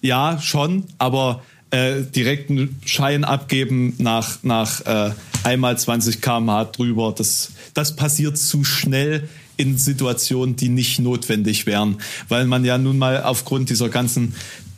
[0.00, 5.12] ja, schon, aber äh, direkten Schein abgeben nach, nach äh,
[5.44, 11.98] einmal 20 km/h drüber, das, das passiert zu schnell in Situationen, die nicht notwendig wären,
[12.28, 14.34] weil man ja nun mal aufgrund dieser ganzen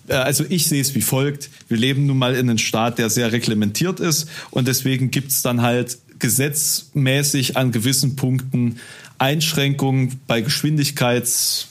[0.09, 1.51] äh, also ich sehe es wie folgt.
[1.69, 5.43] Wir leben nun mal in einem Staat, der sehr reglementiert ist und deswegen gibt es
[5.43, 8.79] dann halt gesetzmäßig an gewissen Punkten
[9.19, 11.69] Einschränkungen bei Geschwindigkeits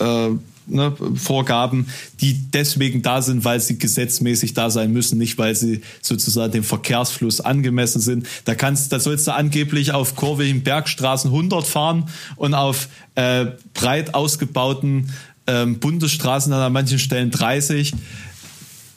[0.00, 0.30] äh,
[0.66, 0.94] ne,
[2.20, 6.64] die deswegen da sind, weil sie gesetzmäßig da sein müssen, nicht weil sie sozusagen dem
[6.64, 8.26] Verkehrsfluss angemessen sind.
[8.46, 14.14] Da kannst, da sollst du angeblich auf kurvigen Bergstraßen 100 fahren und auf äh, breit
[14.14, 15.10] ausgebauten
[15.46, 17.92] ähm, Bundesstraßen dann an manchen Stellen 30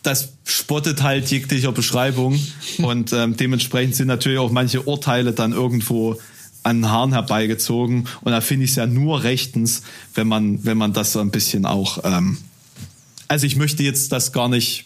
[0.03, 2.39] das spottet halt jeglicher Beschreibung
[2.79, 6.19] und ähm, dementsprechend sind natürlich auch manche Urteile dann irgendwo
[6.61, 9.81] an den Haaren herbeigezogen und da finde ich es ja nur rechtens,
[10.13, 12.37] wenn man wenn man das so ein bisschen auch ähm,
[13.27, 14.85] also ich möchte jetzt das gar nicht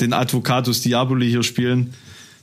[0.00, 1.94] den Advocatus Diaboli hier spielen,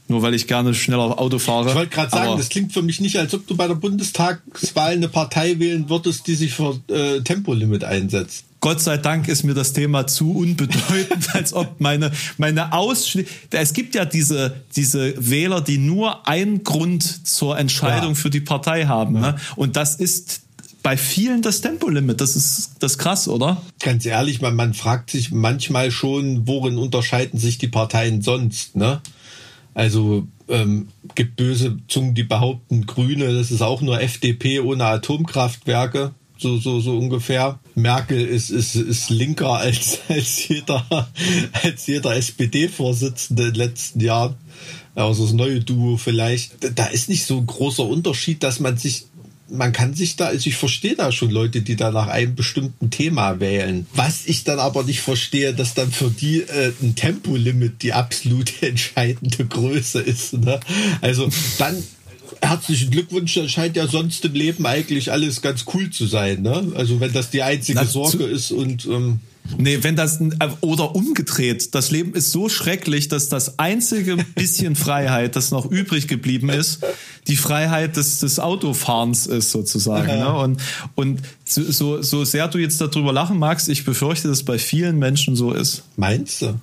[0.07, 1.69] nur weil ich gerne schneller Auto fahre.
[1.69, 4.93] Ich wollte gerade sagen, das klingt für mich nicht, als ob du bei der Bundestagswahl
[4.93, 8.45] eine Partei wählen würdest, die sich für äh, Tempolimit einsetzt.
[8.61, 13.73] Gott sei Dank ist mir das Thema zu unbedeutend, als ob meine, meine Ausschli Es
[13.73, 18.15] gibt ja diese, diese Wähler, die nur einen Grund zur Entscheidung ja.
[18.15, 19.15] für die Partei haben.
[19.15, 19.21] Ja.
[19.21, 19.35] Ne?
[19.55, 20.41] Und das ist
[20.83, 22.21] bei vielen das Tempolimit.
[22.21, 23.61] Das ist das ist krass, oder?
[23.79, 29.01] Ganz ehrlich, man, man fragt sich manchmal schon, worin unterscheiden sich die Parteien sonst, ne?
[29.73, 36.11] Also ähm, gibt böse Zungen, die behaupten, Grüne, das ist auch nur FDP ohne Atomkraftwerke
[36.39, 37.59] so, so, so ungefähr.
[37.81, 41.09] Merkel ist, ist, ist linker als, als jeder,
[41.63, 44.35] als jeder SPD-Vorsitzende in den letzten Jahren.
[44.95, 46.51] Also das neue Duo vielleicht.
[46.77, 49.05] Da ist nicht so ein großer Unterschied, dass man sich
[49.51, 52.89] man kann sich da, also ich verstehe da schon Leute, die da nach einem bestimmten
[52.89, 53.87] Thema wählen.
[53.93, 58.53] Was ich dann aber nicht verstehe, dass dann für die äh, ein Tempolimit die absolute
[58.67, 60.33] entscheidende Größe ist.
[60.33, 60.59] Ne?
[61.01, 61.83] Also dann
[62.41, 66.71] herzlichen Glückwunsch, das scheint ja sonst im Leben eigentlich alles ganz cool zu sein, ne?
[66.75, 69.19] Also wenn das die einzige das Sorge ist und ähm
[69.57, 70.19] Nee, wenn das
[70.61, 76.07] oder umgedreht, das Leben ist so schrecklich, dass das einzige bisschen Freiheit, das noch übrig
[76.07, 76.81] geblieben ist,
[77.27, 80.07] die Freiheit des, des Autofahrens ist sozusagen.
[80.07, 80.33] Ne?
[80.33, 80.61] Und,
[80.95, 84.99] und so, so sehr du jetzt darüber lachen magst, ich befürchte, dass es bei vielen
[84.99, 85.83] Menschen so ist.
[85.95, 86.59] Meinst du?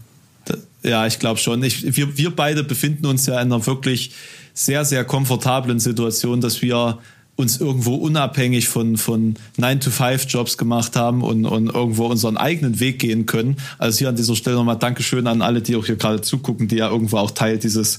[0.82, 1.62] Ja, ich glaube schon.
[1.64, 4.12] Ich, wir, wir beide befinden uns ja in einer wirklich
[4.56, 6.98] sehr, sehr komfortablen Situation, dass wir
[7.36, 13.26] uns irgendwo unabhängig von, von 9-to-5-Jobs gemacht haben und, und irgendwo unseren eigenen Weg gehen
[13.26, 13.56] können.
[13.76, 16.76] Also hier an dieser Stelle nochmal Dankeschön an alle, die auch hier gerade zugucken, die
[16.76, 17.98] ja irgendwo auch Teil dieses,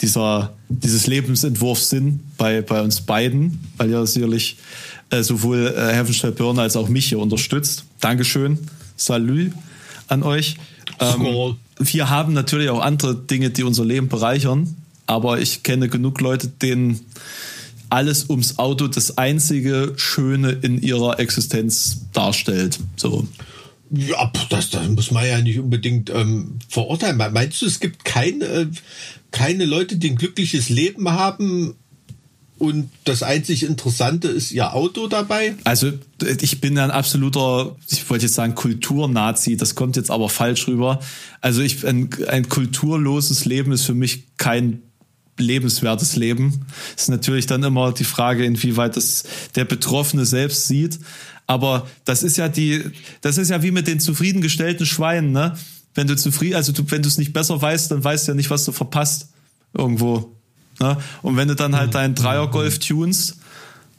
[0.00, 4.56] dieser, dieses Lebensentwurfs sind bei, bei uns beiden, weil ihr sicherlich
[5.10, 7.84] äh, sowohl äh, Herfenstedt Börner als auch mich hier unterstützt.
[8.00, 8.58] Dankeschön.
[8.96, 9.50] Salü
[10.08, 10.56] an euch.
[10.98, 14.74] Ähm, wir haben natürlich auch andere Dinge, die unser Leben bereichern
[15.10, 17.00] aber ich kenne genug Leute, denen
[17.90, 22.78] alles ums Auto das einzige Schöne in ihrer Existenz darstellt.
[22.96, 23.26] So.
[23.90, 27.16] Ja, das, das muss man ja nicht unbedingt ähm, verurteilen.
[27.16, 28.70] Meinst du, es gibt keine,
[29.32, 31.74] keine Leute, die ein glückliches Leben haben,
[32.60, 35.54] und das einzig Interessante ist ihr Auto dabei.
[35.64, 35.92] Also
[36.42, 41.00] ich bin ein absoluter, ich wollte jetzt sagen Kulturnazi, das kommt jetzt aber falsch rüber.
[41.40, 44.82] Also ich ein, ein kulturloses Leben ist für mich kein
[45.40, 46.66] lebenswertes Leben.
[46.96, 50.98] Ist natürlich dann immer die Frage, inwieweit das der Betroffene selbst sieht.
[51.46, 52.84] Aber das ist ja die,
[53.22, 55.56] das ist ja wie mit den zufriedengestellten Schweinen, ne?
[55.94, 58.36] Wenn du zufrieden, also du, wenn du es nicht besser weißt, dann weißt du ja
[58.36, 59.28] nicht, was du verpasst.
[59.74, 60.32] Irgendwo.
[60.80, 60.96] Ne?
[61.22, 63.36] Und wenn du dann halt deinen Dreiergolf tunst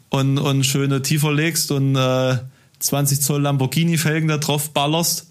[0.10, 2.38] und, und schöne tiefer legst und äh,
[2.80, 5.28] 20 Zoll Lamborghini-Felgen da drauf ballerst,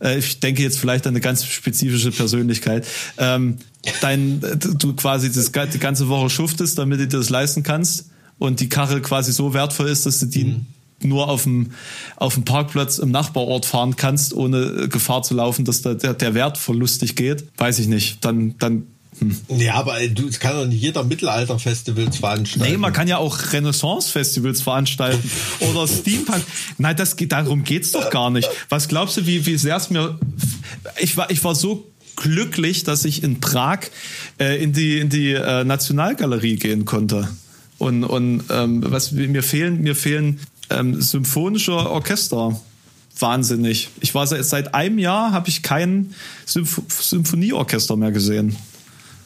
[0.00, 2.86] äh, ich denke jetzt vielleicht an eine ganz spezifische Persönlichkeit,
[3.18, 3.58] ähm,
[4.00, 8.60] dein, du quasi das, die ganze Woche schuftest, damit du dir das leisten kannst und
[8.60, 10.66] die Karre quasi so wertvoll ist, dass du die mhm.
[11.02, 11.72] nur auf dem,
[12.16, 16.34] auf dem Parkplatz im Nachbarort fahren kannst, ohne Gefahr zu laufen, dass da der, der
[16.34, 18.24] Wert verlustig geht, weiß ich nicht.
[18.24, 18.86] Dann, dann
[19.20, 19.36] hm.
[19.58, 22.70] Ja, aber du, es kann doch nicht jeder Mittelalter-Festivals veranstalten.
[22.70, 25.28] Nee, man kann ja auch Renaissance-Festivals veranstalten
[25.60, 26.44] oder Steampunk.
[26.78, 28.48] Nein, das geht, darum geht's doch gar nicht.
[28.68, 30.18] Was glaubst du, wie, wie sehr es mir,
[31.00, 33.80] ich war, ich war so glücklich, dass ich in Prag
[34.38, 37.28] äh, in die in die äh, Nationalgalerie gehen konnte.
[37.78, 40.40] Und und ähm, was mir fehlen mir fehlen
[40.70, 42.60] ähm, symphonische Orchester
[43.18, 43.88] wahnsinnig.
[44.00, 46.14] Ich war seit, seit einem Jahr habe ich kein
[46.44, 48.56] Symph Symphonieorchester mehr gesehen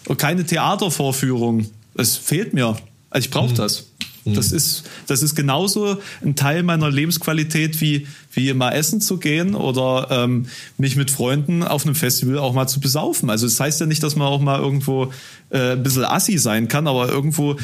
[0.06, 1.66] und keine Theatervorführung.
[1.94, 2.76] Es fehlt mir.
[3.10, 3.56] Also ich brauche mhm.
[3.56, 3.86] das.
[4.24, 4.34] Mhm.
[4.34, 9.54] Das ist, das ist genauso ein Teil meiner Lebensqualität wie, wie mal essen zu gehen
[9.54, 10.46] oder ähm,
[10.78, 13.30] mich mit Freunden auf einem Festival auch mal zu besaufen.
[13.30, 15.12] Also das heißt ja nicht, dass man auch mal irgendwo
[15.50, 17.56] äh, ein bisschen assi sein kann, aber irgendwo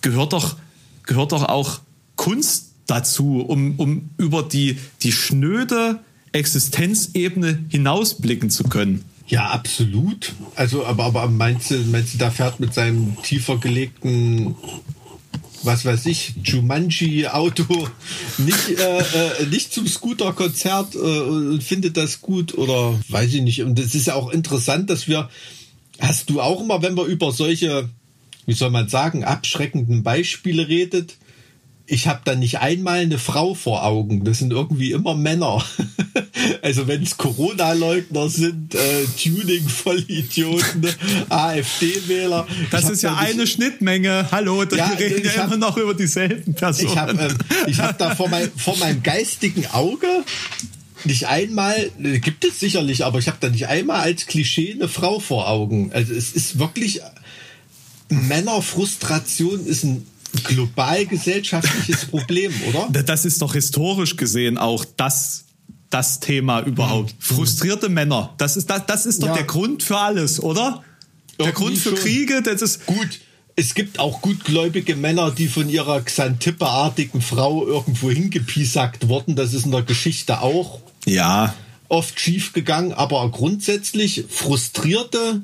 [0.00, 0.56] gehört doch,
[1.04, 1.80] gehört doch auch
[2.16, 6.00] Kunst dazu, um, um über die, die schnöde
[6.32, 9.04] Existenzebene hinausblicken zu können.
[9.26, 10.32] Ja, absolut.
[10.56, 14.56] Also, aber, aber meinst du, meinst du, da fährt mit seinem tiefer gelegten
[15.62, 17.88] was weiß ich, Jumanji-Auto
[18.38, 23.62] nicht, äh, äh, nicht zum Scooter-Konzert äh, und findet das gut oder weiß ich nicht.
[23.62, 25.28] Und es ist ja auch interessant, dass wir,
[25.98, 27.88] hast du auch immer, wenn wir über solche,
[28.46, 31.16] wie soll man sagen, abschreckenden Beispiele redet,
[31.86, 34.24] ich habe da nicht einmal eine Frau vor Augen.
[34.24, 35.64] Das sind irgendwie immer Männer.
[36.62, 38.78] also wenn es Corona-Leugner sind, äh,
[39.22, 40.88] Tuning-Vollidioten,
[41.28, 42.46] AfD-Wähler.
[42.70, 44.28] Das ist ja eine Schnittmenge.
[44.30, 46.88] Hallo, da ja, reden ja hab, immer noch über dieselben Personen.
[46.88, 50.24] Ich habe ähm, ich hab da vor, mein, vor meinem geistigen Auge
[51.04, 54.88] nicht einmal, äh, gibt es sicherlich, aber ich habe da nicht einmal als Klischee eine
[54.88, 55.92] Frau vor Augen.
[55.92, 57.00] Also es ist wirklich
[58.10, 60.06] Männerfrustration ist ein
[60.44, 63.02] global gesellschaftliches Problem, oder?
[63.04, 65.44] Das ist doch historisch gesehen auch das
[65.90, 67.14] das Thema überhaupt.
[67.14, 67.22] Mhm.
[67.22, 68.34] Frustrierte Männer.
[68.38, 69.34] Das ist das, das ist doch ja.
[69.34, 70.82] der Grund für alles, oder?
[71.38, 71.98] Der Irgendwie Grund für schon.
[71.98, 73.20] Kriege, das ist gut.
[73.56, 79.36] Es gibt auch gutgläubige Männer, die von ihrer Xantippe-artigen Frau irgendwo hingepiesackt wurden.
[79.36, 81.54] Das ist in der Geschichte auch ja
[81.90, 82.92] oft schief gegangen.
[82.92, 85.42] Aber grundsätzlich frustrierte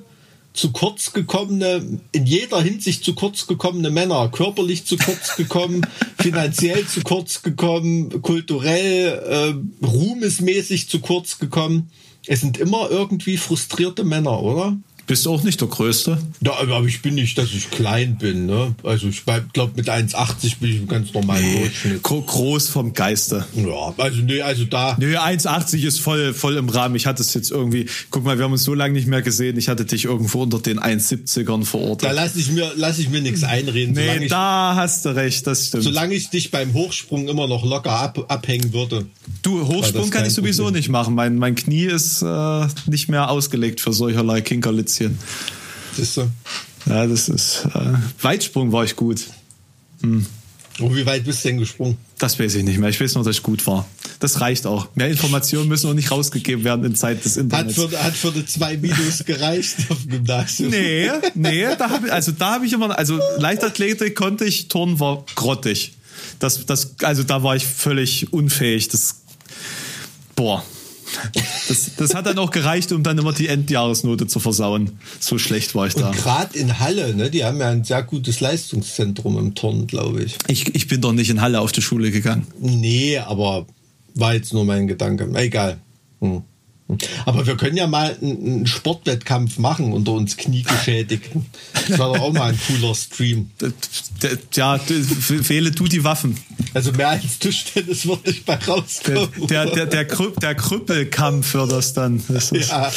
[0.57, 5.83] zu kurz gekommene, in jeder Hinsicht zu kurz gekommene Männer, körperlich zu kurz gekommen,
[6.19, 11.91] finanziell zu kurz gekommen, kulturell, äh, ruhmesmäßig zu kurz gekommen.
[12.27, 14.77] Es sind immer irgendwie frustrierte Männer, oder?
[15.07, 16.19] Bist du auch nicht der Größte?
[16.41, 18.47] Ja, aber ich bin nicht, dass ich klein bin.
[18.47, 18.75] Ne?
[18.83, 22.03] Also ich glaube, mit 1,80 bin ich im ganz normalen nee, Durchschnitt.
[22.03, 23.47] Groß vom Geiste.
[23.55, 24.97] Ja, also nee, also da...
[24.99, 26.97] Nee, 1,80 ist voll, voll im Rahmen.
[26.97, 27.87] Ich hatte es jetzt irgendwie...
[28.11, 29.57] Guck mal, wir haben uns so lange nicht mehr gesehen.
[29.59, 32.09] Ich hatte dich irgendwo unter den 1,70ern verortet.
[32.09, 33.95] Da lasse ich mir, lass ich mir nichts einreden.
[33.95, 35.85] Nee, ich, da hast du recht, das stimmt.
[35.85, 39.07] Solange ich dich beim Hochsprung immer noch locker ab, abhängen würde.
[39.43, 40.81] Du, Hochsprung kann ich sowieso Problem.
[40.81, 41.15] nicht machen.
[41.15, 44.41] Mein, mein Knie ist äh, nicht mehr ausgelegt für solcherlei
[44.97, 45.19] Kinkerlitzchen.
[45.95, 46.31] Siehst du?
[46.87, 47.67] Ja, das ist.
[47.75, 49.27] Äh, Weitsprung war ich gut.
[50.03, 50.27] Hm.
[50.79, 51.97] Oh, wie weit bist du denn gesprungen?
[52.19, 52.91] Das weiß ich nicht mehr.
[52.91, 53.89] Ich weiß nur, dass ich gut war.
[54.21, 54.89] Das reicht auch.
[54.95, 57.79] Mehr Informationen müssen auch nicht rausgegeben werden in Zeit des Internets.
[57.79, 60.71] Hat für, hat für die zwei Minus gereicht auf dem Gymnasium.
[60.71, 65.01] Nee, nee, da hab ich, also da habe ich immer, also Leichtathletik konnte ich, Turnen
[65.01, 65.95] war grottig.
[66.41, 68.89] Das, das, also da war ich völlig unfähig.
[68.89, 69.23] Das,
[70.35, 70.63] boah,
[71.69, 74.99] das, das hat dann auch gereicht, um dann immer die Endjahresnote zu versauen.
[75.21, 76.11] So schlecht war ich da.
[76.11, 77.31] Gerade in Halle, ne?
[77.31, 80.37] Die haben ja ein sehr gutes Leistungszentrum im Turn, glaube ich.
[80.49, 80.75] ich.
[80.75, 82.47] Ich bin doch nicht in Halle auf die Schule gegangen.
[82.61, 83.67] Nee, aber
[84.15, 85.29] war jetzt nur mein Gedanke.
[85.35, 85.79] Egal.
[86.21, 86.43] Hm.
[87.25, 91.47] Aber wir können ja mal einen Sportwettkampf machen unter uns Kniegeschädigten.
[91.89, 93.51] Das war doch auch mal ein cooler Stream.
[94.55, 94.81] Ja,
[95.29, 96.37] wähle du die Waffen.
[96.75, 99.29] Also mehr als Tischtennis wird nicht bei rauskommen.
[99.49, 102.23] Der, der, der, der, der Krüppelkampf wird das dann.
[102.29, 102.91] Das ja.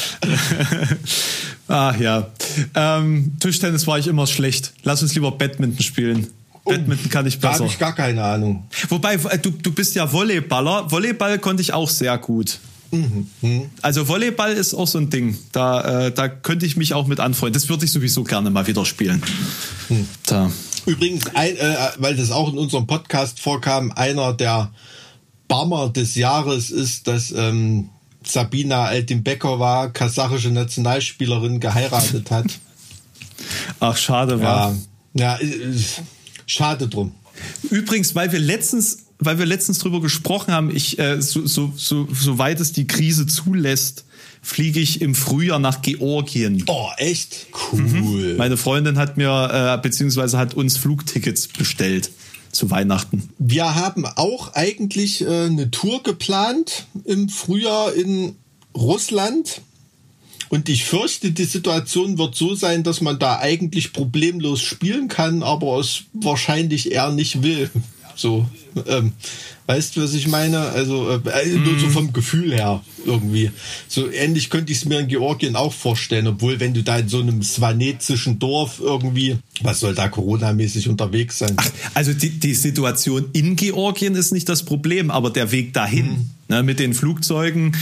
[1.68, 2.28] ah ja.
[2.76, 4.74] Ähm, Tischtennis war ich immer schlecht.
[4.84, 6.28] Lass uns lieber Badminton spielen.
[6.66, 7.54] Badminton kann ich besser.
[7.54, 8.68] Da habe ich gar keine Ahnung.
[8.90, 10.92] Wobei, äh, du, du bist ja Volleyballer.
[10.92, 12.60] Volleyball konnte ich auch sehr gut.
[12.92, 13.70] Mhm.
[13.82, 15.38] Also Volleyball ist auch so ein Ding.
[15.52, 17.54] Da, äh, da könnte ich mich auch mit anfreunden.
[17.54, 19.22] Das würde ich sowieso gerne mal wieder spielen.
[19.90, 20.08] Mhm.
[20.26, 20.52] Da.
[20.90, 24.72] Übrigens, ein, äh, weil das auch in unserem Podcast vorkam, einer der
[25.48, 27.90] Bammer des Jahres ist, dass ähm,
[28.24, 32.48] Sabina Altimbeckova, kasachische Nationalspielerin, geheiratet hat.
[33.80, 34.76] Ach, schade war.
[35.14, 35.50] Ja, ja
[36.48, 37.14] schade drum.
[37.70, 42.08] Übrigens, weil wir letztens, weil wir letztens drüber gesprochen haben, ich, äh, so, so, so,
[42.12, 44.06] soweit es die Krise zulässt,
[44.42, 46.64] fliege ich im Frühjahr nach Georgien.
[46.68, 47.48] Oh, echt?
[47.72, 47.82] Cool.
[47.82, 48.38] Mhm.
[48.38, 52.12] Meine Freundin hat mir, äh, beziehungsweise hat uns Flugtickets bestellt
[52.52, 53.30] zu Weihnachten.
[53.38, 58.36] Wir haben auch eigentlich äh, eine Tour geplant im Frühjahr in
[58.76, 59.62] Russland.
[60.50, 65.44] Und ich fürchte, die Situation wird so sein, dass man da eigentlich problemlos spielen kann,
[65.44, 67.70] aber es wahrscheinlich eher nicht will.
[68.20, 68.46] So,
[68.86, 69.14] ähm,
[69.68, 70.60] weißt du, was ich meine?
[70.60, 71.80] Also äh, nur mm.
[71.80, 71.92] so mhm.
[71.92, 73.50] vom Gefühl her irgendwie.
[73.88, 77.08] So ähnlich könnte ich es mir in Georgien auch vorstellen, obwohl wenn du da in
[77.08, 81.54] so einem svanetischen Dorf irgendwie, was soll da Corona-mäßig unterwegs sein?
[81.56, 86.08] Ach, also die, die Situation in Georgien ist nicht das Problem, aber der Weg dahin.
[86.08, 86.30] Mm.
[86.50, 87.78] Ne, mit den Flugzeugen.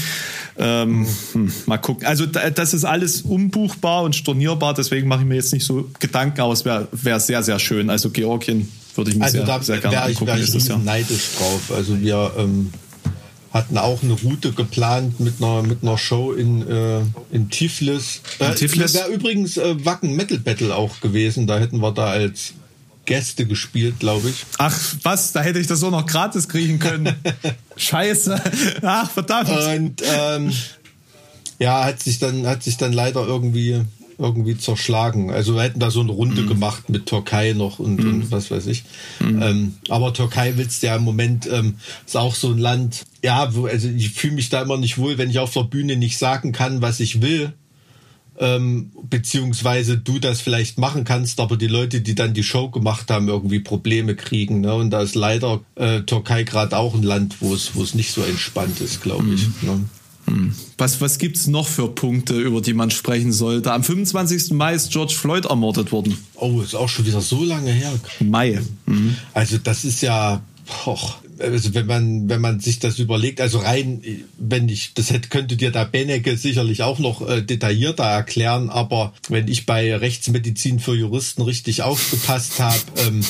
[0.57, 2.05] Ähm, hm, mal gucken.
[2.05, 6.41] Also das ist alles umbuchbar und stornierbar, deswegen mache ich mir jetzt nicht so Gedanken,
[6.41, 7.89] aber es wäre wär sehr, sehr schön.
[7.89, 8.68] Also Georgien
[8.98, 10.32] würde ich mir also sehr, da sehr gerne angucken.
[10.40, 10.78] Ich, wäre ich Jahr.
[10.80, 11.72] neidisch drauf.
[11.76, 12.72] Also wir ähm,
[13.53, 17.02] hatten auch eine Route geplant mit einer, mit einer Show in, äh,
[17.32, 18.22] in Tiflis.
[18.40, 18.94] Äh, Tiflis?
[18.94, 21.48] Wäre übrigens äh, Wacken Metal Battle auch gewesen.
[21.48, 22.53] Da hätten wir da als
[23.06, 24.45] Gäste gespielt, glaube ich.
[24.57, 25.32] Ach, was?
[25.32, 27.15] Da hätte ich das so noch gratis kriegen können.
[27.78, 28.41] Scheiße.
[28.82, 29.49] Ach, verdammt.
[29.49, 30.52] Und ähm,
[31.60, 33.82] ja, hat sich dann, hat sich dann leider irgendwie
[34.18, 35.31] irgendwie zerschlagen.
[35.31, 36.48] Also wir hätten da so eine Runde mm.
[36.48, 38.07] gemacht mit Türkei noch und, mm.
[38.07, 38.84] und was weiß ich.
[39.19, 39.41] Mm.
[39.41, 41.76] Ähm, aber Türkei willst ja im Moment, ähm,
[42.06, 45.18] ist auch so ein Land, ja, wo, also ich fühle mich da immer nicht wohl,
[45.18, 47.53] wenn ich auf der Bühne nicht sagen kann, was ich will
[48.39, 53.10] ähm, beziehungsweise du das vielleicht machen kannst, aber die Leute, die dann die Show gemacht
[53.10, 54.61] haben, irgendwie Probleme kriegen.
[54.61, 54.73] Ne?
[54.73, 58.11] Und da ist leider äh, Türkei gerade auch ein Land, wo es wo es nicht
[58.11, 59.48] so entspannt ist, glaube ich.
[59.48, 59.53] Mhm.
[59.61, 59.84] Ne?
[60.28, 60.54] Mhm.
[60.78, 63.72] Was, was gibt's noch für Punkte, über die man sprechen sollte?
[63.72, 64.52] Am 25.
[64.52, 66.18] Mai ist George Floyd ermordet worden.
[66.36, 67.94] Oh, ist auch schon wieder so lange her.
[68.20, 68.62] Mai.
[68.86, 69.16] Mhm.
[69.34, 74.02] Also das ist ja, poch, also wenn man, wenn man sich das überlegt, also rein,
[74.38, 79.14] wenn ich, das hätte, könnte dir da Benecke sicherlich auch noch äh, detaillierter erklären, aber
[79.30, 83.22] wenn ich bei Rechtsmedizin für Juristen richtig aufgepasst habe, ähm,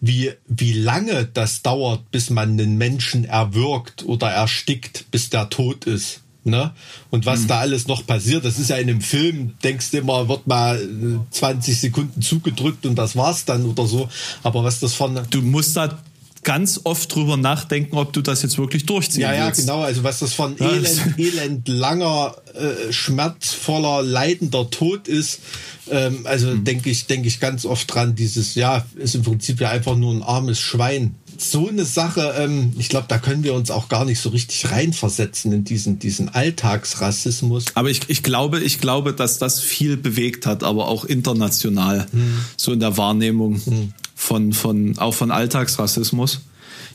[0.00, 5.84] wie, wie lange das dauert, bis man einen Menschen erwürgt oder erstickt, bis der tot
[5.84, 6.20] ist.
[6.46, 6.70] Ne?
[7.10, 7.46] Und was mhm.
[7.48, 10.80] da alles noch passiert, das ist ja in einem Film, denkst du immer, wird mal
[11.32, 14.08] 20 Sekunden zugedrückt und das war's dann oder so.
[14.44, 15.18] Aber was das von.
[15.28, 15.98] Du musst da
[16.46, 19.66] ganz oft drüber nachdenken, ob du das jetzt wirklich durchziehen ja, willst.
[19.66, 19.84] Ja, genau.
[19.84, 25.40] Also was das von ja, elend, elend langer, äh, schmerzvoller, leidender Tod ist.
[25.90, 26.64] Ähm, also mhm.
[26.64, 28.14] denke ich, denke ich ganz oft dran.
[28.14, 31.16] Dieses, ja, ist im Prinzip ja einfach nur ein armes Schwein.
[31.36, 34.70] So eine Sache, ähm, ich glaube, da können wir uns auch gar nicht so richtig
[34.70, 37.64] reinversetzen in diesen, diesen Alltagsrassismus.
[37.74, 42.38] Aber ich, ich glaube, ich glaube, dass das viel bewegt hat, aber auch international, mhm.
[42.56, 43.60] so in der Wahrnehmung.
[43.66, 46.40] Mhm von, von, auch von Alltagsrassismus.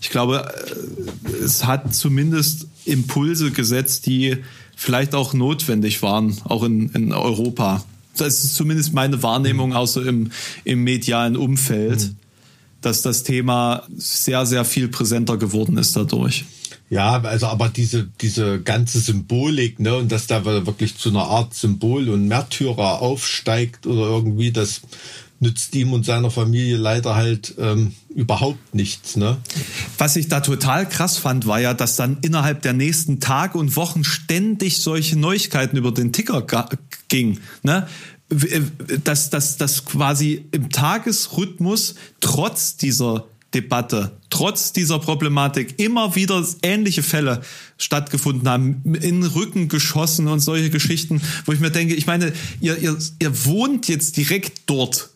[0.01, 4.37] Ich glaube, äh, es hat zumindest Impulse gesetzt, die
[4.75, 7.85] vielleicht auch notwendig waren, auch in, in Europa.
[8.17, 10.31] Das ist zumindest meine Wahrnehmung, auch so im,
[10.65, 12.15] im medialen Umfeld, mhm.
[12.81, 16.45] dass das Thema sehr, sehr viel präsenter geworden ist dadurch.
[16.89, 21.53] Ja, also aber diese, diese ganze Symbolik, ne, und dass da wirklich zu einer Art
[21.53, 24.81] Symbol und Märtyrer aufsteigt oder irgendwie, das
[25.41, 29.17] nützt ihm und seiner Familie leider halt ähm, überhaupt nichts.
[29.17, 29.37] Ne?
[29.97, 33.75] Was ich da total krass fand, war ja, dass dann innerhalb der nächsten Tage und
[33.75, 36.45] Wochen ständig solche Neuigkeiten über den Ticker
[37.09, 37.39] ging.
[37.63, 37.87] Ne?
[38.29, 38.61] Äh,
[39.03, 47.03] dass, dass, dass quasi im Tagesrhythmus trotz dieser Debatte, trotz dieser Problematik immer wieder ähnliche
[47.03, 47.41] Fälle
[47.77, 52.31] stattgefunden haben, in den Rücken geschossen und solche Geschichten, wo ich mir denke, ich meine,
[52.61, 55.10] ihr, ihr, ihr wohnt jetzt direkt dort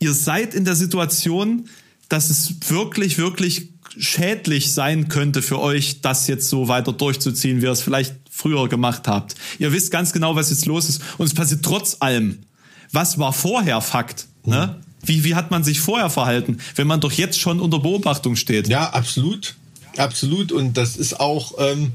[0.00, 1.68] ihr seid in der Situation,
[2.08, 7.66] dass es wirklich, wirklich schädlich sein könnte für euch, das jetzt so weiter durchzuziehen, wie
[7.66, 9.34] ihr es vielleicht früher gemacht habt.
[9.58, 12.40] Ihr wisst ganz genau, was jetzt los ist und es passiert trotz allem.
[12.92, 14.26] Was war vorher Fakt?
[14.44, 14.80] Ne?
[15.02, 18.68] Wie, wie hat man sich vorher verhalten, wenn man doch jetzt schon unter Beobachtung steht?
[18.68, 19.54] Ja, absolut.
[19.96, 20.52] Absolut.
[20.52, 21.92] Und das ist auch, ähm,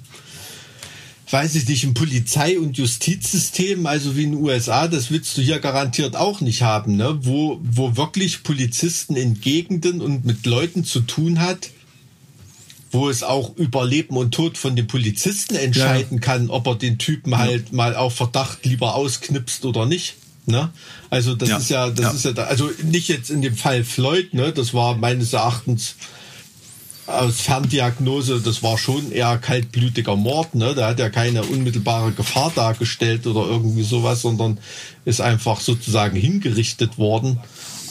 [1.29, 5.41] weiß ich nicht, ein Polizei- und Justizsystem, also wie in den USA, das willst du
[5.41, 7.17] hier garantiert auch nicht haben, ne?
[7.21, 11.71] wo, wo wirklich Polizisten in Gegenden und mit Leuten zu tun hat,
[12.91, 16.21] wo es auch über Leben und Tod von dem Polizisten entscheiden ja.
[16.21, 17.39] kann, ob er den Typen ja.
[17.39, 20.15] halt mal auf Verdacht lieber ausknipst oder nicht.
[20.45, 20.69] Ne?
[21.09, 21.57] Also das ja.
[21.57, 24.53] ist ja, das ist ja, da, also nicht jetzt in dem Fall Floyd, ne?
[24.53, 25.95] Das war meines Erachtens
[27.07, 30.73] aus Ferndiagnose, das war schon eher kaltblütiger Mord, ne?
[30.73, 34.57] Da hat ja keine unmittelbare Gefahr dargestellt oder irgendwie sowas, sondern
[35.05, 37.39] ist einfach sozusagen hingerichtet worden,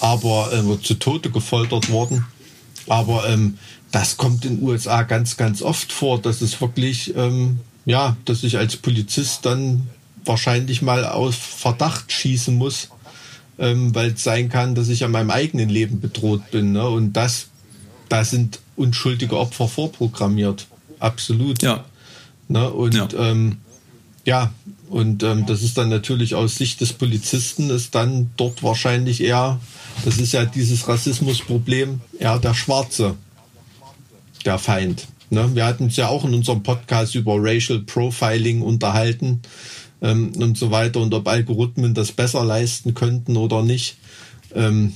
[0.00, 2.26] aber äh, zu Tode gefoltert worden.
[2.88, 3.58] Aber ähm,
[3.92, 8.42] das kommt in den USA ganz, ganz oft vor, dass es wirklich, ähm, ja, dass
[8.42, 9.88] ich als Polizist dann
[10.24, 12.88] wahrscheinlich mal aus Verdacht schießen muss,
[13.58, 16.72] ähm, weil es sein kann, dass ich an meinem eigenen Leben bedroht bin.
[16.72, 16.88] Ne?
[16.88, 17.46] Und das,
[18.08, 20.66] da sind unschuldige Opfer vorprogrammiert.
[20.98, 21.62] Absolut.
[21.62, 21.84] Ja.
[22.48, 22.70] Ne?
[22.70, 23.58] Und ja, ähm,
[24.24, 24.52] ja
[24.88, 29.58] und ähm, das ist dann natürlich aus Sicht des Polizisten ist dann dort wahrscheinlich eher,
[30.04, 33.16] das ist ja dieses Rassismusproblem, eher der Schwarze,
[34.44, 35.08] der Feind.
[35.30, 35.50] Ne?
[35.54, 39.40] Wir hatten es ja auch in unserem Podcast über Racial Profiling unterhalten
[40.02, 43.96] ähm, und so weiter und ob Algorithmen das besser leisten könnten oder nicht.
[44.54, 44.94] Ähm,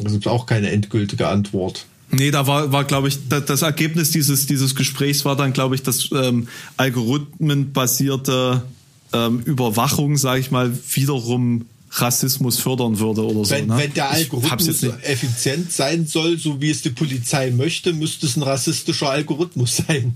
[0.00, 1.86] das ist auch keine endgültige Antwort.
[2.12, 5.74] Nee, da war, war glaube ich, das, das, Ergebnis dieses, dieses Gesprächs war dann, glaube
[5.74, 8.62] ich, dass ähm, algorithmenbasierte
[9.14, 13.50] ähm, Überwachung, sage ich mal, wiederum Rassismus fördern würde oder so.
[13.50, 13.78] Wenn, ne?
[13.78, 18.42] wenn der Algorithmus effizient sein soll, so wie es die Polizei möchte, müsste es ein
[18.42, 20.14] rassistischer Algorithmus sein.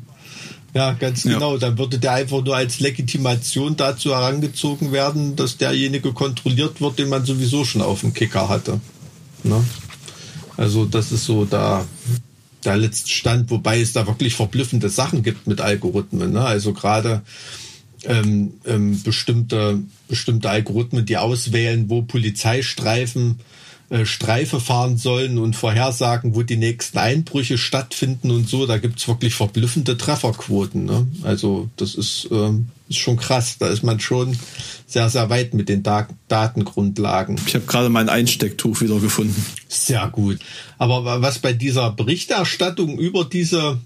[0.75, 1.55] Ja, ganz genau.
[1.55, 1.59] Ja.
[1.59, 7.09] Dann würde der einfach nur als Legitimation dazu herangezogen werden, dass derjenige kontrolliert wird, den
[7.09, 8.81] man sowieso schon auf dem Kicker hatte.
[9.43, 9.65] Ne?
[10.57, 11.87] Also das ist so da
[12.65, 16.33] der letzte Stand, wobei es da wirklich verblüffende Sachen gibt mit Algorithmen.
[16.33, 16.41] Ne?
[16.41, 17.23] Also gerade
[18.05, 23.43] ähm, ähm, bestimmte, bestimmte Algorithmen, die auswählen, wo Polizeistreifen äh,
[24.05, 28.67] Streife fahren sollen und vorhersagen, wo die nächsten Einbrüche stattfinden und so.
[28.67, 30.85] Da gibt's wirklich verblüffende Trefferquoten.
[30.85, 31.07] Ne?
[31.23, 32.51] Also das ist, äh,
[32.89, 33.59] ist schon krass.
[33.59, 34.37] Da ist man schon
[34.89, 37.39] sehr, sehr weit mit den da Datengrundlagen.
[37.47, 39.47] Ich habe gerade mein Einstecktuch wieder gefunden.
[39.69, 40.41] Sehr gut.
[40.79, 43.79] Aber was bei dieser Berichterstattung über diese,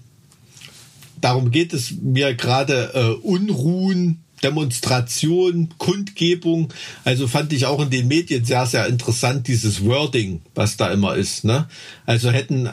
[1.21, 6.73] darum geht es mir gerade, äh, Unruhen, Demonstration, Kundgebung.
[7.03, 11.15] Also fand ich auch in den Medien sehr, sehr interessant, dieses Wording, was da immer
[11.15, 11.43] ist.
[11.43, 11.67] Ne?
[12.05, 12.69] Also hätten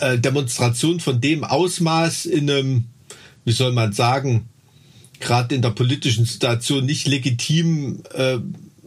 [0.00, 2.84] äh, Demonstrationen von dem Ausmaß in einem,
[3.44, 4.48] wie soll man sagen,
[5.20, 8.38] gerade in der politischen Situation nicht legitim äh,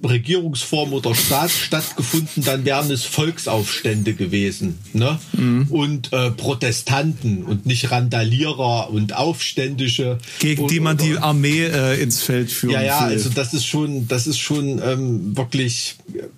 [0.03, 4.77] Regierungsform oder Staat stattgefunden, dann wären es Volksaufstände gewesen.
[4.93, 5.19] Ne?
[5.33, 5.67] Mhm.
[5.69, 10.17] Und äh, Protestanten und nicht Randalierer und Aufständische.
[10.39, 13.13] Gegen und, die man die Armee äh, ins Feld führen Ja, ja, will.
[13.13, 15.95] also das ist schon, das ist schon ähm, wirklich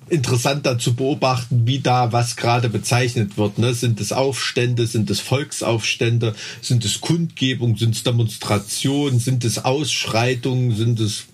[0.10, 3.58] interessant da zu beobachten, wie da was gerade bezeichnet wird.
[3.58, 3.74] Ne?
[3.74, 10.76] Sind es Aufstände, sind es Volksaufstände, sind es Kundgebung, sind es Demonstrationen, sind es Ausschreitungen,
[10.76, 11.26] sind es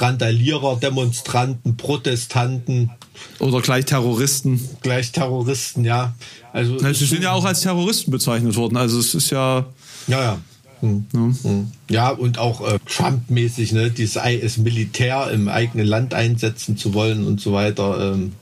[0.00, 2.90] Randalierer, Demonstranten, Protestanten.
[3.38, 4.60] Oder gleich Terroristen.
[4.82, 6.14] Gleich Terroristen, ja.
[6.52, 8.76] Also ja, sie sind ja auch als Terroristen bezeichnet worden.
[8.76, 9.66] Also es ist ja.
[10.06, 10.38] Ja, ja.
[10.80, 11.06] Hm.
[11.12, 11.70] Hm.
[11.88, 17.40] Ja, und auch äh, Trump-mäßig, ne, das Militär im eigenen Land einsetzen zu wollen und
[17.40, 18.32] so weiter, ähm,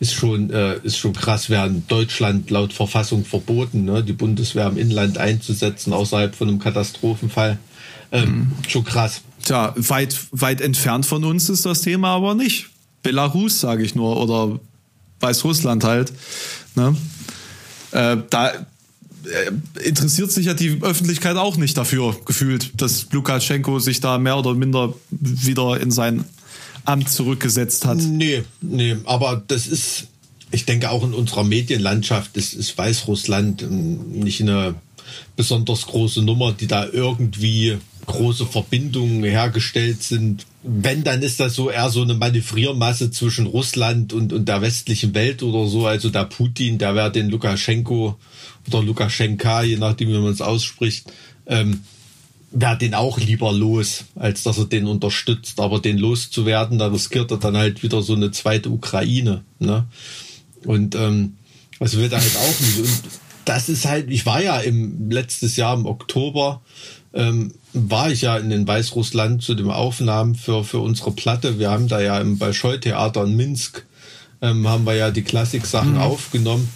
[0.00, 1.48] ist schon, äh, ist schon krass.
[1.48, 6.58] Wäre in Deutschland laut Verfassung verboten, ne, die Bundeswehr im Inland einzusetzen, außerhalb von einem
[6.58, 7.58] Katastrophenfall.
[8.12, 8.52] Ähm.
[8.68, 9.22] Schon krass.
[9.42, 12.68] Tja, weit, weit entfernt von uns ist das Thema aber nicht.
[13.02, 14.60] Belarus, sage ich nur, oder
[15.20, 16.12] Weißrussland halt.
[16.76, 16.94] Ne?
[17.90, 24.00] Äh, da äh, interessiert sich ja die Öffentlichkeit auch nicht dafür, gefühlt, dass Lukaschenko sich
[24.00, 26.24] da mehr oder minder wieder in sein
[26.84, 27.98] Amt zurückgesetzt hat.
[27.98, 30.08] Nee, nee, aber das ist,
[30.50, 34.74] ich denke auch in unserer Medienlandschaft ist, ist Weißrussland ähm, nicht eine
[35.36, 40.46] besonders große Nummer, die da irgendwie große Verbindungen hergestellt sind.
[40.62, 45.14] Wenn, dann ist das so eher so eine Manövriermasse zwischen Russland und, und der westlichen
[45.14, 45.86] Welt oder so.
[45.86, 48.18] Also der Putin, der wäre den Lukaschenko
[48.68, 51.12] oder Lukaschenka, je nachdem, wie man es ausspricht,
[51.46, 51.82] ähm,
[52.52, 55.58] wäre den auch lieber los, als dass er den unterstützt.
[55.60, 59.42] Aber den loszuwerden, da riskiert er dann halt wieder so eine zweite Ukraine.
[59.58, 59.86] Ne?
[60.64, 61.34] Und ähm,
[61.78, 62.78] das will er halt auch nicht.
[62.78, 63.02] Und
[63.44, 66.62] das ist halt, ich war ja im letztes Jahr im Oktober
[67.12, 71.58] ähm, war ich ja in den Weißrussland zu den Aufnahmen für, für unsere Platte.
[71.58, 73.84] Wir haben da ja im Bolschoi-Theater in Minsk,
[74.40, 76.00] ähm, haben wir ja die Klassik-Sachen mhm.
[76.00, 76.68] aufgenommen.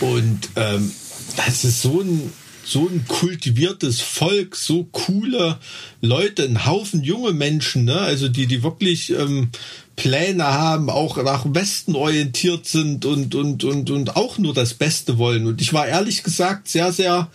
[0.00, 0.92] Und ähm,
[1.36, 2.32] das ist so ein,
[2.62, 5.58] so ein kultiviertes Volk, so coole
[6.02, 7.98] Leute, ein Haufen junge Menschen, ne?
[7.98, 9.50] Also die, die wirklich ähm,
[9.96, 15.16] Pläne haben, auch nach Westen orientiert sind und, und, und, und auch nur das Beste
[15.16, 15.46] wollen.
[15.46, 17.28] Und ich war ehrlich gesagt sehr, sehr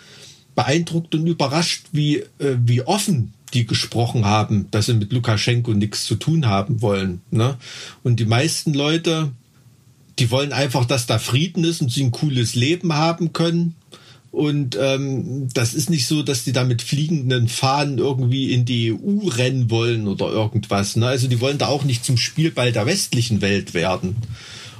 [0.55, 6.05] beeindruckt und überrascht, wie, äh, wie offen die gesprochen haben, dass sie mit Lukaschenko nichts
[6.05, 7.21] zu tun haben wollen.
[7.31, 7.57] Ne?
[8.03, 9.31] Und die meisten Leute,
[10.19, 13.75] die wollen einfach, dass da Frieden ist und sie ein cooles Leben haben können.
[14.31, 18.91] Und ähm, das ist nicht so, dass die da mit fliegenden Fahnen irgendwie in die
[18.91, 20.95] EU rennen wollen oder irgendwas.
[20.95, 21.05] Ne?
[21.05, 24.15] Also die wollen da auch nicht zum Spielball der westlichen Welt werden.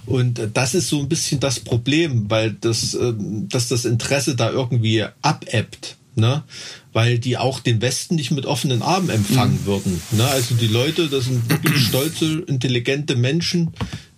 [0.06, 4.52] Und das ist so ein bisschen das Problem, weil das, ähm, dass das Interesse da
[4.52, 5.98] irgendwie abebbt.
[6.16, 6.44] Ne?
[6.92, 9.66] Weil die auch den Westen nicht mit offenen Armen empfangen mhm.
[9.66, 10.02] würden.
[10.12, 10.26] Ne?
[10.26, 13.72] Also die Leute, das sind wirklich stolze, intelligente Menschen,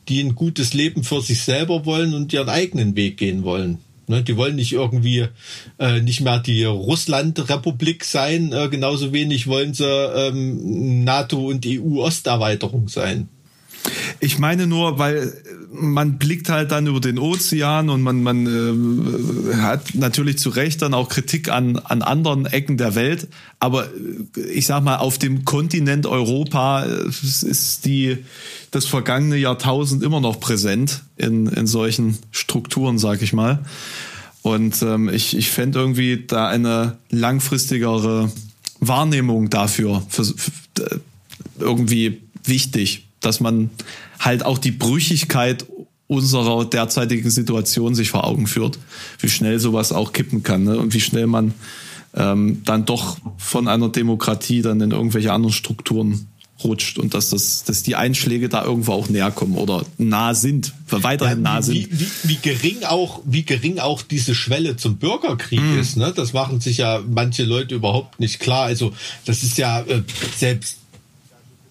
[0.09, 3.79] die ein gutes Leben für sich selber wollen und ihren eigenen Weg gehen wollen.
[4.07, 5.25] Ne, die wollen nicht irgendwie
[5.79, 12.87] äh, nicht mehr die Russland-Republik sein, äh, genauso wenig wollen sie ähm, NATO und EU-Osterweiterung
[12.87, 13.29] sein.
[14.19, 15.33] Ich meine nur, weil
[15.71, 18.45] man blickt halt dann über den Ozean und man, man
[19.51, 23.27] äh, hat natürlich zu Recht dann auch Kritik an, an anderen Ecken der Welt.
[23.59, 28.17] Aber äh, ich sag mal, auf dem Kontinent Europa äh, ist die,
[28.71, 33.65] das vergangene Jahrtausend immer noch präsent in, in solchen Strukturen, sag ich mal.
[34.41, 38.31] Und ähm, ich, ich fände irgendwie da eine langfristigere
[38.79, 40.99] Wahrnehmung dafür für, für, äh,
[41.59, 43.69] irgendwie wichtig dass man
[44.19, 45.65] halt auch die Brüchigkeit
[46.07, 48.77] unserer derzeitigen Situation sich vor Augen führt,
[49.19, 50.77] wie schnell sowas auch kippen kann ne?
[50.77, 51.53] und wie schnell man
[52.14, 56.27] ähm, dann doch von einer Demokratie dann in irgendwelche anderen Strukturen
[56.64, 60.73] rutscht und dass das, dass die Einschläge da irgendwo auch näher kommen oder nah sind,
[60.89, 61.76] weiterhin ja, nah sind.
[61.76, 65.80] Wie, wie, wie, gering auch, wie gering auch diese Schwelle zum Bürgerkrieg mm.
[65.80, 66.14] ist, ne?
[66.15, 68.64] Das machen sich ja manche Leute überhaupt nicht klar.
[68.64, 68.93] Also
[69.26, 70.03] das ist ja äh,
[70.38, 70.77] selbst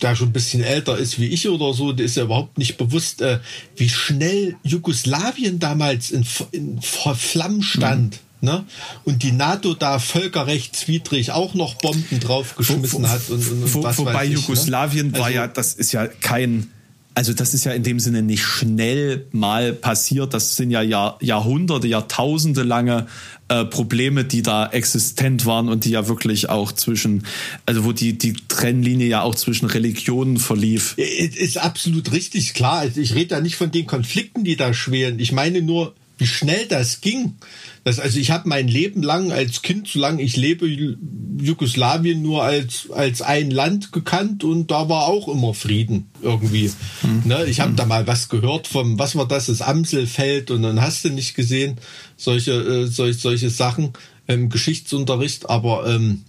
[0.03, 2.77] der schon ein bisschen älter ist wie ich oder so, der ist ja überhaupt nicht
[2.77, 3.41] bewusst, äh,
[3.77, 8.15] wie schnell Jugoslawien damals in, in Flammen stand.
[8.15, 8.49] Mhm.
[8.49, 8.67] Ne?
[9.05, 13.31] Und die NATO da völkerrechtswidrig auch noch Bomben draufgeschmissen wo, wo, hat.
[13.31, 14.37] Und, und, und wo, was wobei ich, ne?
[14.37, 15.19] Jugoslawien ne?
[15.19, 16.71] war also, ja, das ist ja kein
[17.15, 20.35] also das ist ja in dem Sinne nicht schnell mal passiert.
[20.35, 23.07] Das sind ja Jahr, Jahrhunderte, Jahrtausende lange
[23.49, 27.25] äh, Probleme, die da existent waren und die ja wirklich auch zwischen,
[27.67, 30.99] also wo die, die Trennlinie ja auch zwischen Religionen verlief.
[30.99, 32.79] Ist absolut richtig, klar.
[32.79, 35.21] Also ich rede da nicht von den Konflikten, die da schwelen.
[35.21, 37.35] Ich meine nur, wie schnell das ging.
[37.83, 42.91] Das, also ich habe mein Leben lang als Kind, solange ich lebe, Jugoslawien nur als,
[42.91, 46.71] als ein Land gekannt und da war auch immer Frieden irgendwie.
[47.01, 47.23] Hm.
[47.25, 47.45] Ne?
[47.47, 47.77] Ich habe hm.
[47.77, 51.35] da mal was gehört vom, was war das, das Amselfeld und dann hast du nicht
[51.35, 51.79] gesehen,
[52.17, 53.93] solche, äh, solch, solche Sachen
[54.27, 56.23] im Geschichtsunterricht, aber ähm,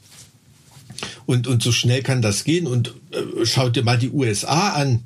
[1.25, 5.03] und, und so schnell kann das gehen und äh, schau dir mal die USA an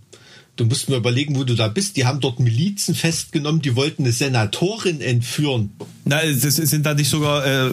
[0.60, 1.96] Du musst mir überlegen, wo du da bist.
[1.96, 5.72] Die haben dort Milizen festgenommen, die wollten eine Senatorin entführen.
[6.04, 7.68] Na, das sind da nicht sogar äh,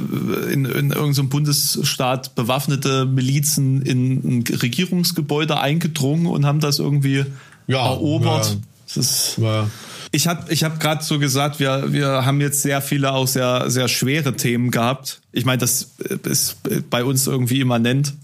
[0.52, 7.24] in, in irgendeinem Bundesstaat bewaffnete Milizen in ein Regierungsgebäude eingedrungen und haben das irgendwie
[7.66, 8.50] ja, erobert.
[8.50, 8.56] Ja.
[8.86, 9.68] Das ist, ja.
[10.12, 13.68] Ich habe ich hab gerade so gesagt, wir, wir haben jetzt sehr viele auch sehr,
[13.68, 15.22] sehr schwere Themen gehabt.
[15.32, 15.90] Ich meine, das
[16.22, 16.58] ist
[16.88, 18.14] bei uns irgendwie immanent.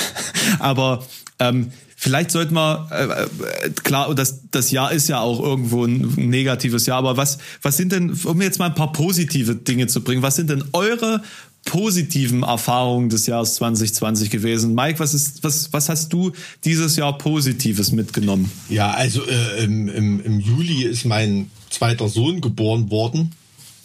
[0.60, 1.04] Aber
[1.40, 1.72] ähm,
[2.04, 6.84] Vielleicht sollten wir, äh, äh, klar, das, das Jahr ist ja auch irgendwo ein negatives
[6.84, 10.20] Jahr, aber was, was sind denn, um jetzt mal ein paar positive Dinge zu bringen,
[10.20, 11.22] was sind denn eure
[11.64, 14.74] positiven Erfahrungen des Jahres 2020 gewesen?
[14.74, 16.32] Mike, was ist, was, was hast du
[16.64, 18.52] dieses Jahr Positives mitgenommen?
[18.68, 23.32] Ja, also äh, im, im, im Juli ist mein zweiter Sohn geboren worden.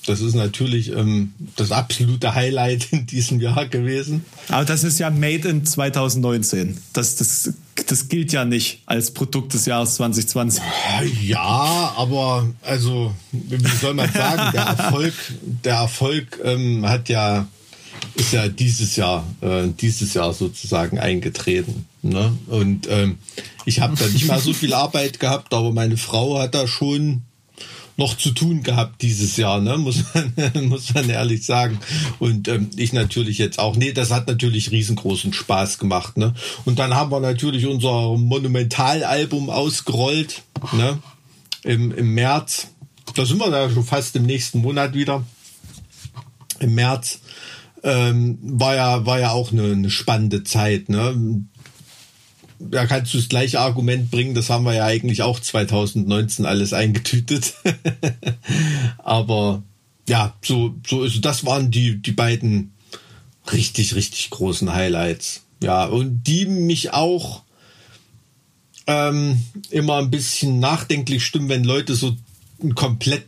[0.07, 4.25] Das ist natürlich ähm, das absolute Highlight in diesem Jahr gewesen.
[4.49, 6.77] Aber das ist ja Made in 2019.
[6.91, 7.53] Das, das,
[7.87, 10.61] das gilt ja nicht als Produkt des Jahres 2020.
[11.21, 17.47] Ja, aber also, wie soll man sagen, der Erfolg, der Erfolg ähm, hat ja
[18.15, 21.85] ist ja dieses Jahr, äh, dieses Jahr sozusagen eingetreten.
[22.01, 22.37] Ne?
[22.47, 23.17] Und ähm,
[23.65, 27.23] ich habe da nicht mal so viel Arbeit gehabt, aber meine Frau hat da schon
[27.99, 29.77] noch zu tun gehabt dieses Jahr, ne?
[29.77, 30.33] muss, man,
[30.69, 31.79] muss man ehrlich sagen.
[32.17, 33.75] Und ähm, ich natürlich jetzt auch.
[33.75, 36.17] Nee, das hat natürlich riesengroßen Spaß gemacht.
[36.17, 36.33] Ne?
[36.65, 40.99] Und dann haben wir natürlich unser Monumentalalbum ausgerollt ne?
[41.63, 42.69] Im, im März.
[43.15, 45.23] Da sind wir da schon fast im nächsten Monat wieder.
[46.59, 47.19] Im März
[47.83, 50.89] ähm, war ja war ja auch eine, eine spannende Zeit.
[50.89, 51.43] Ne?
[52.59, 56.73] Da kannst du das gleiche Argument bringen, das haben wir ja eigentlich auch 2019 alles
[56.73, 57.53] eingetütet.
[58.97, 59.63] Aber
[60.07, 62.73] ja, so, so ist, das waren die, die beiden
[63.51, 65.43] richtig, richtig großen Highlights.
[65.61, 67.43] Ja, und die mich auch
[68.87, 72.15] ähm, immer ein bisschen nachdenklich stimmen, wenn Leute so
[72.61, 73.25] einen komplett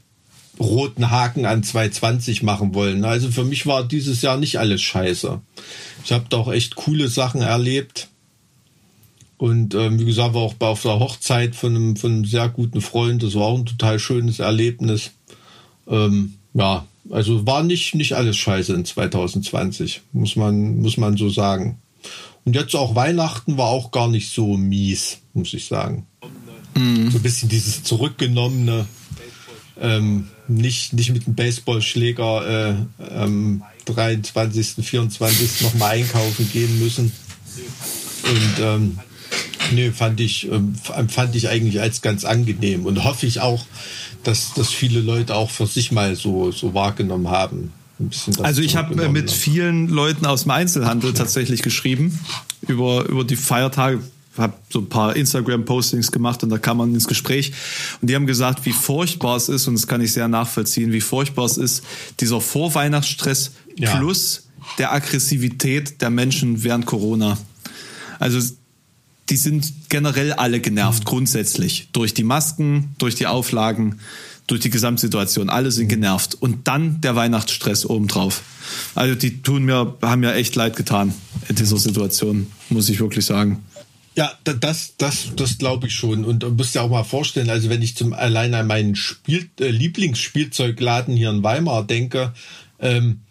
[0.59, 3.05] roten Haken an 220 machen wollen.
[3.05, 5.41] Also für mich war dieses Jahr nicht alles scheiße.
[6.03, 8.09] Ich habe da auch echt coole Sachen erlebt.
[9.41, 12.47] Und ähm, wie gesagt, war auch bei auf der Hochzeit von einem, von einem sehr
[12.47, 13.23] guten Freund.
[13.23, 15.13] Das war auch ein total schönes Erlebnis.
[15.87, 21.31] Ähm, ja, also war nicht, nicht alles scheiße in 2020, muss man, muss man so
[21.31, 21.79] sagen.
[22.45, 26.05] Und jetzt auch Weihnachten war auch gar nicht so mies, muss ich sagen.
[26.77, 27.09] Mhm.
[27.09, 28.85] So ein bisschen dieses zurückgenommene,
[29.81, 35.61] ähm, nicht, nicht mit dem Baseballschläger äh, am 23., 24.
[35.61, 37.11] nochmal einkaufen gehen müssen.
[38.23, 38.99] Und ähm,
[39.71, 43.65] nee, fand ich, ähm, fand ich eigentlich als ganz angenehm und hoffe ich auch,
[44.23, 47.73] dass das viele Leute auch für sich mal so, so wahrgenommen haben.
[48.41, 52.19] Also ich habe mit vielen Leuten aus dem Einzelhandel tatsächlich geschrieben
[52.67, 53.99] über, über die Feiertage
[54.37, 57.51] habe so ein paar Instagram-Postings gemacht und da kam man ins Gespräch
[58.01, 61.01] und die haben gesagt, wie furchtbar es ist und das kann ich sehr nachvollziehen, wie
[61.01, 61.83] furchtbar es ist,
[62.19, 63.97] dieser Vorweihnachtsstress ja.
[63.97, 67.37] plus der Aggressivität der Menschen während Corona.
[68.19, 68.39] Also
[69.29, 71.07] die sind generell alle genervt, mhm.
[71.07, 71.89] grundsätzlich.
[71.93, 73.99] Durch die Masken, durch die Auflagen,
[74.47, 75.49] durch die Gesamtsituation.
[75.49, 75.89] Alle sind mhm.
[75.89, 76.35] genervt.
[76.35, 78.41] Und dann der Weihnachtsstress obendrauf.
[78.95, 81.13] Also die tun mir, haben mir echt leid getan
[81.47, 83.63] in dieser Situation, muss ich wirklich sagen.
[84.15, 86.25] Ja, das, das, das glaube ich schon.
[86.25, 89.49] Und du musst dir auch mal vorstellen, also wenn ich zum allein an meinen Spiel,
[89.59, 92.33] äh, Lieblingsspielzeugladen hier in Weimar denke,
[92.79, 93.21] ähm,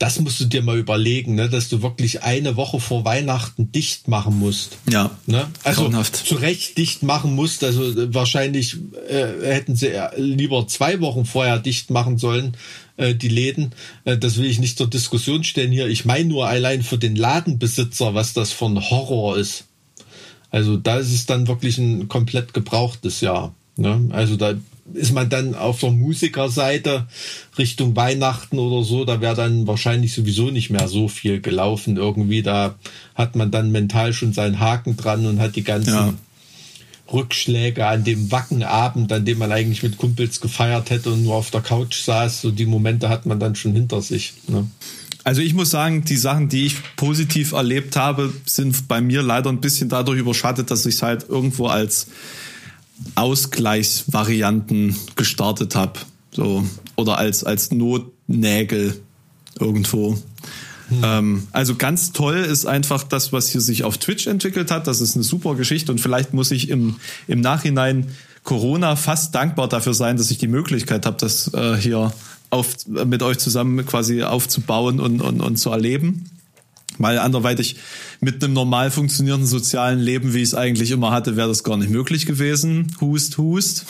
[0.00, 4.08] das musst du dir mal überlegen, ne, dass du wirklich eine Woche vor Weihnachten dicht
[4.08, 4.78] machen musst.
[4.90, 5.10] Ja.
[5.26, 5.46] Ne?
[5.62, 6.16] Also grauenhaft.
[6.16, 7.62] zu Recht dicht machen musst.
[7.62, 8.78] Also äh, wahrscheinlich
[9.08, 12.56] äh, hätten sie lieber zwei Wochen vorher dicht machen sollen,
[12.96, 13.74] äh, die Läden.
[14.06, 15.86] Äh, das will ich nicht zur Diskussion stellen hier.
[15.86, 19.64] Ich meine nur allein für den Ladenbesitzer, was das für ein Horror ist.
[20.50, 23.54] Also da ist es dann wirklich ein komplett gebrauchtes Jahr.
[23.76, 24.08] Ne?
[24.12, 24.54] Also da
[24.94, 27.06] ist man dann auf der Musikerseite
[27.58, 32.42] Richtung Weihnachten oder so, da wäre dann wahrscheinlich sowieso nicht mehr so viel gelaufen irgendwie.
[32.42, 32.74] Da
[33.14, 36.14] hat man dann mental schon seinen Haken dran und hat die ganzen ja.
[37.12, 41.50] Rückschläge an dem Wackenabend, an dem man eigentlich mit Kumpels gefeiert hätte und nur auf
[41.50, 42.40] der Couch saß.
[42.40, 44.34] So die Momente hat man dann schon hinter sich.
[44.48, 44.66] Ne?
[45.24, 49.50] Also ich muss sagen, die Sachen, die ich positiv erlebt habe, sind bei mir leider
[49.50, 52.06] ein bisschen dadurch überschattet, dass ich es halt irgendwo als
[53.14, 56.00] Ausgleichsvarianten gestartet habe.
[56.32, 56.64] So,
[56.96, 59.00] oder als, als Notnägel
[59.58, 60.18] irgendwo.
[60.88, 61.00] Hm.
[61.02, 64.86] Ähm, also ganz toll ist einfach das, was hier sich auf Twitch entwickelt hat.
[64.86, 66.96] Das ist eine super Geschichte und vielleicht muss ich im,
[67.26, 68.08] im Nachhinein
[68.44, 72.12] Corona fast dankbar dafür sein, dass ich die Möglichkeit habe, das äh, hier
[72.48, 76.30] auf, mit euch zusammen quasi aufzubauen und, und, und zu erleben
[77.00, 77.76] weil anderweitig
[78.20, 81.78] mit einem normal funktionierenden sozialen Leben, wie ich es eigentlich immer hatte, wäre das gar
[81.78, 82.94] nicht möglich gewesen.
[83.00, 83.86] Hust, hust.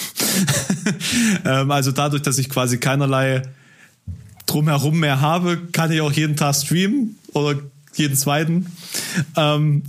[1.45, 3.43] ähm, also dadurch, dass ich quasi keinerlei
[4.47, 7.57] drumherum mehr habe, kann ich auch jeden Tag streamen oder
[7.94, 8.66] jeden zweiten.
[9.36, 9.82] Ähm,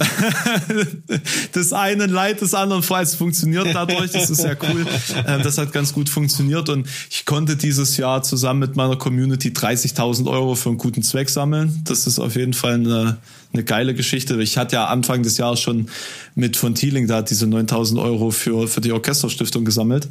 [1.54, 4.86] das eine Leid des anderen vor, es funktioniert dadurch, das ist ja cool.
[5.28, 9.50] Ähm, das hat ganz gut funktioniert und ich konnte dieses Jahr zusammen mit meiner Community
[9.50, 11.82] 30.000 Euro für einen guten Zweck sammeln.
[11.86, 13.18] Das ist auf jeden Fall eine,
[13.54, 14.42] eine geile Geschichte.
[14.42, 15.88] Ich hatte ja Anfang des Jahres schon
[16.36, 20.08] mit von Thieling da diese 9.000 Euro für, für die Orchesterstiftung gesammelt.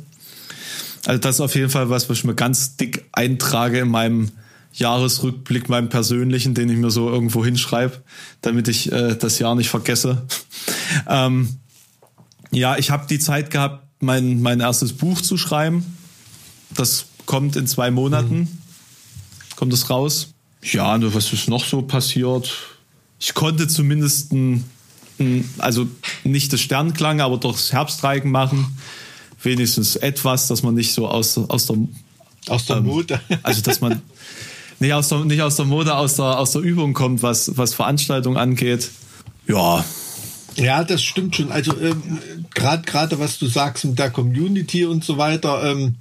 [1.07, 4.31] Also das ist auf jeden Fall was, was ich mir ganz dick eintrage in meinem
[4.73, 8.03] Jahresrückblick, meinem persönlichen, den ich mir so irgendwo hinschreibe,
[8.41, 10.23] damit ich äh, das Jahr nicht vergesse.
[11.09, 11.59] ähm,
[12.53, 15.97] ja, ich habe die Zeit gehabt, mein, mein erstes Buch zu schreiben.
[16.71, 18.39] Das kommt in zwei Monaten.
[18.39, 18.49] Mhm.
[19.57, 20.33] Kommt es raus.
[20.63, 22.53] Ja, nur was ist noch so passiert?
[23.19, 24.65] Ich konnte zumindest ein,
[25.19, 25.87] ein, also
[26.25, 28.79] nicht das Sternklang, aber doch das Herbstreigen machen.
[29.43, 31.77] Wenigstens etwas, dass man nicht so aus, aus der
[32.49, 33.21] aus der ähm, Mode.
[33.43, 34.03] Also dass man
[34.81, 37.75] nicht aus der, nicht aus der Mode, aus der, aus der Übung kommt, was, was
[37.75, 38.91] Veranstaltungen angeht.
[39.47, 39.85] Ja.
[40.57, 41.53] Ja, das stimmt schon.
[41.53, 42.03] Also ähm,
[42.55, 45.97] gerade gerade was du sagst mit der Community und so weiter, ähm,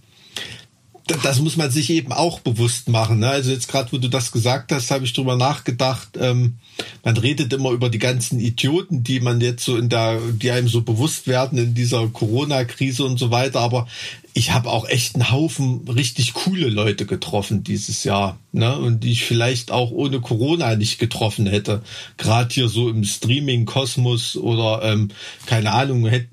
[1.24, 3.20] das muss man sich eben auch bewusst machen.
[3.20, 3.30] Ne?
[3.30, 6.10] Also jetzt gerade, wo du das gesagt hast, habe ich drüber nachgedacht.
[6.20, 6.56] Ähm,
[7.04, 10.68] man redet immer über die ganzen Idioten, die man jetzt so in der, die einem
[10.68, 13.60] so bewusst werden in dieser Corona-Krise und so weiter.
[13.60, 13.88] Aber
[14.34, 18.78] ich habe auch echt einen Haufen richtig coole Leute getroffen dieses Jahr, ne?
[18.78, 21.82] Und die ich vielleicht auch ohne Corona nicht getroffen hätte.
[22.18, 25.10] Gerade hier so im Streaming-Kosmos oder ähm,
[25.46, 26.28] keine Ahnung, hätt,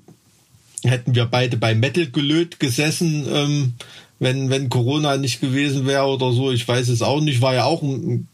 [0.83, 3.27] hätten wir beide bei Metal gelöt gesessen.
[3.29, 3.73] Ähm,
[4.19, 6.51] wenn, wenn Corona nicht gewesen wäre oder so.
[6.51, 7.41] Ich weiß es auch nicht.
[7.41, 8.27] War ja auch ein,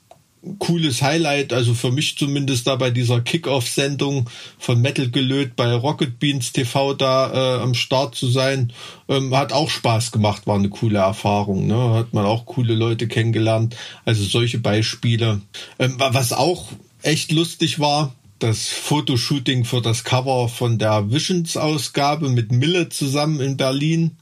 [0.59, 4.29] cooles Highlight, also für mich zumindest da bei dieser Kick-Off-Sendung
[4.59, 8.73] von Metal Gelöt bei Rocket Beans TV da äh, am Start zu sein.
[9.07, 11.67] Ähm, hat auch Spaß gemacht, war eine coole Erfahrung.
[11.67, 11.93] Ne?
[11.93, 13.75] Hat man auch coole Leute kennengelernt.
[14.05, 15.41] Also solche Beispiele.
[15.79, 16.67] Ähm, was auch
[17.01, 23.55] echt lustig war, das Fotoshooting für das Cover von der Visions-Ausgabe mit Mille zusammen in
[23.55, 24.17] Berlin.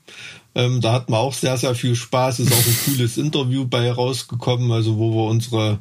[0.54, 2.40] Ähm, da hatten wir auch sehr, sehr viel Spaß.
[2.40, 5.80] Ist auch ein cooles Interview bei rausgekommen, also wo wir unsere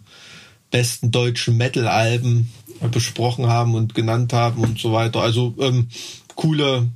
[0.70, 2.50] besten deutschen Metal-Alben
[2.92, 5.20] besprochen haben und genannt haben und so weiter.
[5.20, 5.88] Also ähm,
[6.34, 6.88] coole,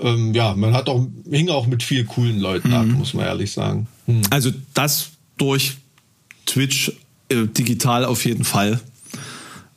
[0.00, 2.74] ähm, ja, man hat auch, hing auch mit viel coolen Leuten mhm.
[2.74, 3.86] ab, muss man ehrlich sagen.
[4.06, 4.22] Hm.
[4.30, 5.76] Also das durch
[6.46, 6.92] Twitch
[7.28, 8.80] äh, digital auf jeden Fall.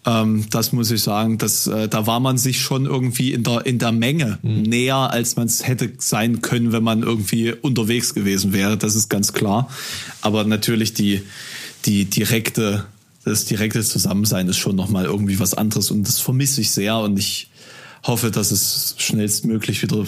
[0.07, 3.65] Ähm, das muss ich sagen, dass, äh, da war man sich schon irgendwie in der,
[3.65, 4.61] in der Menge mhm.
[4.61, 8.77] näher, als man es hätte sein können, wenn man irgendwie unterwegs gewesen wäre.
[8.77, 9.69] Das ist ganz klar.
[10.21, 11.23] Aber natürlich die,
[11.85, 12.85] die direkte,
[13.25, 17.19] das direkte Zusammensein ist schon nochmal irgendwie was anderes und das vermisse ich sehr und
[17.19, 17.49] ich
[18.03, 20.05] hoffe, dass es schnellstmöglich wieder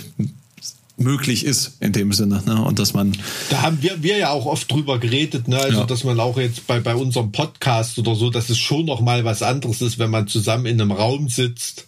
[1.00, 2.42] möglich ist in dem Sinne.
[2.46, 2.62] Ne?
[2.62, 3.16] Und dass man.
[3.50, 5.58] Da haben wir, wir ja auch oft drüber geredet, ne?
[5.58, 5.86] Also ja.
[5.86, 9.26] dass man auch jetzt bei, bei unserem Podcast oder so, dass es schon noch mal
[9.26, 11.88] was anderes ist, wenn man zusammen in einem Raum sitzt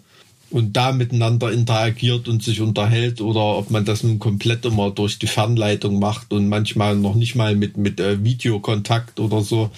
[0.51, 5.17] und da miteinander interagiert und sich unterhält oder ob man das nun komplett immer durch
[5.17, 9.71] die Fernleitung macht und manchmal noch nicht mal mit, mit äh, Videokontakt oder so.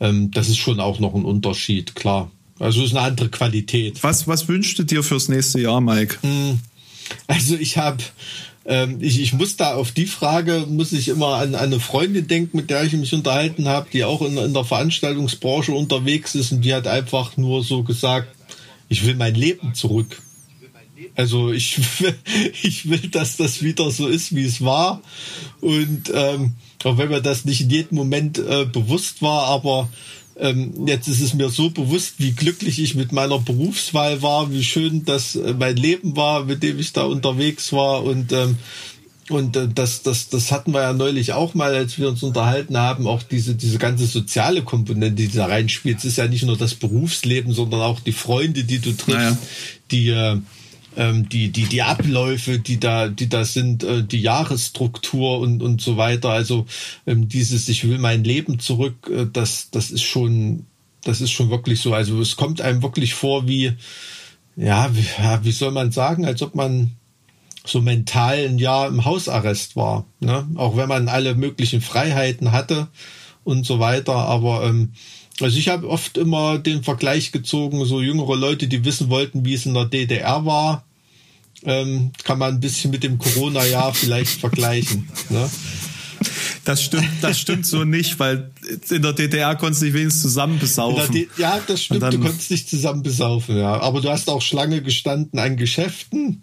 [0.00, 2.30] Ähm, das ist schon auch noch ein Unterschied, klar.
[2.58, 4.02] Also es ist eine andere Qualität.
[4.02, 6.16] Was, was wünschst du dir fürs nächste Jahr, Mike?
[6.22, 6.60] Hm.
[7.26, 8.02] Also ich habe
[8.66, 12.26] ähm, ich, ich muss da auf die Frage, muss ich immer an, an eine Freundin
[12.26, 16.52] denken, mit der ich mich unterhalten habe, die auch in, in der Veranstaltungsbranche unterwegs ist
[16.52, 18.28] und die hat einfach nur so gesagt,
[18.88, 20.22] ich will mein Leben zurück.
[21.14, 21.78] Also ich
[22.62, 25.02] ich will, dass das wieder so ist, wie es war.
[25.60, 26.54] Und ähm,
[26.84, 29.90] auch wenn mir das nicht in jedem Moment äh, bewusst war, aber
[30.36, 34.64] ähm, jetzt ist es mir so bewusst, wie glücklich ich mit meiner Berufswahl war, wie
[34.64, 38.56] schön das äh, mein Leben war, mit dem ich da unterwegs war und ähm,
[39.30, 42.76] und äh, das, das, das hatten wir ja neulich auch mal, als wir uns unterhalten
[42.76, 45.98] haben, auch diese, diese ganze soziale Komponente, die da reinspielt.
[45.98, 49.38] Es ist ja nicht nur das Berufsleben, sondern auch die Freunde, die du triffst, naja.
[49.90, 50.38] die, äh,
[50.96, 55.80] ähm, die, die, die Abläufe, die da, die da sind, äh, die Jahresstruktur und, und
[55.80, 56.30] so weiter.
[56.30, 56.66] Also
[57.06, 60.66] ähm, dieses, ich will mein Leben zurück, äh, das, das ist schon,
[61.02, 61.94] das ist schon wirklich so.
[61.94, 63.72] Also es kommt einem wirklich vor wie,
[64.56, 65.06] ja, wie,
[65.42, 66.92] wie soll man sagen, als ob man
[67.66, 70.04] so mental ein Jahr im Hausarrest war.
[70.20, 70.46] Ne?
[70.56, 72.88] Auch wenn man alle möglichen Freiheiten hatte
[73.42, 74.14] und so weiter.
[74.14, 74.92] Aber ähm,
[75.40, 79.54] also ich habe oft immer den Vergleich gezogen, so jüngere Leute, die wissen wollten, wie
[79.54, 80.83] es in der DDR war,
[81.64, 85.08] ähm, kann man ein bisschen mit dem Corona-Jahr vielleicht vergleichen.
[85.30, 85.50] Ne?
[86.64, 88.50] Das stimmt, das stimmt so nicht, weil
[88.88, 91.26] in der DDR konntest du dich wenigstens zusammen besaufen.
[91.36, 93.80] ja, das stimmt, du konntest dich zusammen besaufen, ja.
[93.80, 96.42] Aber du hast auch Schlange gestanden an Geschäften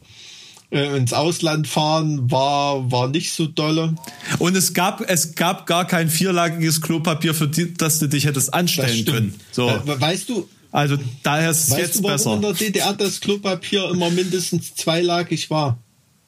[0.71, 3.95] äh, ins Ausland fahren war, war nicht so dolle.
[4.39, 8.53] Und es gab, es gab gar kein vierlagiges Klopapier, für die, dass du dich hättest
[8.53, 9.35] anstellen können.
[9.51, 9.69] So.
[9.69, 12.33] Äh, weißt du, also daher ist es jetzt du, warum besser.
[12.35, 15.77] in der DDR das Klopapier immer mindestens zweilagig war?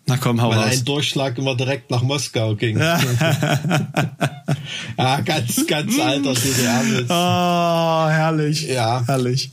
[0.05, 0.73] Na komm, hau Weil raus.
[0.73, 2.77] ein Durchschlag immer direkt nach Moskau ging.
[2.77, 3.05] ja,
[5.21, 7.09] ganz, ganz alter DDR-Witz.
[7.09, 8.67] Oh, herrlich.
[8.67, 9.01] Ja.
[9.07, 9.51] Herrlich.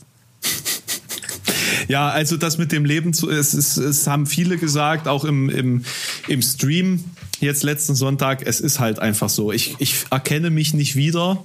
[1.87, 5.49] Ja, also das mit dem Leben, zu, es, es, es haben viele gesagt, auch im,
[5.49, 5.85] im,
[6.27, 7.05] im Stream
[7.39, 9.51] jetzt letzten Sonntag, es ist halt einfach so.
[9.51, 11.43] Ich, ich erkenne mich nicht wieder.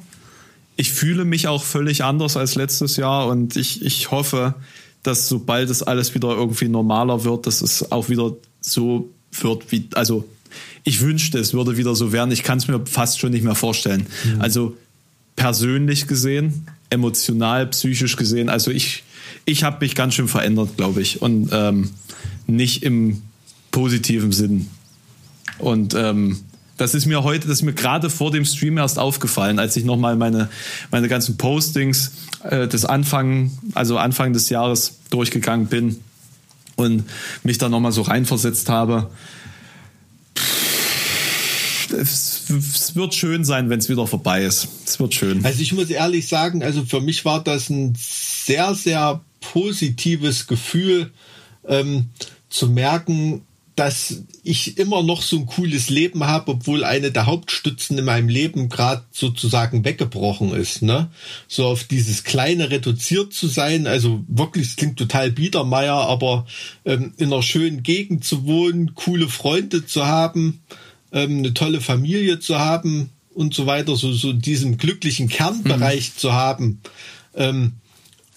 [0.76, 4.54] Ich fühle mich auch völlig anders als letztes Jahr und ich, ich hoffe,
[5.02, 9.88] dass sobald es alles wieder irgendwie normaler wird, dass es auch wieder so wird wie,
[9.94, 10.24] also
[10.84, 12.30] ich wünschte, es würde wieder so werden.
[12.30, 14.06] Ich kann es mir fast schon nicht mehr vorstellen.
[14.24, 14.40] Mhm.
[14.40, 14.76] Also
[15.34, 19.02] persönlich gesehen, emotional, psychisch gesehen, also ich,
[19.44, 21.22] ich habe mich ganz schön verändert, glaube ich.
[21.22, 21.90] Und ähm,
[22.46, 23.22] nicht im
[23.70, 24.68] positiven Sinn.
[25.58, 26.40] Und ähm,
[26.76, 29.84] das ist mir heute, das ist mir gerade vor dem Stream erst aufgefallen, als ich
[29.84, 30.48] nochmal meine,
[30.90, 32.12] meine ganzen Postings
[32.42, 36.00] äh, des Anfang, also Anfang des Jahres durchgegangen bin
[36.76, 37.04] und
[37.42, 39.10] mich da nochmal so reinversetzt habe.
[41.98, 44.68] Es, es wird schön sein, wenn es wieder vorbei ist.
[44.84, 45.44] Es wird schön.
[45.44, 51.12] Also ich muss ehrlich sagen, also für mich war das ein sehr, sehr positives Gefühl
[51.66, 52.10] ähm,
[52.50, 53.42] zu merken,
[53.76, 58.28] dass ich immer noch so ein cooles Leben habe, obwohl eine der Hauptstützen in meinem
[58.28, 60.82] Leben gerade sozusagen weggebrochen ist.
[60.82, 61.10] Ne?
[61.46, 66.46] So auf dieses kleine reduziert zu sein, also wirklich, es klingt total Biedermeier, aber
[66.84, 70.62] ähm, in einer schönen Gegend zu wohnen, coole Freunde zu haben,
[71.12, 76.18] ähm, eine tolle Familie zu haben, und so weiter, so, so diesen glücklichen Kernbereich mhm.
[76.18, 76.80] zu haben,
[77.34, 77.72] ähm,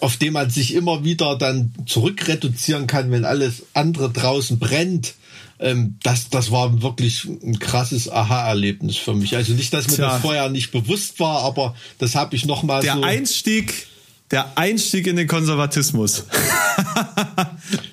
[0.01, 5.15] auf dem man sich immer wieder dann zurückreduzieren kann, wenn alles andere draußen brennt.
[5.59, 9.35] Ähm, das, das war wirklich ein krasses Aha-Erlebnis für mich.
[9.35, 10.09] Also nicht, dass mir Tja.
[10.09, 13.03] das vorher nicht bewusst war, aber das habe ich noch mal Der so.
[13.03, 13.87] Einstieg,
[14.31, 16.23] der Einstieg in den Konservatismus.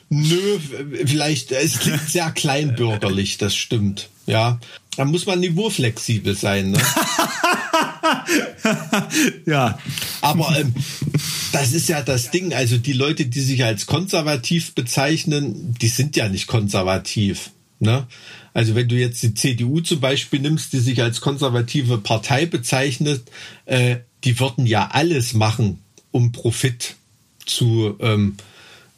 [0.08, 0.58] Nö,
[1.06, 4.08] vielleicht, es klingt sehr kleinbürgerlich, das stimmt.
[4.26, 4.60] Ja,
[4.96, 6.72] da muss man niveauflexibel sein.
[6.72, 6.78] Ne?
[9.46, 9.78] ja.
[10.20, 10.74] Aber ähm,
[11.52, 12.54] das ist ja das Ding.
[12.54, 17.50] Also die Leute, die sich als konservativ bezeichnen, die sind ja nicht konservativ.
[17.78, 18.06] Ne?
[18.54, 23.22] Also wenn du jetzt die CDU zum Beispiel nimmst, die sich als konservative Partei bezeichnet,
[23.66, 25.80] äh, die würden ja alles machen,
[26.10, 26.96] um Profit
[27.44, 28.36] zu ähm,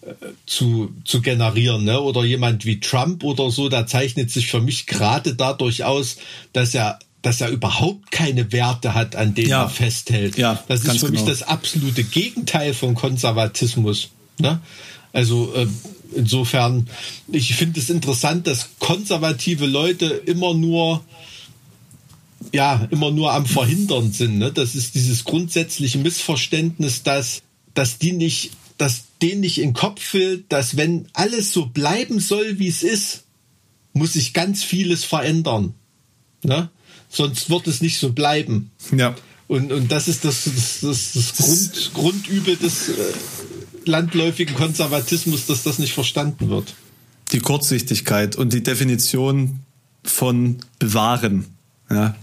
[0.03, 0.13] äh,
[0.47, 2.01] zu, zu generieren, ne?
[2.01, 6.17] Oder jemand wie Trump oder so, der zeichnet sich für mich gerade dadurch aus,
[6.53, 9.65] dass er dass er überhaupt keine Werte hat, an denen ja.
[9.65, 10.39] er festhält.
[10.39, 11.11] Ja, das ist für genau.
[11.11, 14.11] mich das absolute Gegenteil von Konservatismus.
[14.39, 14.61] Ne?
[15.13, 15.67] Also äh,
[16.15, 16.89] insofern,
[17.31, 21.05] ich finde es interessant, dass konservative Leute immer nur
[22.53, 24.39] ja immer nur am Verhindern sind.
[24.39, 24.53] Ne?
[24.53, 27.43] Das ist dieses grundsätzliche Missverständnis, dass
[27.75, 32.21] dass die nicht, dass denen nicht in den Kopf fällt, dass wenn alles so bleiben
[32.21, 33.25] soll, wie es ist,
[33.93, 35.75] muss sich ganz vieles verändern.
[36.43, 36.71] Ne?
[37.09, 38.71] sonst wird es nicht so bleiben.
[38.97, 39.15] Ja.
[39.47, 42.93] Und, und das ist das, das, das, das Grund, Grundübel des äh,
[43.89, 46.75] landläufigen Konservatismus, dass das nicht verstanden wird.
[47.33, 49.61] Die Kurzsichtigkeit und die Definition
[50.05, 51.45] von bewahren.
[51.91, 52.15] Ja.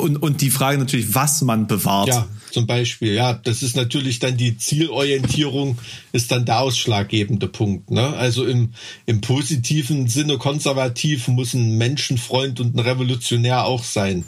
[0.00, 2.08] Und, und die Frage natürlich, was man bewahrt.
[2.08, 3.14] Ja, zum Beispiel.
[3.14, 5.78] Ja, das ist natürlich dann die Zielorientierung,
[6.12, 7.90] ist dann der ausschlaggebende Punkt.
[7.90, 8.06] Ne?
[8.16, 8.72] Also im,
[9.06, 14.24] im positiven Sinne konservativ muss ein Menschenfreund und ein Revolutionär auch sein.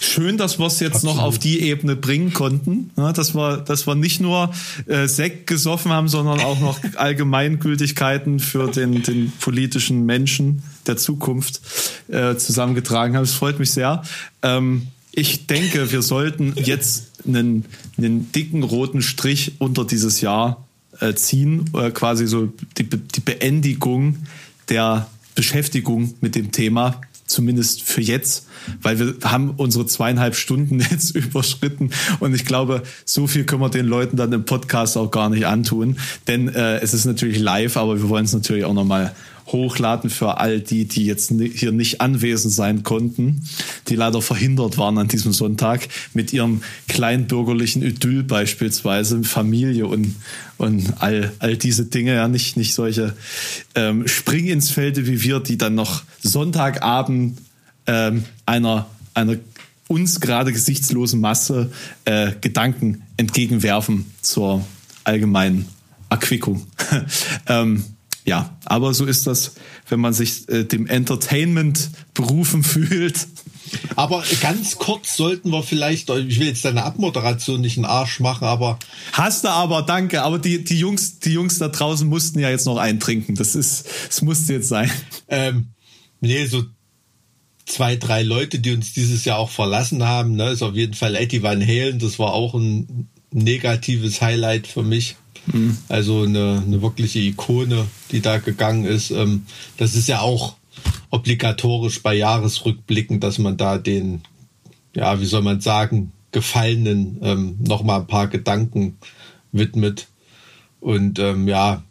[0.00, 1.16] Schön, dass wir es jetzt Absolut.
[1.16, 4.52] noch auf die Ebene bringen konnten, ja, dass wir, dass wir nicht nur
[4.86, 11.60] äh, Sekt gesoffen haben, sondern auch noch Allgemeingültigkeiten für den, den politischen Menschen der Zukunft
[12.08, 13.24] äh, zusammengetragen haben.
[13.24, 14.02] Es freut mich sehr.
[14.42, 17.66] Ähm, ich denke, wir sollten jetzt einen,
[17.98, 20.66] einen dicken roten Strich unter dieses Jahr
[21.00, 24.16] äh, ziehen, äh, quasi so die, die Beendigung
[24.68, 27.00] der Beschäftigung mit dem Thema
[27.32, 28.46] zumindest für jetzt,
[28.80, 31.90] weil wir haben unsere zweieinhalb Stunden jetzt überschritten.
[32.20, 35.46] Und ich glaube, so viel können wir den Leuten dann im Podcast auch gar nicht
[35.46, 35.96] antun,
[36.28, 39.12] denn äh, es ist natürlich live, aber wir wollen es natürlich auch nochmal
[39.52, 43.42] hochladen für all die, die jetzt hier nicht anwesend sein konnten,
[43.88, 50.16] die leider verhindert waren an diesem Sonntag mit ihrem kleinbürgerlichen Idyll beispielsweise, Familie und,
[50.58, 53.14] und all, all diese Dinge, ja, nicht, nicht solche
[53.74, 57.38] ähm, Spring ins Felde wie wir, die dann noch Sonntagabend
[57.86, 59.36] ähm, einer, einer
[59.88, 61.70] uns gerade gesichtslosen Masse
[62.06, 64.64] äh, Gedanken entgegenwerfen zur
[65.04, 65.68] allgemeinen
[66.08, 66.66] Erquickung.
[67.46, 67.84] ähm,
[68.24, 69.52] ja, aber so ist das,
[69.88, 73.26] wenn man sich äh, dem Entertainment berufen fühlt.
[73.96, 78.44] Aber ganz kurz sollten wir vielleicht, ich will jetzt deine Abmoderation nicht einen Arsch machen,
[78.44, 78.78] aber.
[79.12, 80.22] Hast du aber, danke.
[80.22, 83.34] Aber die, die Jungs, die Jungs da draußen mussten ja jetzt noch eintrinken.
[83.34, 84.90] Das ist, das musste jetzt sein.
[85.28, 85.68] Ähm,
[86.20, 86.64] nee, so
[87.64, 91.16] zwei, drei Leute, die uns dieses Jahr auch verlassen haben, ne, ist auf jeden Fall
[91.16, 91.98] Eddie Van Halen.
[91.98, 95.16] Das war auch ein negatives Highlight für mich.
[95.46, 95.76] Mhm.
[95.88, 99.10] Also eine, eine wirkliche Ikone, die da gegangen ist.
[99.10, 99.46] Ähm,
[99.76, 100.56] das ist ja auch
[101.10, 104.22] obligatorisch bei Jahresrückblicken, dass man da den,
[104.94, 108.96] ja, wie soll man sagen, Gefallenen ähm, nochmal ein paar Gedanken
[109.52, 110.08] widmet.
[110.80, 111.84] Und ähm, ja,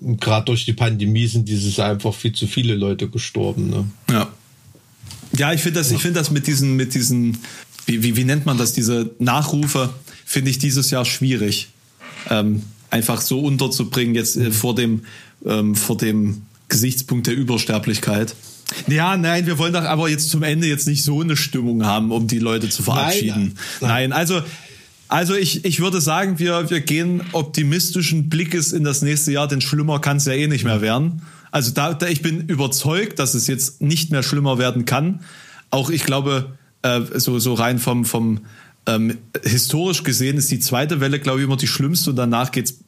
[0.00, 3.68] gerade durch die Pandemie sind dieses einfach viel zu viele Leute gestorben.
[3.70, 3.84] Ne?
[4.10, 4.28] Ja.
[5.36, 7.38] Ja, ich finde das, ich finde das mit diesen, mit diesen,
[7.86, 9.90] wie, wie, wie nennt man das, diese Nachrufe,
[10.26, 11.68] finde ich dieses Jahr schwierig.
[12.28, 12.62] Ähm,
[12.92, 15.04] einfach so unterzubringen jetzt äh, vor dem
[15.46, 18.34] ähm, vor dem Gesichtspunkt der Übersterblichkeit.
[18.86, 22.10] Ja, nein, wir wollen doch aber jetzt zum Ende jetzt nicht so eine Stimmung haben,
[22.10, 23.34] um die Leute zu verabschieden.
[23.34, 23.90] Nein, nein.
[23.90, 24.42] nein also
[25.12, 29.60] also ich, ich würde sagen, wir, wir gehen optimistischen Blickes in das nächste Jahr, denn
[29.60, 31.20] schlimmer kann es ja eh nicht mehr werden.
[31.50, 35.20] Also da, da ich bin überzeugt, dass es jetzt nicht mehr schlimmer werden kann.
[35.68, 38.40] Auch ich glaube, äh, so, so rein vom, vom
[38.86, 42.78] ähm, historisch gesehen ist die zweite Welle, glaube ich, immer die schlimmste und danach geht's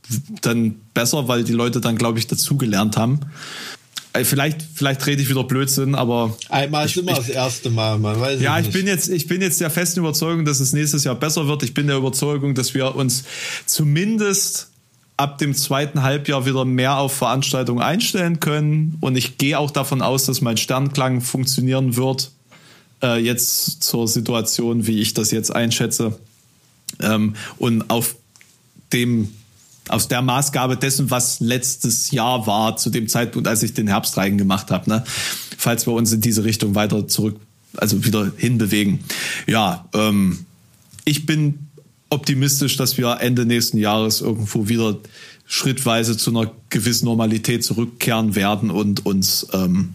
[0.43, 3.21] dann besser, weil die Leute dann, glaube ich, dazugelernt haben.
[4.13, 6.37] Äh, vielleicht, vielleicht rede ich wieder Blödsinn, aber.
[6.49, 8.75] Einmal ist immer ich, das erste Mal, man weiß Ja, ich nicht.
[8.75, 11.63] bin jetzt, ich bin jetzt der festen Überzeugung, dass es nächstes Jahr besser wird.
[11.63, 13.25] Ich bin der Überzeugung, dass wir uns
[13.67, 14.69] zumindest
[15.17, 18.97] ab dem zweiten Halbjahr wieder mehr auf Veranstaltungen einstellen können.
[19.01, 22.33] Und ich gehe auch davon aus, dass mein Sternklang funktionieren wird
[23.03, 26.19] äh, jetzt zur Situation, wie ich das jetzt einschätze.
[27.01, 28.17] Ähm, und auf
[28.93, 29.29] dem
[29.89, 34.39] aus der Maßgabe dessen, was letztes Jahr war, zu dem Zeitpunkt, als ich den Herbstreigen
[34.39, 35.05] gemacht habe, ne?
[35.59, 37.39] falls wir uns in diese Richtung weiter zurück,
[37.77, 39.01] also wieder hinbewegen.
[39.47, 40.47] Ja, ähm,
[41.05, 41.69] ich bin
[42.09, 44.97] optimistisch, dass wir Ende nächsten Jahres irgendwo wieder
[45.47, 49.95] schrittweise zu einer gewissen Normalität zurückkehren werden und uns ähm,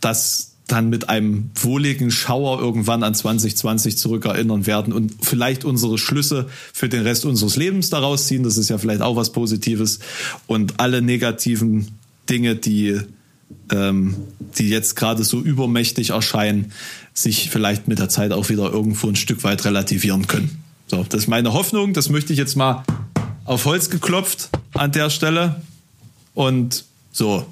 [0.00, 6.48] das dann mit einem wohligen Schauer irgendwann an 2020 zurückerinnern werden und vielleicht unsere Schlüsse
[6.72, 8.42] für den Rest unseres Lebens daraus ziehen.
[8.42, 9.98] Das ist ja vielleicht auch was Positives.
[10.46, 11.88] Und alle negativen
[12.28, 13.00] Dinge, die,
[13.72, 14.14] ähm,
[14.58, 16.72] die jetzt gerade so übermächtig erscheinen,
[17.14, 20.62] sich vielleicht mit der Zeit auch wieder irgendwo ein Stück weit relativieren können.
[20.86, 21.94] So, das ist meine Hoffnung.
[21.94, 22.84] Das möchte ich jetzt mal
[23.44, 25.62] auf Holz geklopft an der Stelle.
[26.34, 27.46] Und so.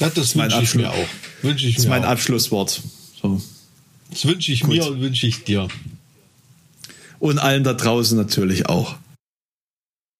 [0.00, 1.08] Ja, das wünsche ich mir auch.
[1.42, 2.10] Wünsche ich das ist mir mein auch.
[2.10, 2.82] Abschlusswort.
[3.20, 3.40] So.
[4.10, 4.70] Das wünsche ich Gut.
[4.70, 5.68] mir und wünsche ich dir.
[7.18, 8.96] Und allen da draußen natürlich auch.